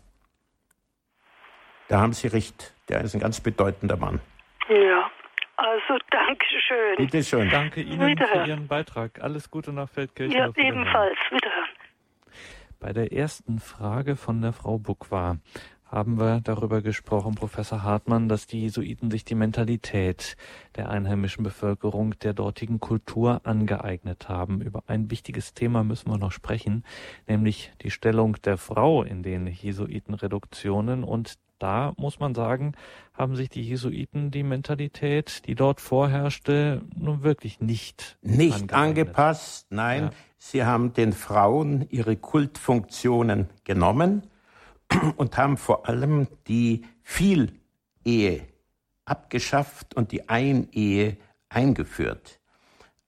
Da 1.89 2.01
haben 2.01 2.15
Sie 2.15 2.29
recht. 2.29 2.74
Der 2.89 3.01
ist 3.01 3.15
ein 3.15 3.21
ganz 3.21 3.41
bedeutender 3.41 3.97
Mann. 3.97 4.21
Ja, 4.69 5.11
also 5.57 5.99
danke 6.11 6.47
schön. 6.67 6.97
Bitte 6.97 7.23
schön. 7.23 7.51
Danke 7.51 7.81
Ihnen 7.81 8.07
Wiederhören. 8.07 8.45
für 8.45 8.49
Ihren 8.49 8.69
Beitrag. 8.69 9.23
Alles 9.23 9.51
Gute 9.51 9.73
nach 9.73 9.89
Feldkirchen. 9.89 10.37
Ja, 10.37 10.51
ebenfalls. 10.57 11.19
Wiederhören. 11.31 11.69
Bei 12.81 12.93
der 12.93 13.13
ersten 13.13 13.61
Frage 13.61 14.17
von 14.17 14.43
der 14.43 14.53
Frau 14.53 14.79
Buckwar 14.79 15.39
haben 15.95 16.19
wir 16.19 16.41
darüber 16.43 16.83
gesprochen, 16.83 17.37
Professor 17.37 17.85
Hartmann, 17.85 18.29
dass 18.29 18.49
die 18.49 18.63
Jesuiten 18.63 19.13
sich 19.13 19.25
die 19.25 19.37
Mentalität 19.37 20.37
der 20.75 20.89
einheimischen 20.89 21.45
Bevölkerung 21.45 22.19
der 22.19 22.33
dortigen 22.33 22.81
Kultur 22.81 23.41
angeeignet 23.45 24.29
haben. 24.29 24.61
Über 24.61 24.83
ein 24.89 25.11
wichtiges 25.11 25.55
Thema 25.55 25.85
müssen 25.85 26.11
wir 26.11 26.19
noch 26.19 26.33
sprechen, 26.33 26.85
nämlich 27.29 27.73
die 27.83 27.93
Stellung 27.93 28.37
der 28.43 28.57
Frau 28.57 29.05
in 29.05 29.23
den 29.23 29.47
Jesuitenreduktionen 29.47 31.05
und 31.05 31.39
da 31.59 31.93
muss 31.97 32.19
man 32.19 32.35
sagen, 32.35 32.73
haben 33.13 33.37
sich 33.37 33.49
die 33.49 33.63
Jesuiten 33.63 34.31
die 34.31 34.43
Mentalität, 34.43 35.47
die 35.47 35.55
dort 35.55 35.81
vorherrschte, 35.81 36.83
nun 36.97 37.23
wirklich 37.23 37.61
nicht 37.61 38.19
nicht 38.23 38.73
angepasst. 38.73 39.67
Nein, 39.71 40.05
ja. 40.05 40.11
sie 40.39 40.65
haben 40.65 40.93
den 40.93 41.13
Frauen 41.13 41.87
ihre 41.91 42.17
Kultfunktionen 42.17 43.49
genommen 43.65 44.23
und 45.17 45.37
haben 45.37 45.57
vor 45.57 45.89
allem 45.89 46.29
die 46.47 46.85
Vielehe 47.03 48.43
abgeschafft 49.05 49.95
und 49.95 50.13
die 50.13 50.29
Einehe 50.29 51.17
eingeführt. 51.49 52.41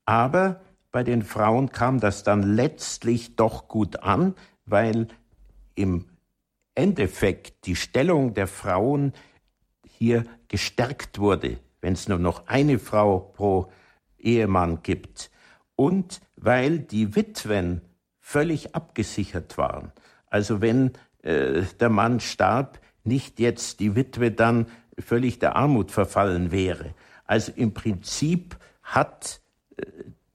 Aber 0.04 0.60
bei 0.92 1.02
den 1.02 1.22
Frauen 1.22 1.70
kam 1.70 2.00
das 2.00 2.22
dann 2.22 2.42
letztlich 2.42 3.36
doch 3.36 3.68
gut 3.68 4.02
an, 4.02 4.34
weil 4.64 5.08
im 5.74 6.06
Endeffekt 6.76 7.66
die 7.66 7.74
Stellung 7.74 8.34
der 8.34 8.46
Frauen 8.46 9.12
hier 9.84 10.24
gestärkt 10.48 11.18
wurde, 11.18 11.58
wenn 11.80 11.94
es 11.94 12.06
nur 12.06 12.18
noch 12.18 12.46
eine 12.46 12.78
Frau 12.78 13.18
pro 13.18 13.72
Ehemann 14.18 14.82
gibt. 14.82 15.30
Und 15.74 16.20
weil 16.36 16.78
die 16.78 17.16
Witwen 17.16 17.80
völlig 18.20 18.74
abgesichert 18.74 19.58
waren. 19.58 19.92
Also 20.28 20.60
wenn 20.60 20.92
äh, 21.22 21.62
der 21.80 21.90
Mann 21.90 22.20
starb, 22.20 22.80
nicht 23.04 23.40
jetzt 23.40 23.80
die 23.80 23.94
Witwe 23.94 24.30
dann 24.30 24.66
völlig 24.98 25.38
der 25.38 25.56
Armut 25.56 25.90
verfallen 25.90 26.50
wäre. 26.50 26.94
Also 27.24 27.52
im 27.54 27.72
Prinzip 27.72 28.56
hat 28.82 29.40
äh, 29.76 29.84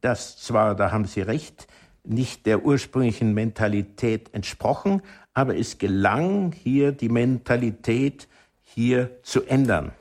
das 0.01 0.37
zwar, 0.37 0.75
da 0.75 0.91
haben 0.91 1.05
Sie 1.05 1.21
recht, 1.21 1.67
nicht 2.03 2.45
der 2.45 2.65
ursprünglichen 2.65 3.33
Mentalität 3.33 4.33
entsprochen, 4.33 5.01
aber 5.33 5.57
es 5.57 5.77
gelang 5.77 6.51
hier 6.51 6.91
die 6.91 7.09
Mentalität 7.09 8.27
hier 8.63 9.21
zu 9.23 9.43
ändern. 9.43 9.91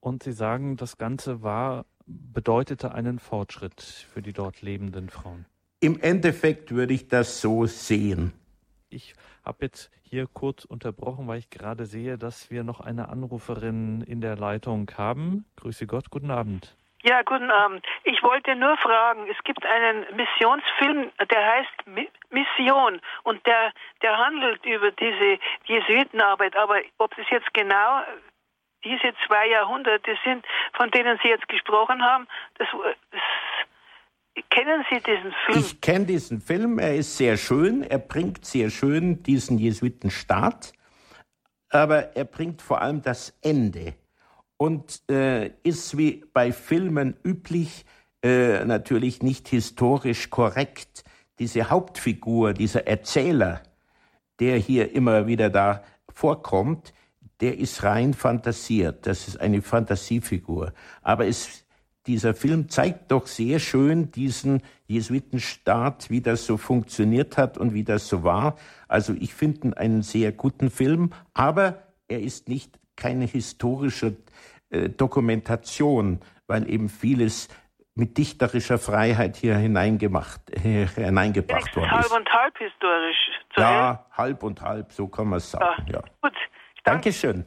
Und 0.00 0.22
Sie 0.22 0.32
sagen, 0.32 0.76
das 0.76 0.98
Ganze 0.98 1.42
war, 1.42 1.86
bedeutete 2.06 2.92
einen 2.92 3.18
Fortschritt 3.18 3.80
für 3.80 4.22
die 4.22 4.32
dort 4.32 4.62
lebenden 4.62 5.08
Frauen. 5.08 5.46
Im 5.80 6.00
Endeffekt 6.00 6.70
würde 6.70 6.94
ich 6.94 7.08
das 7.08 7.40
so 7.40 7.66
sehen. 7.66 8.32
Ich 8.88 9.14
habe 9.44 9.58
jetzt 9.62 9.90
hier 10.02 10.26
kurz 10.26 10.64
unterbrochen, 10.64 11.26
weil 11.26 11.38
ich 11.38 11.50
gerade 11.50 11.86
sehe, 11.86 12.18
dass 12.18 12.50
wir 12.50 12.64
noch 12.64 12.80
eine 12.80 13.08
Anruferin 13.08 14.02
in 14.02 14.20
der 14.20 14.36
Leitung 14.36 14.90
haben. 14.96 15.44
Grüße 15.56 15.86
Gott, 15.86 16.10
guten 16.10 16.30
Abend. 16.30 16.76
Ja, 17.04 17.22
guten 17.22 17.50
Abend. 17.50 17.84
Ich 18.04 18.22
wollte 18.22 18.54
nur 18.54 18.76
fragen, 18.76 19.26
es 19.28 19.42
gibt 19.42 19.66
einen 19.66 20.06
Missionsfilm, 20.14 21.10
der 21.28 21.46
heißt 21.52 22.06
Mission 22.30 23.00
und 23.24 23.44
der, 23.44 23.72
der 24.02 24.16
handelt 24.16 24.64
über 24.64 24.92
diese 24.92 25.38
Jesuitenarbeit, 25.64 26.54
aber 26.56 26.76
ob 26.98 27.10
es 27.18 27.26
jetzt 27.30 27.52
genau 27.54 28.02
diese 28.84 29.12
zwei 29.26 29.48
Jahrhunderte 29.48 30.16
sind, 30.24 30.46
von 30.74 30.92
denen 30.92 31.18
Sie 31.22 31.28
jetzt 31.28 31.48
gesprochen 31.48 32.02
haben, 32.02 32.28
das, 32.58 32.68
das 33.10 34.44
kennen 34.50 34.84
Sie 34.88 35.00
diesen 35.00 35.34
Film? 35.44 35.58
Ich 35.58 35.80
kenne 35.80 36.06
diesen 36.06 36.40
Film, 36.40 36.78
er 36.78 36.94
ist 36.94 37.16
sehr 37.16 37.36
schön, 37.36 37.82
er 37.82 37.98
bringt 37.98 38.44
sehr 38.44 38.70
schön 38.70 39.24
diesen 39.24 39.58
Jesuitenstaat, 39.58 40.72
aber 41.68 42.16
er 42.16 42.24
bringt 42.24 42.62
vor 42.62 42.80
allem 42.80 43.02
das 43.02 43.36
Ende 43.42 43.94
und 44.62 45.02
äh, 45.10 45.50
ist 45.64 45.98
wie 45.98 46.24
bei 46.32 46.52
Filmen 46.52 47.16
üblich 47.24 47.84
äh, 48.22 48.64
natürlich 48.64 49.20
nicht 49.20 49.48
historisch 49.48 50.30
korrekt. 50.30 51.02
Diese 51.40 51.68
Hauptfigur, 51.68 52.52
dieser 52.52 52.86
Erzähler, 52.86 53.64
der 54.38 54.58
hier 54.58 54.94
immer 54.94 55.26
wieder 55.26 55.50
da 55.50 55.82
vorkommt, 56.14 56.94
der 57.40 57.58
ist 57.58 57.82
rein 57.82 58.14
fantasiert. 58.14 59.04
Das 59.08 59.26
ist 59.26 59.40
eine 59.40 59.62
Fantasiefigur. 59.62 60.72
Aber 61.02 61.26
es, 61.26 61.64
dieser 62.06 62.32
Film 62.32 62.68
zeigt 62.68 63.10
doch 63.10 63.26
sehr 63.26 63.58
schön 63.58 64.12
diesen 64.12 64.62
Jesuitenstaat, 64.86 66.08
wie 66.08 66.20
das 66.20 66.46
so 66.46 66.56
funktioniert 66.56 67.36
hat 67.36 67.58
und 67.58 67.74
wie 67.74 67.82
das 67.82 68.06
so 68.06 68.22
war. 68.22 68.54
Also 68.86 69.12
ich 69.18 69.34
finde 69.34 69.76
einen 69.76 70.02
sehr 70.02 70.30
guten 70.30 70.70
Film, 70.70 71.10
aber 71.34 71.82
er 72.06 72.20
ist 72.20 72.48
nicht 72.48 72.78
keine 72.94 73.24
historische 73.24 74.16
äh, 74.72 74.88
Dokumentation, 74.88 76.20
weil 76.46 76.68
eben 76.68 76.88
vieles 76.88 77.48
mit 77.94 78.16
dichterischer 78.16 78.78
Freiheit 78.78 79.36
hier 79.36 79.56
hineingemacht, 79.56 80.50
äh, 80.50 80.86
hineingebracht 80.86 81.76
worden 81.76 81.90
ist. 82.00 82.10
Halb 82.10 82.20
und 82.20 82.32
halb 82.32 82.58
historisch. 82.58 83.30
ja, 83.56 84.06
halb 84.12 84.42
und 84.42 84.62
halb, 84.62 84.92
so 84.92 85.08
kann 85.08 85.28
man 85.28 85.36
es 85.38 85.50
sagen. 85.50 85.84
Ja. 85.88 85.94
ja. 85.94 86.02
Gut. 86.22 86.36
Dankeschön. 86.84 87.44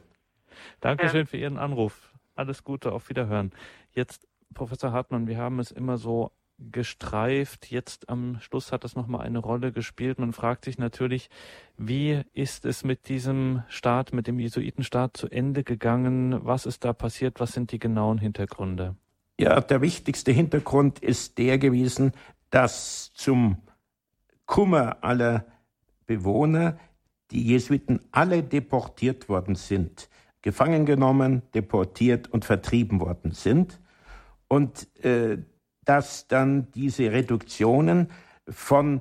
Dankeschön 0.80 1.20
ja. 1.20 1.26
für 1.26 1.36
Ihren 1.36 1.58
Anruf. 1.58 2.12
Alles 2.36 2.62
Gute, 2.62 2.92
auf 2.92 3.08
Wiederhören. 3.08 3.52
Jetzt, 3.90 4.28
Professor 4.54 4.92
Hartmann, 4.92 5.26
wir 5.26 5.38
haben 5.38 5.58
es 5.58 5.72
immer 5.72 5.96
so 5.96 6.30
gestreift. 6.58 7.70
Jetzt 7.70 8.08
am 8.08 8.38
Schluss 8.40 8.72
hat 8.72 8.84
das 8.84 8.96
nochmal 8.96 9.26
eine 9.26 9.38
Rolle 9.38 9.72
gespielt. 9.72 10.18
Man 10.18 10.32
fragt 10.32 10.64
sich 10.64 10.78
natürlich, 10.78 11.28
wie 11.76 12.22
ist 12.32 12.64
es 12.64 12.84
mit 12.84 13.08
diesem 13.08 13.62
Staat, 13.68 14.12
mit 14.12 14.26
dem 14.26 14.38
Jesuitenstaat 14.38 15.16
zu 15.16 15.28
Ende 15.28 15.64
gegangen? 15.64 16.44
Was 16.44 16.66
ist 16.66 16.84
da 16.84 16.92
passiert? 16.92 17.40
Was 17.40 17.52
sind 17.52 17.72
die 17.72 17.78
genauen 17.78 18.18
Hintergründe? 18.18 18.96
Ja, 19.38 19.60
der 19.60 19.82
wichtigste 19.82 20.32
Hintergrund 20.32 20.98
ist 20.98 21.36
der 21.36 21.58
gewesen, 21.58 22.12
dass 22.50 23.12
zum 23.12 23.58
Kummer 24.46 24.98
aller 25.02 25.44
Bewohner 26.06 26.78
die 27.30 27.42
Jesuiten 27.42 28.00
alle 28.12 28.42
deportiert 28.42 29.28
worden 29.28 29.56
sind, 29.56 30.08
gefangen 30.42 30.86
genommen, 30.86 31.42
deportiert 31.54 32.28
und 32.28 32.44
vertrieben 32.44 33.00
worden 33.00 33.32
sind. 33.32 33.80
Und 34.48 34.86
äh, 35.04 35.38
dass 35.86 36.28
dann 36.28 36.70
diese 36.72 37.10
Reduktionen 37.10 38.10
von 38.46 39.00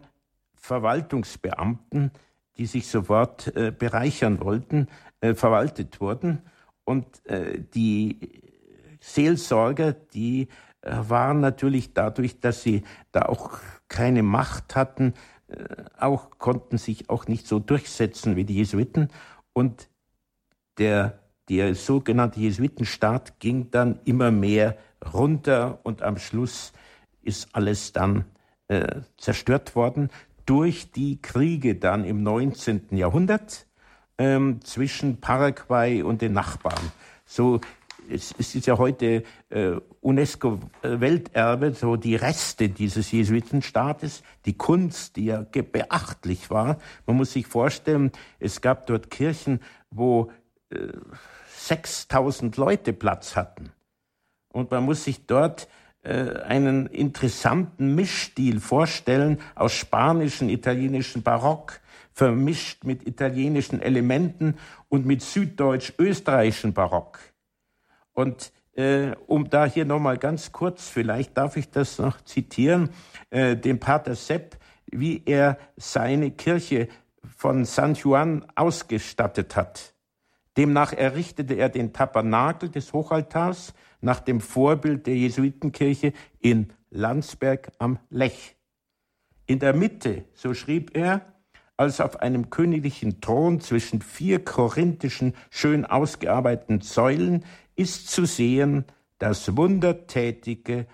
Verwaltungsbeamten, 0.55 2.11
die 2.57 2.65
sich 2.65 2.87
sofort 2.87 3.55
äh, 3.55 3.71
bereichern 3.77 4.39
wollten, 4.39 4.87
äh, 5.19 5.33
verwaltet 5.33 5.99
wurden. 5.99 6.41
Und 6.85 7.25
äh, 7.25 7.59
die 7.73 8.41
Seelsorger, 9.01 9.93
die 9.93 10.47
äh, 10.81 10.95
waren 11.09 11.41
natürlich 11.41 11.93
dadurch, 11.93 12.39
dass 12.39 12.63
sie 12.63 12.83
da 13.11 13.23
auch 13.23 13.59
keine 13.87 14.23
Macht 14.23 14.75
hatten, 14.75 15.13
äh, 15.47 15.65
auch 15.99 16.37
konnten 16.37 16.77
sich 16.77 17.09
auch 17.09 17.27
nicht 17.27 17.47
so 17.47 17.59
durchsetzen 17.59 18.35
wie 18.35 18.45
die 18.45 18.55
Jesuiten. 18.55 19.09
Und 19.53 19.89
der, 20.77 21.19
der 21.49 21.75
sogenannte 21.75 22.39
Jesuitenstaat 22.39 23.39
ging 23.39 23.71
dann 23.71 23.99
immer 24.05 24.31
mehr 24.31 24.77
runter 25.13 25.79
und 25.83 26.01
am 26.01 26.17
Schluss 26.17 26.73
ist 27.21 27.49
alles 27.53 27.93
dann 27.93 28.25
äh, 28.67 29.01
zerstört 29.17 29.75
worden 29.75 30.09
durch 30.45 30.91
die 30.91 31.21
Kriege 31.21 31.75
dann 31.75 32.05
im 32.05 32.23
19. 32.23 32.87
Jahrhundert 32.91 33.67
ähm, 34.17 34.61
zwischen 34.63 35.19
Paraguay 35.19 36.03
und 36.03 36.21
den 36.21 36.33
Nachbarn. 36.33 36.91
So 37.25 37.59
es, 38.09 38.31
ist 38.33 38.65
ja 38.65 38.77
heute 38.77 39.23
äh, 39.49 39.71
UNESCO-Welterbe, 40.01 41.73
so 41.73 41.95
die 41.95 42.15
Reste 42.15 42.69
dieses 42.69 43.11
Jesuitenstaates, 43.11 44.23
die 44.45 44.57
Kunst, 44.57 45.15
die 45.15 45.25
ja 45.25 45.43
beachtlich 45.51 46.49
war. 46.49 46.77
Man 47.05 47.17
muss 47.17 47.33
sich 47.33 47.47
vorstellen, 47.47 48.11
es 48.39 48.61
gab 48.61 48.85
dort 48.87 49.09
Kirchen, 49.09 49.59
wo 49.89 50.31
äh, 50.69 50.77
6000 51.57 52.57
Leute 52.57 52.93
Platz 52.93 53.35
hatten. 53.35 53.71
Und 54.55 54.71
man 54.71 54.85
muss 54.85 55.03
sich 55.03 55.25
dort 55.25 55.67
äh, 56.03 56.39
einen 56.43 56.87
interessanten 56.87 57.93
Mischstil 57.93 58.61
vorstellen 58.61 59.41
aus 59.53 59.73
spanischen, 59.73 60.47
italienischen 60.47 61.23
Barock, 61.23 61.81
vermischt 62.13 62.85
mit 62.85 63.05
italienischen 63.05 63.81
Elementen 63.81 64.57
und 64.87 65.05
mit 65.05 65.21
süddeutsch-österreichischen 65.21 66.73
Barock. 66.73 67.19
Und 68.13 68.53
äh, 68.77 69.11
um 69.27 69.49
da 69.49 69.65
hier 69.65 69.83
nochmal 69.83 70.17
ganz 70.17 70.53
kurz, 70.53 70.87
vielleicht 70.87 71.37
darf 71.37 71.57
ich 71.57 71.69
das 71.69 71.99
noch 71.99 72.21
zitieren, 72.21 72.91
äh, 73.31 73.57
den 73.57 73.81
Pater 73.81 74.15
Sepp, 74.15 74.55
wie 74.89 75.21
er 75.25 75.57
seine 75.75 76.31
Kirche 76.31 76.87
von 77.35 77.65
San 77.65 77.95
Juan 77.95 78.45
ausgestattet 78.55 79.57
hat. 79.57 79.94
Demnach 80.57 80.93
errichtete 80.93 81.55
er 81.55 81.69
den 81.69 81.91
Tabernakel 81.91 82.69
des 82.69 82.93
Hochaltars 82.93 83.73
nach 84.01 84.19
dem 84.19 84.39
Vorbild 84.39 85.05
der 85.07 85.15
Jesuitenkirche 85.15 86.13
in 86.39 86.71
Landsberg 86.89 87.71
am 87.79 87.99
Lech. 88.09 88.55
In 89.45 89.59
der 89.59 89.73
Mitte, 89.73 90.25
so 90.33 90.53
schrieb 90.53 90.95
er, 90.95 91.33
als 91.77 91.99
auf 91.99 92.21
einem 92.21 92.49
königlichen 92.49 93.19
Thron 93.19 93.59
zwischen 93.59 94.01
vier 94.01 94.43
korinthischen, 94.43 95.33
schön 95.49 95.85
ausgearbeiteten 95.85 96.81
Säulen 96.81 97.43
ist 97.75 98.09
zu 98.09 98.25
sehen 98.25 98.85
das 99.17 99.55
wundertätige, 99.57 100.87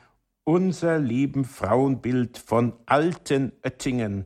unser 0.44 0.98
lieben 0.98 1.46
Frauenbild 1.46 2.38
von 2.38 2.74
alten 2.88 3.52
Oettingen, 3.64 4.26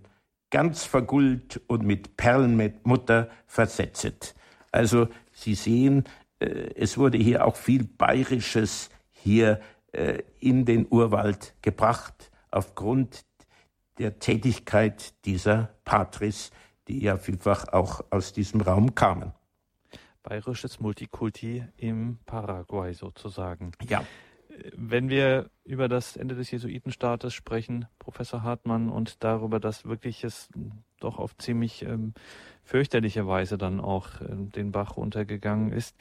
ganz 0.49 0.85
verguldt 0.85 1.61
und 1.67 1.83
mit 1.83 2.15
Perlenmutter 2.15 3.29
versetzet. 3.47 4.35
Also 4.71 5.07
Sie 5.35 5.53
sehen, 5.53 6.05
äh, 6.39 6.45
es 6.75 6.97
wurde 6.97 7.17
hier 7.17 7.45
auch 7.45 7.57
viel 7.57 7.83
Bayerisches 7.83 8.89
hier 9.11 9.59
äh, 9.91 10.23
in 10.39 10.65
den 10.65 10.87
Urwald 10.89 11.55
gebracht, 11.61 12.31
aufgrund 12.51 13.25
der 13.97 14.19
Tätigkeit 14.19 15.13
dieser 15.25 15.75
Patris, 15.83 16.51
die 16.87 17.01
ja 17.01 17.17
vielfach 17.17 17.67
auch 17.67 18.01
aus 18.09 18.31
diesem 18.31 18.61
Raum 18.61 18.95
kamen. 18.95 19.33
Bayerisches 20.23 20.79
Multikulti 20.79 21.65
im 21.77 22.17
Paraguay 22.25 22.93
sozusagen. 22.93 23.73
Ja. 23.83 24.01
Äh, 24.49 24.71
wenn 24.73 25.09
wir 25.09 25.49
über 25.65 25.89
das 25.89 26.15
Ende 26.15 26.35
des 26.35 26.49
Jesuitenstaates 26.49 27.33
sprechen, 27.33 27.87
Professor 27.99 28.41
Hartmann, 28.41 28.89
und 28.89 29.23
darüber, 29.23 29.59
dass 29.59 29.83
wirklich 29.83 30.23
es 30.23 30.49
doch 31.05 31.19
auf 31.19 31.37
ziemlich 31.37 31.83
ähm, 31.83 32.13
fürchterliche 32.63 33.27
Weise 33.27 33.57
dann 33.57 33.79
auch 33.79 34.21
äh, 34.21 34.27
den 34.29 34.71
Bach 34.71 34.97
runtergegangen 34.97 35.71
ist, 35.71 35.95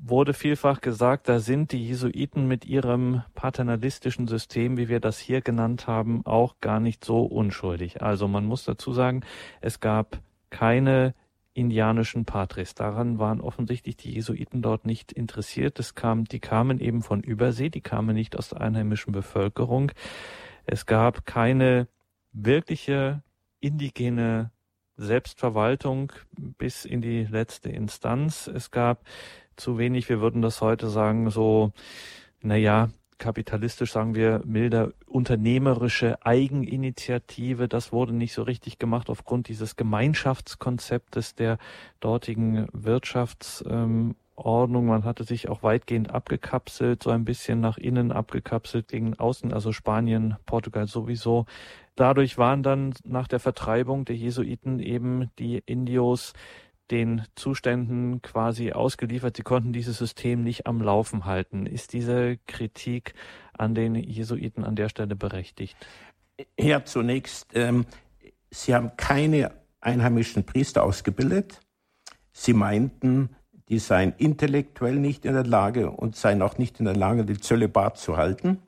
wurde 0.00 0.32
vielfach 0.32 0.80
gesagt, 0.80 1.28
da 1.28 1.38
sind 1.38 1.72
die 1.72 1.86
Jesuiten 1.86 2.48
mit 2.48 2.64
ihrem 2.64 3.22
paternalistischen 3.34 4.26
System, 4.26 4.76
wie 4.76 4.88
wir 4.88 5.00
das 5.00 5.18
hier 5.18 5.42
genannt 5.42 5.86
haben, 5.86 6.24
auch 6.24 6.56
gar 6.60 6.80
nicht 6.80 7.04
so 7.04 7.22
unschuldig. 7.22 8.02
Also 8.02 8.26
man 8.28 8.46
muss 8.46 8.64
dazu 8.64 8.92
sagen, 8.92 9.22
es 9.60 9.80
gab 9.80 10.20
keine 10.50 11.14
indianischen 11.54 12.24
Patres. 12.24 12.74
Daran 12.74 13.18
waren 13.18 13.40
offensichtlich 13.40 13.96
die 13.96 14.12
Jesuiten 14.12 14.62
dort 14.62 14.86
nicht 14.86 15.12
interessiert. 15.12 15.78
Es 15.78 15.94
kam, 15.94 16.24
die 16.24 16.40
kamen 16.40 16.80
eben 16.80 17.02
von 17.02 17.22
Übersee, 17.22 17.68
die 17.68 17.82
kamen 17.82 18.14
nicht 18.14 18.36
aus 18.36 18.48
der 18.50 18.62
einheimischen 18.62 19.12
Bevölkerung. 19.12 19.92
Es 20.64 20.86
gab 20.86 21.26
keine 21.26 21.88
wirkliche 22.32 23.22
indigene 23.62 24.50
Selbstverwaltung 24.96 26.12
bis 26.36 26.84
in 26.84 27.00
die 27.00 27.24
letzte 27.24 27.70
Instanz. 27.70 28.46
Es 28.46 28.70
gab 28.70 29.04
zu 29.56 29.78
wenig, 29.78 30.08
wir 30.08 30.20
würden 30.20 30.42
das 30.42 30.60
heute 30.60 30.88
sagen, 30.88 31.30
so, 31.30 31.72
naja, 32.42 32.90
kapitalistisch 33.18 33.92
sagen 33.92 34.16
wir 34.16 34.42
milder 34.44 34.92
unternehmerische 35.06 36.26
Eigeninitiative. 36.26 37.68
Das 37.68 37.92
wurde 37.92 38.12
nicht 38.12 38.32
so 38.34 38.42
richtig 38.42 38.78
gemacht 38.78 39.08
aufgrund 39.08 39.48
dieses 39.48 39.76
Gemeinschaftskonzeptes 39.76 41.36
der 41.36 41.58
dortigen 42.00 42.66
Wirtschaftsordnung. 44.36 44.86
Man 44.86 45.04
hatte 45.04 45.24
sich 45.24 45.48
auch 45.48 45.62
weitgehend 45.62 46.10
abgekapselt, 46.10 47.02
so 47.02 47.10
ein 47.10 47.24
bisschen 47.24 47.60
nach 47.60 47.78
innen 47.78 48.12
abgekapselt 48.12 48.88
gegen 48.88 49.18
außen, 49.18 49.52
also 49.52 49.72
Spanien, 49.72 50.36
Portugal 50.46 50.86
sowieso. 50.86 51.46
Dadurch 51.94 52.38
waren 52.38 52.62
dann 52.62 52.94
nach 53.04 53.28
der 53.28 53.40
Vertreibung 53.40 54.04
der 54.04 54.16
Jesuiten 54.16 54.80
eben 54.80 55.30
die 55.38 55.62
Indios 55.66 56.32
den 56.90 57.22
Zuständen 57.36 58.20
quasi 58.22 58.72
ausgeliefert. 58.72 59.36
Sie 59.36 59.42
konnten 59.42 59.72
dieses 59.72 59.98
System 59.98 60.42
nicht 60.42 60.66
am 60.66 60.82
Laufen 60.82 61.24
halten. 61.24 61.66
Ist 61.66 61.92
diese 61.92 62.38
Kritik 62.46 63.14
an 63.56 63.74
den 63.74 63.94
Jesuiten 63.94 64.64
an 64.64 64.76
der 64.76 64.88
Stelle 64.88 65.16
berechtigt? 65.16 65.76
Ja, 66.58 66.84
zunächst, 66.84 67.48
ähm, 67.54 67.86
sie 68.50 68.74
haben 68.74 68.96
keine 68.96 69.52
einheimischen 69.80 70.44
Priester 70.44 70.82
ausgebildet. 70.82 71.60
Sie 72.32 72.52
meinten, 72.52 73.36
die 73.72 73.78
seien 73.78 74.12
intellektuell 74.18 74.96
nicht 74.96 75.24
in 75.24 75.32
der 75.32 75.46
Lage 75.46 75.90
und 75.90 76.14
seien 76.14 76.42
auch 76.42 76.58
nicht 76.58 76.78
in 76.78 76.84
der 76.84 76.94
Lage, 76.94 77.24
die 77.24 77.38
Zölibat 77.38 77.96
zu 77.96 78.18
halten. 78.18 78.58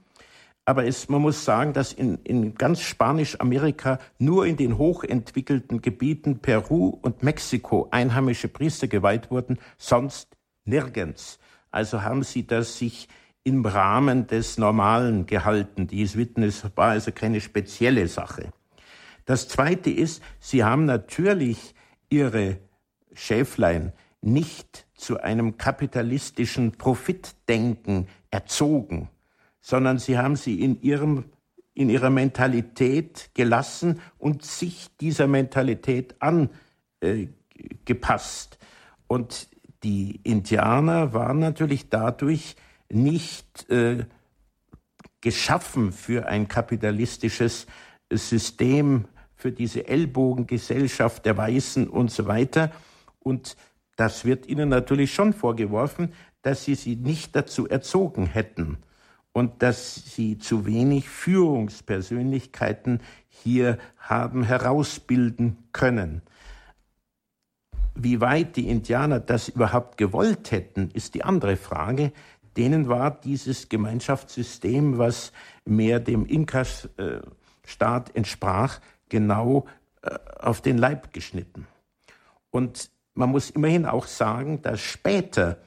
Aber 0.64 0.86
es, 0.86 1.10
man 1.10 1.20
muss 1.20 1.44
sagen, 1.44 1.74
dass 1.74 1.92
in, 1.92 2.20
in 2.24 2.54
ganz 2.54 2.80
Spanisch-Amerika 2.80 3.98
nur 4.18 4.46
in 4.46 4.56
den 4.56 4.78
hochentwickelten 4.78 5.82
Gebieten 5.82 6.38
Peru 6.38 6.98
und 7.02 7.22
Mexiko 7.22 7.86
einheimische 7.90 8.48
Priester 8.48 8.86
geweiht 8.88 9.30
wurden, 9.30 9.58
sonst 9.76 10.38
nirgends. 10.64 11.38
Also 11.70 12.00
haben 12.00 12.22
sie 12.22 12.46
das 12.46 12.78
sich 12.78 13.06
im 13.42 13.66
Rahmen 13.66 14.26
des 14.26 14.56
Normalen 14.56 15.26
gehalten. 15.26 15.86
Die 15.86 15.98
Jesuiten, 15.98 16.42
es 16.42 16.64
war 16.76 16.92
also 16.92 17.12
keine 17.12 17.42
spezielle 17.42 18.08
Sache. 18.08 18.54
Das 19.26 19.48
Zweite 19.48 19.90
ist, 19.90 20.22
sie 20.40 20.64
haben 20.64 20.86
natürlich 20.86 21.74
ihre 22.08 22.56
Schäflein 23.12 23.92
nicht 24.24 24.86
zu 24.94 25.20
einem 25.20 25.58
kapitalistischen 25.58 26.72
Profitdenken 26.72 28.08
erzogen, 28.30 29.10
sondern 29.60 29.98
sie 29.98 30.18
haben 30.18 30.36
sie 30.36 30.60
in 30.60 30.80
ihrem 30.80 31.24
in 31.76 31.90
ihrer 31.90 32.10
Mentalität 32.10 33.30
gelassen 33.34 34.00
und 34.16 34.44
sich 34.44 34.90
dieser 35.00 35.26
Mentalität 35.26 36.14
angepasst. 37.00 38.58
Und 39.08 39.48
die 39.82 40.20
Indianer 40.22 41.12
waren 41.12 41.40
natürlich 41.40 41.88
dadurch 41.90 42.54
nicht 42.88 43.68
äh, 43.70 44.04
geschaffen 45.20 45.90
für 45.90 46.28
ein 46.28 46.46
kapitalistisches 46.46 47.66
System, 48.12 49.06
für 49.34 49.50
diese 49.50 49.88
Ellbogengesellschaft 49.88 51.26
der 51.26 51.36
Weißen 51.36 51.88
und 51.88 52.12
so 52.12 52.26
weiter. 52.26 52.70
Und 53.18 53.56
das 53.96 54.24
wird 54.24 54.46
ihnen 54.46 54.68
natürlich 54.68 55.14
schon 55.14 55.32
vorgeworfen, 55.32 56.12
dass 56.42 56.64
sie 56.64 56.74
sie 56.74 56.96
nicht 56.96 57.34
dazu 57.36 57.68
erzogen 57.68 58.26
hätten 58.26 58.78
und 59.32 59.62
dass 59.62 59.94
sie 59.94 60.38
zu 60.38 60.66
wenig 60.66 61.08
Führungspersönlichkeiten 61.08 63.00
hier 63.28 63.78
haben 63.98 64.44
herausbilden 64.44 65.58
können. 65.72 66.22
Wie 67.94 68.20
weit 68.20 68.56
die 68.56 68.68
Indianer 68.68 69.20
das 69.20 69.48
überhaupt 69.48 69.96
gewollt 69.98 70.50
hätten, 70.50 70.90
ist 70.92 71.14
die 71.14 71.24
andere 71.24 71.56
Frage. 71.56 72.12
Denen 72.56 72.88
war 72.88 73.10
dieses 73.10 73.68
Gemeinschaftssystem, 73.68 74.98
was 74.98 75.32
mehr 75.64 76.00
dem 76.00 76.26
Inka-Staat 76.26 78.14
entsprach, 78.14 78.80
genau 79.08 79.66
äh, 80.02 80.16
auf 80.38 80.60
den 80.60 80.78
Leib 80.78 81.12
geschnitten. 81.12 81.66
Und 82.50 82.90
man 83.14 83.30
muss 83.30 83.50
immerhin 83.50 83.86
auch 83.86 84.06
sagen, 84.06 84.62
dass 84.62 84.80
später 84.80 85.58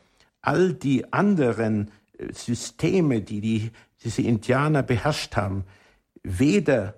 all 0.41 0.73
die 0.73 1.11
anderen 1.11 1.91
äh, 2.17 2.31
Systeme, 2.33 3.21
die, 3.21 3.41
die 3.41 3.71
diese 4.03 4.21
Indianer 4.21 4.83
beherrscht 4.83 5.35
haben, 5.35 5.63
weder 6.23 6.93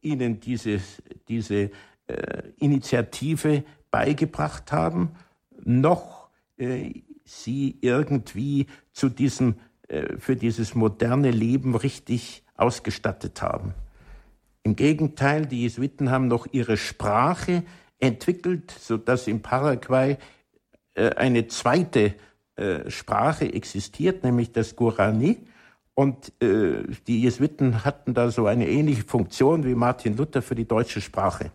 ihnen 0.00 0.40
dieses, 0.40 1.02
diese 1.28 1.70
äh, 2.06 2.42
Initiative 2.58 3.64
beigebracht 3.90 4.72
haben, 4.72 5.12
noch 5.64 6.28
äh, 6.56 6.92
sie 7.24 7.78
irgendwie 7.80 8.66
zu 8.92 9.08
diesem, 9.08 9.56
äh, 9.88 10.18
für 10.18 10.36
dieses 10.36 10.74
moderne 10.74 11.30
Leben 11.30 11.74
richtig 11.74 12.42
ausgestattet 12.56 13.40
haben. 13.40 13.74
Im 14.62 14.76
Gegenteil, 14.76 15.46
die 15.46 15.62
Jesuiten 15.62 16.10
haben 16.10 16.28
noch 16.28 16.46
ihre 16.52 16.76
Sprache 16.76 17.64
entwickelt, 17.98 18.70
sodass 18.70 19.26
in 19.26 19.42
Paraguay 19.42 20.16
äh, 20.94 21.10
eine 21.10 21.46
zweite 21.48 22.14
äh, 22.56 22.90
Sprache 22.90 23.52
existiert, 23.52 24.24
nämlich 24.24 24.52
das 24.52 24.76
Guarani. 24.76 25.38
Und 25.94 26.32
äh, 26.42 26.82
die 27.06 27.22
Jesuiten 27.22 27.84
hatten 27.84 28.14
da 28.14 28.30
so 28.30 28.46
eine 28.46 28.68
ähnliche 28.68 29.04
Funktion 29.04 29.64
wie 29.64 29.74
Martin 29.74 30.16
Luther 30.16 30.42
für 30.42 30.54
die 30.54 30.66
deutsche 30.66 31.00
Sprache. 31.00 31.52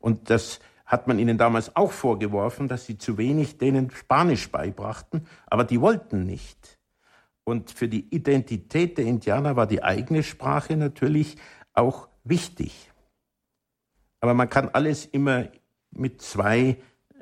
Und 0.00 0.30
das 0.30 0.60
hat 0.86 1.06
man 1.06 1.20
ihnen 1.20 1.38
damals 1.38 1.76
auch 1.76 1.92
vorgeworfen, 1.92 2.66
dass 2.66 2.86
sie 2.86 2.98
zu 2.98 3.16
wenig 3.16 3.58
denen 3.58 3.90
Spanisch 3.92 4.50
beibrachten, 4.50 5.26
aber 5.46 5.62
die 5.62 5.80
wollten 5.80 6.24
nicht. 6.24 6.78
Und 7.44 7.70
für 7.70 7.88
die 7.88 8.12
Identität 8.14 8.98
der 8.98 9.06
Indianer 9.06 9.54
war 9.54 9.66
die 9.66 9.84
eigene 9.84 10.24
Sprache 10.24 10.76
natürlich 10.76 11.36
auch 11.74 12.08
wichtig. 12.24 12.90
Aber 14.20 14.34
man 14.34 14.48
kann 14.48 14.68
alles 14.68 15.06
immer 15.06 15.48
mit 15.90 16.22
zwei 16.22 16.76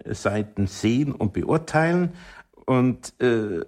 äh, 0.05 0.15
Seiten 0.15 0.67
sehen 0.67 1.13
und 1.13 1.33
beurteilen. 1.33 2.15
Und 2.67 3.15
äh, 3.21 3.65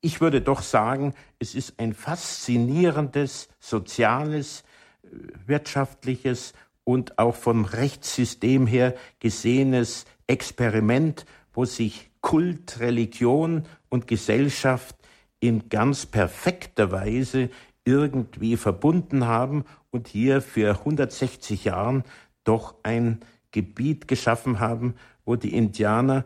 ich 0.00 0.20
würde 0.20 0.40
doch 0.40 0.62
sagen, 0.62 1.14
es 1.38 1.54
ist 1.54 1.78
ein 1.78 1.94
faszinierendes 1.94 3.48
soziales, 3.60 4.64
äh, 5.02 5.08
wirtschaftliches 5.46 6.52
und 6.84 7.18
auch 7.18 7.34
vom 7.34 7.64
Rechtssystem 7.64 8.66
her 8.66 8.94
gesehenes 9.18 10.04
Experiment, 10.26 11.24
wo 11.52 11.64
sich 11.64 12.10
Kult, 12.20 12.80
Religion 12.80 13.64
und 13.88 14.06
Gesellschaft 14.06 14.96
in 15.40 15.68
ganz 15.68 16.06
perfekter 16.06 16.90
Weise 16.90 17.50
irgendwie 17.84 18.56
verbunden 18.56 19.26
haben 19.26 19.64
und 19.90 20.08
hier 20.08 20.40
für 20.40 20.78
160 20.78 21.64
Jahren 21.64 22.04
doch 22.44 22.76
ein 22.82 23.20
Gebiet 23.54 24.08
geschaffen 24.08 24.58
haben, 24.58 24.96
wo 25.24 25.36
die 25.36 25.54
Indianer 25.54 26.24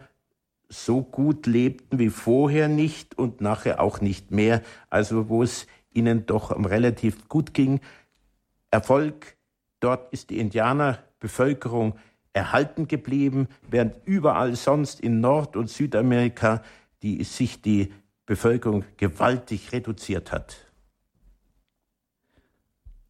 so 0.70 1.02
gut 1.02 1.46
lebten 1.46 1.98
wie 1.98 2.08
vorher 2.08 2.68
nicht 2.68 3.18
und 3.18 3.42
nachher 3.42 3.80
auch 3.80 4.00
nicht 4.00 4.30
mehr, 4.30 4.62
also 4.88 5.28
wo 5.28 5.42
es 5.42 5.66
ihnen 5.92 6.24
doch 6.24 6.50
relativ 6.64 7.28
gut 7.28 7.52
ging. 7.52 7.80
Erfolg, 8.70 9.36
dort 9.80 10.10
ist 10.10 10.30
die 10.30 10.38
Indianerbevölkerung 10.38 11.94
erhalten 12.32 12.88
geblieben, 12.88 13.48
während 13.70 13.94
überall 14.06 14.56
sonst 14.56 15.00
in 15.00 15.20
Nord- 15.20 15.56
und 15.56 15.68
Südamerika 15.68 16.62
die, 17.02 17.22
sich 17.24 17.60
die 17.60 17.92
Bevölkerung 18.24 18.84
gewaltig 18.96 19.72
reduziert 19.72 20.32
hat. 20.32 20.67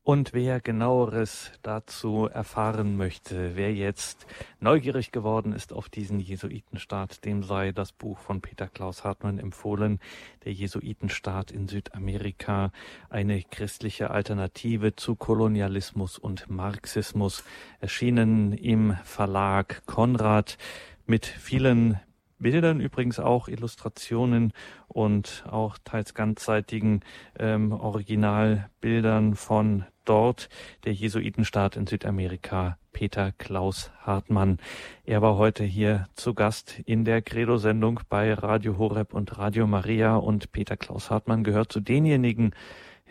Und 0.08 0.32
wer 0.32 0.62
genaueres 0.62 1.52
dazu 1.60 2.30
erfahren 2.32 2.96
möchte, 2.96 3.56
wer 3.56 3.74
jetzt 3.74 4.26
neugierig 4.58 5.12
geworden 5.12 5.52
ist 5.52 5.70
auf 5.70 5.90
diesen 5.90 6.18
Jesuitenstaat, 6.18 7.26
dem 7.26 7.42
sei 7.42 7.72
das 7.72 7.92
Buch 7.92 8.18
von 8.18 8.40
Peter 8.40 8.68
Klaus 8.68 9.04
Hartmann 9.04 9.38
empfohlen, 9.38 10.00
der 10.46 10.54
Jesuitenstaat 10.54 11.50
in 11.50 11.68
Südamerika, 11.68 12.72
eine 13.10 13.42
christliche 13.42 14.10
Alternative 14.10 14.96
zu 14.96 15.14
Kolonialismus 15.14 16.16
und 16.16 16.48
Marxismus, 16.48 17.44
erschienen 17.80 18.54
im 18.54 18.96
Verlag 19.04 19.82
Konrad 19.84 20.56
mit 21.04 21.26
vielen 21.26 22.00
Bildern 22.38 22.80
übrigens 22.80 23.18
auch, 23.18 23.48
Illustrationen 23.48 24.52
und 24.86 25.44
auch 25.50 25.76
teils 25.84 26.14
ganzseitigen 26.14 27.00
ähm, 27.38 27.72
Originalbildern 27.72 29.34
von 29.34 29.84
dort, 30.08 30.48
der 30.84 30.92
Jesuitenstaat 30.92 31.76
in 31.76 31.86
Südamerika, 31.86 32.78
Peter 32.92 33.32
Klaus 33.32 33.90
Hartmann. 34.00 34.58
Er 35.04 35.22
war 35.22 35.36
heute 35.36 35.64
hier 35.64 36.06
zu 36.14 36.34
Gast 36.34 36.80
in 36.84 37.04
der 37.04 37.22
Credo-Sendung 37.22 38.00
bei 38.08 38.32
Radio 38.34 38.78
Horeb 38.78 39.14
und 39.14 39.38
Radio 39.38 39.66
Maria 39.66 40.16
und 40.16 40.50
Peter 40.52 40.76
Klaus 40.76 41.10
Hartmann 41.10 41.44
gehört 41.44 41.72
zu 41.72 41.80
denjenigen, 41.80 42.54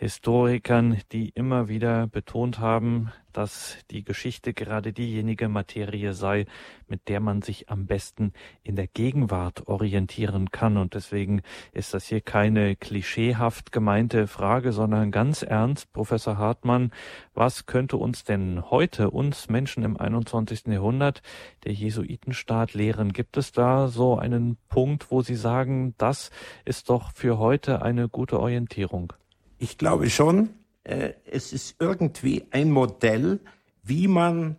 Historikern, 0.00 0.98
die 1.10 1.30
immer 1.30 1.66
wieder 1.66 2.06
betont 2.06 2.60
haben, 2.60 3.10
dass 3.32 3.78
die 3.90 4.04
Geschichte 4.04 4.54
gerade 4.54 4.92
diejenige 4.92 5.48
Materie 5.48 6.12
sei, 6.12 6.46
mit 6.86 7.08
der 7.08 7.18
man 7.18 7.42
sich 7.42 7.68
am 7.68 7.86
besten 7.86 8.32
in 8.62 8.76
der 8.76 8.86
Gegenwart 8.86 9.66
orientieren 9.66 10.52
kann. 10.52 10.76
Und 10.76 10.94
deswegen 10.94 11.42
ist 11.72 11.94
das 11.94 12.04
hier 12.04 12.20
keine 12.20 12.76
klischeehaft 12.76 13.72
gemeinte 13.72 14.28
Frage, 14.28 14.70
sondern 14.70 15.10
ganz 15.10 15.42
ernst, 15.42 15.92
Professor 15.92 16.38
Hartmann, 16.38 16.92
was 17.34 17.66
könnte 17.66 17.96
uns 17.96 18.22
denn 18.22 18.70
heute, 18.70 19.10
uns 19.10 19.48
Menschen 19.48 19.82
im 19.82 19.96
21. 19.96 20.68
Jahrhundert, 20.68 21.22
der 21.64 21.72
Jesuitenstaat 21.72 22.72
lehren? 22.72 23.12
Gibt 23.12 23.36
es 23.36 23.50
da 23.50 23.88
so 23.88 24.16
einen 24.16 24.58
Punkt, 24.68 25.10
wo 25.10 25.22
Sie 25.22 25.34
sagen, 25.34 25.96
das 25.98 26.30
ist 26.64 26.88
doch 26.88 27.10
für 27.10 27.38
heute 27.38 27.82
eine 27.82 28.08
gute 28.08 28.38
Orientierung? 28.38 29.12
Ich 29.60 29.76
glaube 29.76 30.08
schon, 30.08 30.50
äh, 30.84 31.14
es 31.24 31.52
ist 31.52 31.76
irgendwie 31.80 32.46
ein 32.52 32.70
Modell, 32.70 33.40
wie 33.82 34.06
man 34.06 34.56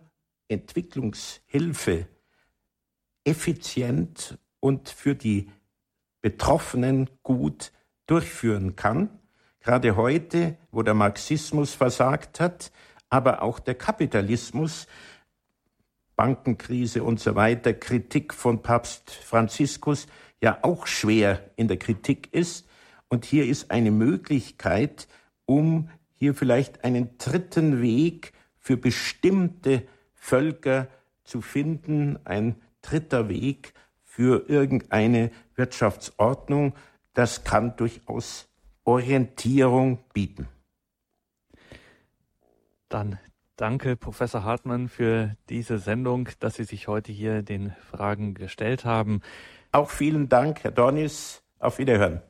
Entwicklungshilfe 0.48 2.06
effizient 3.24 4.38
und 4.60 4.90
für 4.90 5.14
die 5.14 5.50
Betroffenen 6.20 7.08
gut 7.22 7.72
durchführen 8.06 8.76
kann. 8.76 9.08
Gerade 9.60 9.96
heute, 9.96 10.58
wo 10.70 10.82
der 10.82 10.94
Marxismus 10.94 11.72
versagt 11.72 12.38
hat, 12.38 12.70
aber 13.08 13.40
auch 13.40 13.58
der 13.58 13.76
Kapitalismus, 13.76 14.86
Bankenkrise 16.14 17.02
und 17.02 17.20
so 17.20 17.34
weiter, 17.36 17.72
Kritik 17.72 18.34
von 18.34 18.60
Papst 18.60 19.10
Franziskus 19.10 20.06
ja 20.42 20.58
auch 20.60 20.86
schwer 20.86 21.50
in 21.56 21.68
der 21.68 21.78
Kritik 21.78 22.28
ist, 22.32 22.66
und 23.10 23.26
hier 23.26 23.44
ist 23.46 23.70
eine 23.70 23.90
Möglichkeit, 23.90 25.06
um 25.44 25.90
hier 26.14 26.34
vielleicht 26.34 26.84
einen 26.84 27.18
dritten 27.18 27.82
Weg 27.82 28.32
für 28.58 28.76
bestimmte 28.76 29.82
Völker 30.14 30.88
zu 31.24 31.42
finden, 31.42 32.18
ein 32.24 32.56
dritter 32.82 33.28
Weg 33.28 33.74
für 34.04 34.48
irgendeine 34.48 35.30
Wirtschaftsordnung, 35.54 36.74
das 37.12 37.44
kann 37.44 37.76
durchaus 37.76 38.48
Orientierung 38.84 39.98
bieten. 40.12 40.48
Dann 42.88 43.18
danke, 43.56 43.96
Professor 43.96 44.44
Hartmann, 44.44 44.88
für 44.88 45.36
diese 45.48 45.78
Sendung, 45.78 46.28
dass 46.38 46.56
Sie 46.56 46.64
sich 46.64 46.88
heute 46.88 47.12
hier 47.12 47.42
den 47.42 47.74
Fragen 47.90 48.34
gestellt 48.34 48.84
haben. 48.84 49.20
Auch 49.72 49.90
vielen 49.90 50.28
Dank, 50.28 50.64
Herr 50.64 50.72
Dornis. 50.72 51.42
Auf 51.58 51.78
Wiederhören. 51.78 52.22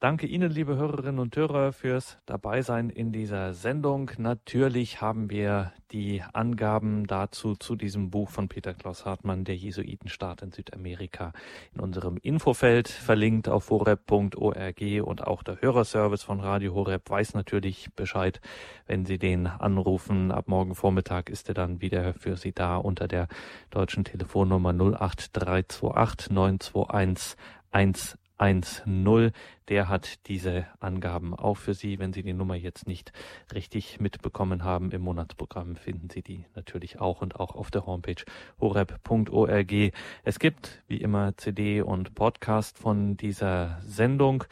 Danke 0.00 0.26
Ihnen, 0.26 0.50
liebe 0.50 0.76
Hörerinnen 0.76 1.18
und 1.18 1.36
Hörer, 1.36 1.74
fürs 1.74 2.16
Dabeisein 2.24 2.88
in 2.88 3.12
dieser 3.12 3.52
Sendung. 3.52 4.10
Natürlich 4.16 5.02
haben 5.02 5.28
wir 5.28 5.74
die 5.92 6.22
Angaben 6.32 7.06
dazu 7.06 7.54
zu 7.54 7.76
diesem 7.76 8.08
Buch 8.08 8.30
von 8.30 8.48
Peter 8.48 8.72
Klaus 8.72 9.04
Hartmann, 9.04 9.44
der 9.44 9.56
Jesuitenstaat 9.56 10.40
in 10.40 10.52
Südamerika, 10.52 11.34
in 11.74 11.80
unserem 11.82 12.16
Infofeld 12.16 12.88
verlinkt 12.88 13.50
auf 13.50 13.68
horeb.org 13.68 14.80
und 15.04 15.26
auch 15.26 15.42
der 15.42 15.60
Hörerservice 15.60 16.22
von 16.22 16.40
Radio 16.40 16.72
Horeb 16.72 17.10
weiß 17.10 17.34
natürlich 17.34 17.90
Bescheid, 17.94 18.40
wenn 18.86 19.04
Sie 19.04 19.18
den 19.18 19.46
anrufen. 19.46 20.32
Ab 20.32 20.48
morgen 20.48 20.74
Vormittag 20.74 21.28
ist 21.28 21.48
er 21.48 21.54
dann 21.54 21.82
wieder 21.82 22.14
für 22.14 22.38
Sie 22.38 22.52
da 22.52 22.78
unter 22.78 23.06
der 23.06 23.28
deutschen 23.68 24.04
Telefonnummer 24.04 24.70
08328 24.70 26.30
921 26.30 27.36
1 27.72 28.19
1-0. 28.40 29.32
Der 29.68 29.88
hat 29.88 30.26
diese 30.26 30.66
Angaben 30.80 31.34
auch 31.34 31.58
für 31.58 31.74
Sie. 31.74 31.98
Wenn 31.98 32.12
Sie 32.12 32.22
die 32.22 32.32
Nummer 32.32 32.54
jetzt 32.54 32.86
nicht 32.86 33.12
richtig 33.52 34.00
mitbekommen 34.00 34.64
haben 34.64 34.90
im 34.92 35.02
Monatsprogramm, 35.02 35.76
finden 35.76 36.08
Sie 36.08 36.22
die 36.22 36.46
natürlich 36.54 37.00
auch 37.00 37.20
und 37.20 37.38
auch 37.38 37.54
auf 37.54 37.70
der 37.70 37.86
Homepage 37.86 38.24
horeb.org. 38.58 39.92
Es 40.24 40.38
gibt 40.38 40.82
wie 40.88 40.96
immer 40.96 41.36
CD 41.36 41.82
und 41.82 42.14
Podcast 42.14 42.78
von 42.78 43.16
dieser 43.16 43.78
Sendung. 43.82 44.44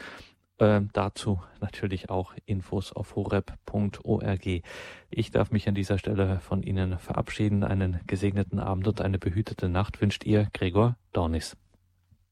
Äh, 0.59 0.83
dazu 0.93 1.41
natürlich 1.61 2.11
auch 2.11 2.35
Infos 2.45 2.93
auf 2.93 3.17
horeb.org. 3.17 4.47
Ich 5.11 5.31
darf 5.31 5.51
mich 5.51 5.69
an 5.69 5.75
dieser 5.75 5.99
Stelle 5.99 6.41
von 6.41 6.63
Ihnen 6.63 6.99
verabschieden. 6.99 7.65
Einen 7.65 8.01
gesegneten 8.07 8.59
Abend 8.59 8.87
und 8.87 9.01
eine 9.01 9.19
behütete 9.19 9.69
Nacht 9.69 10.01
wünscht 10.01 10.25
Ihr 10.25 10.49
Gregor 10.53 10.97
Dornis. 11.13 11.57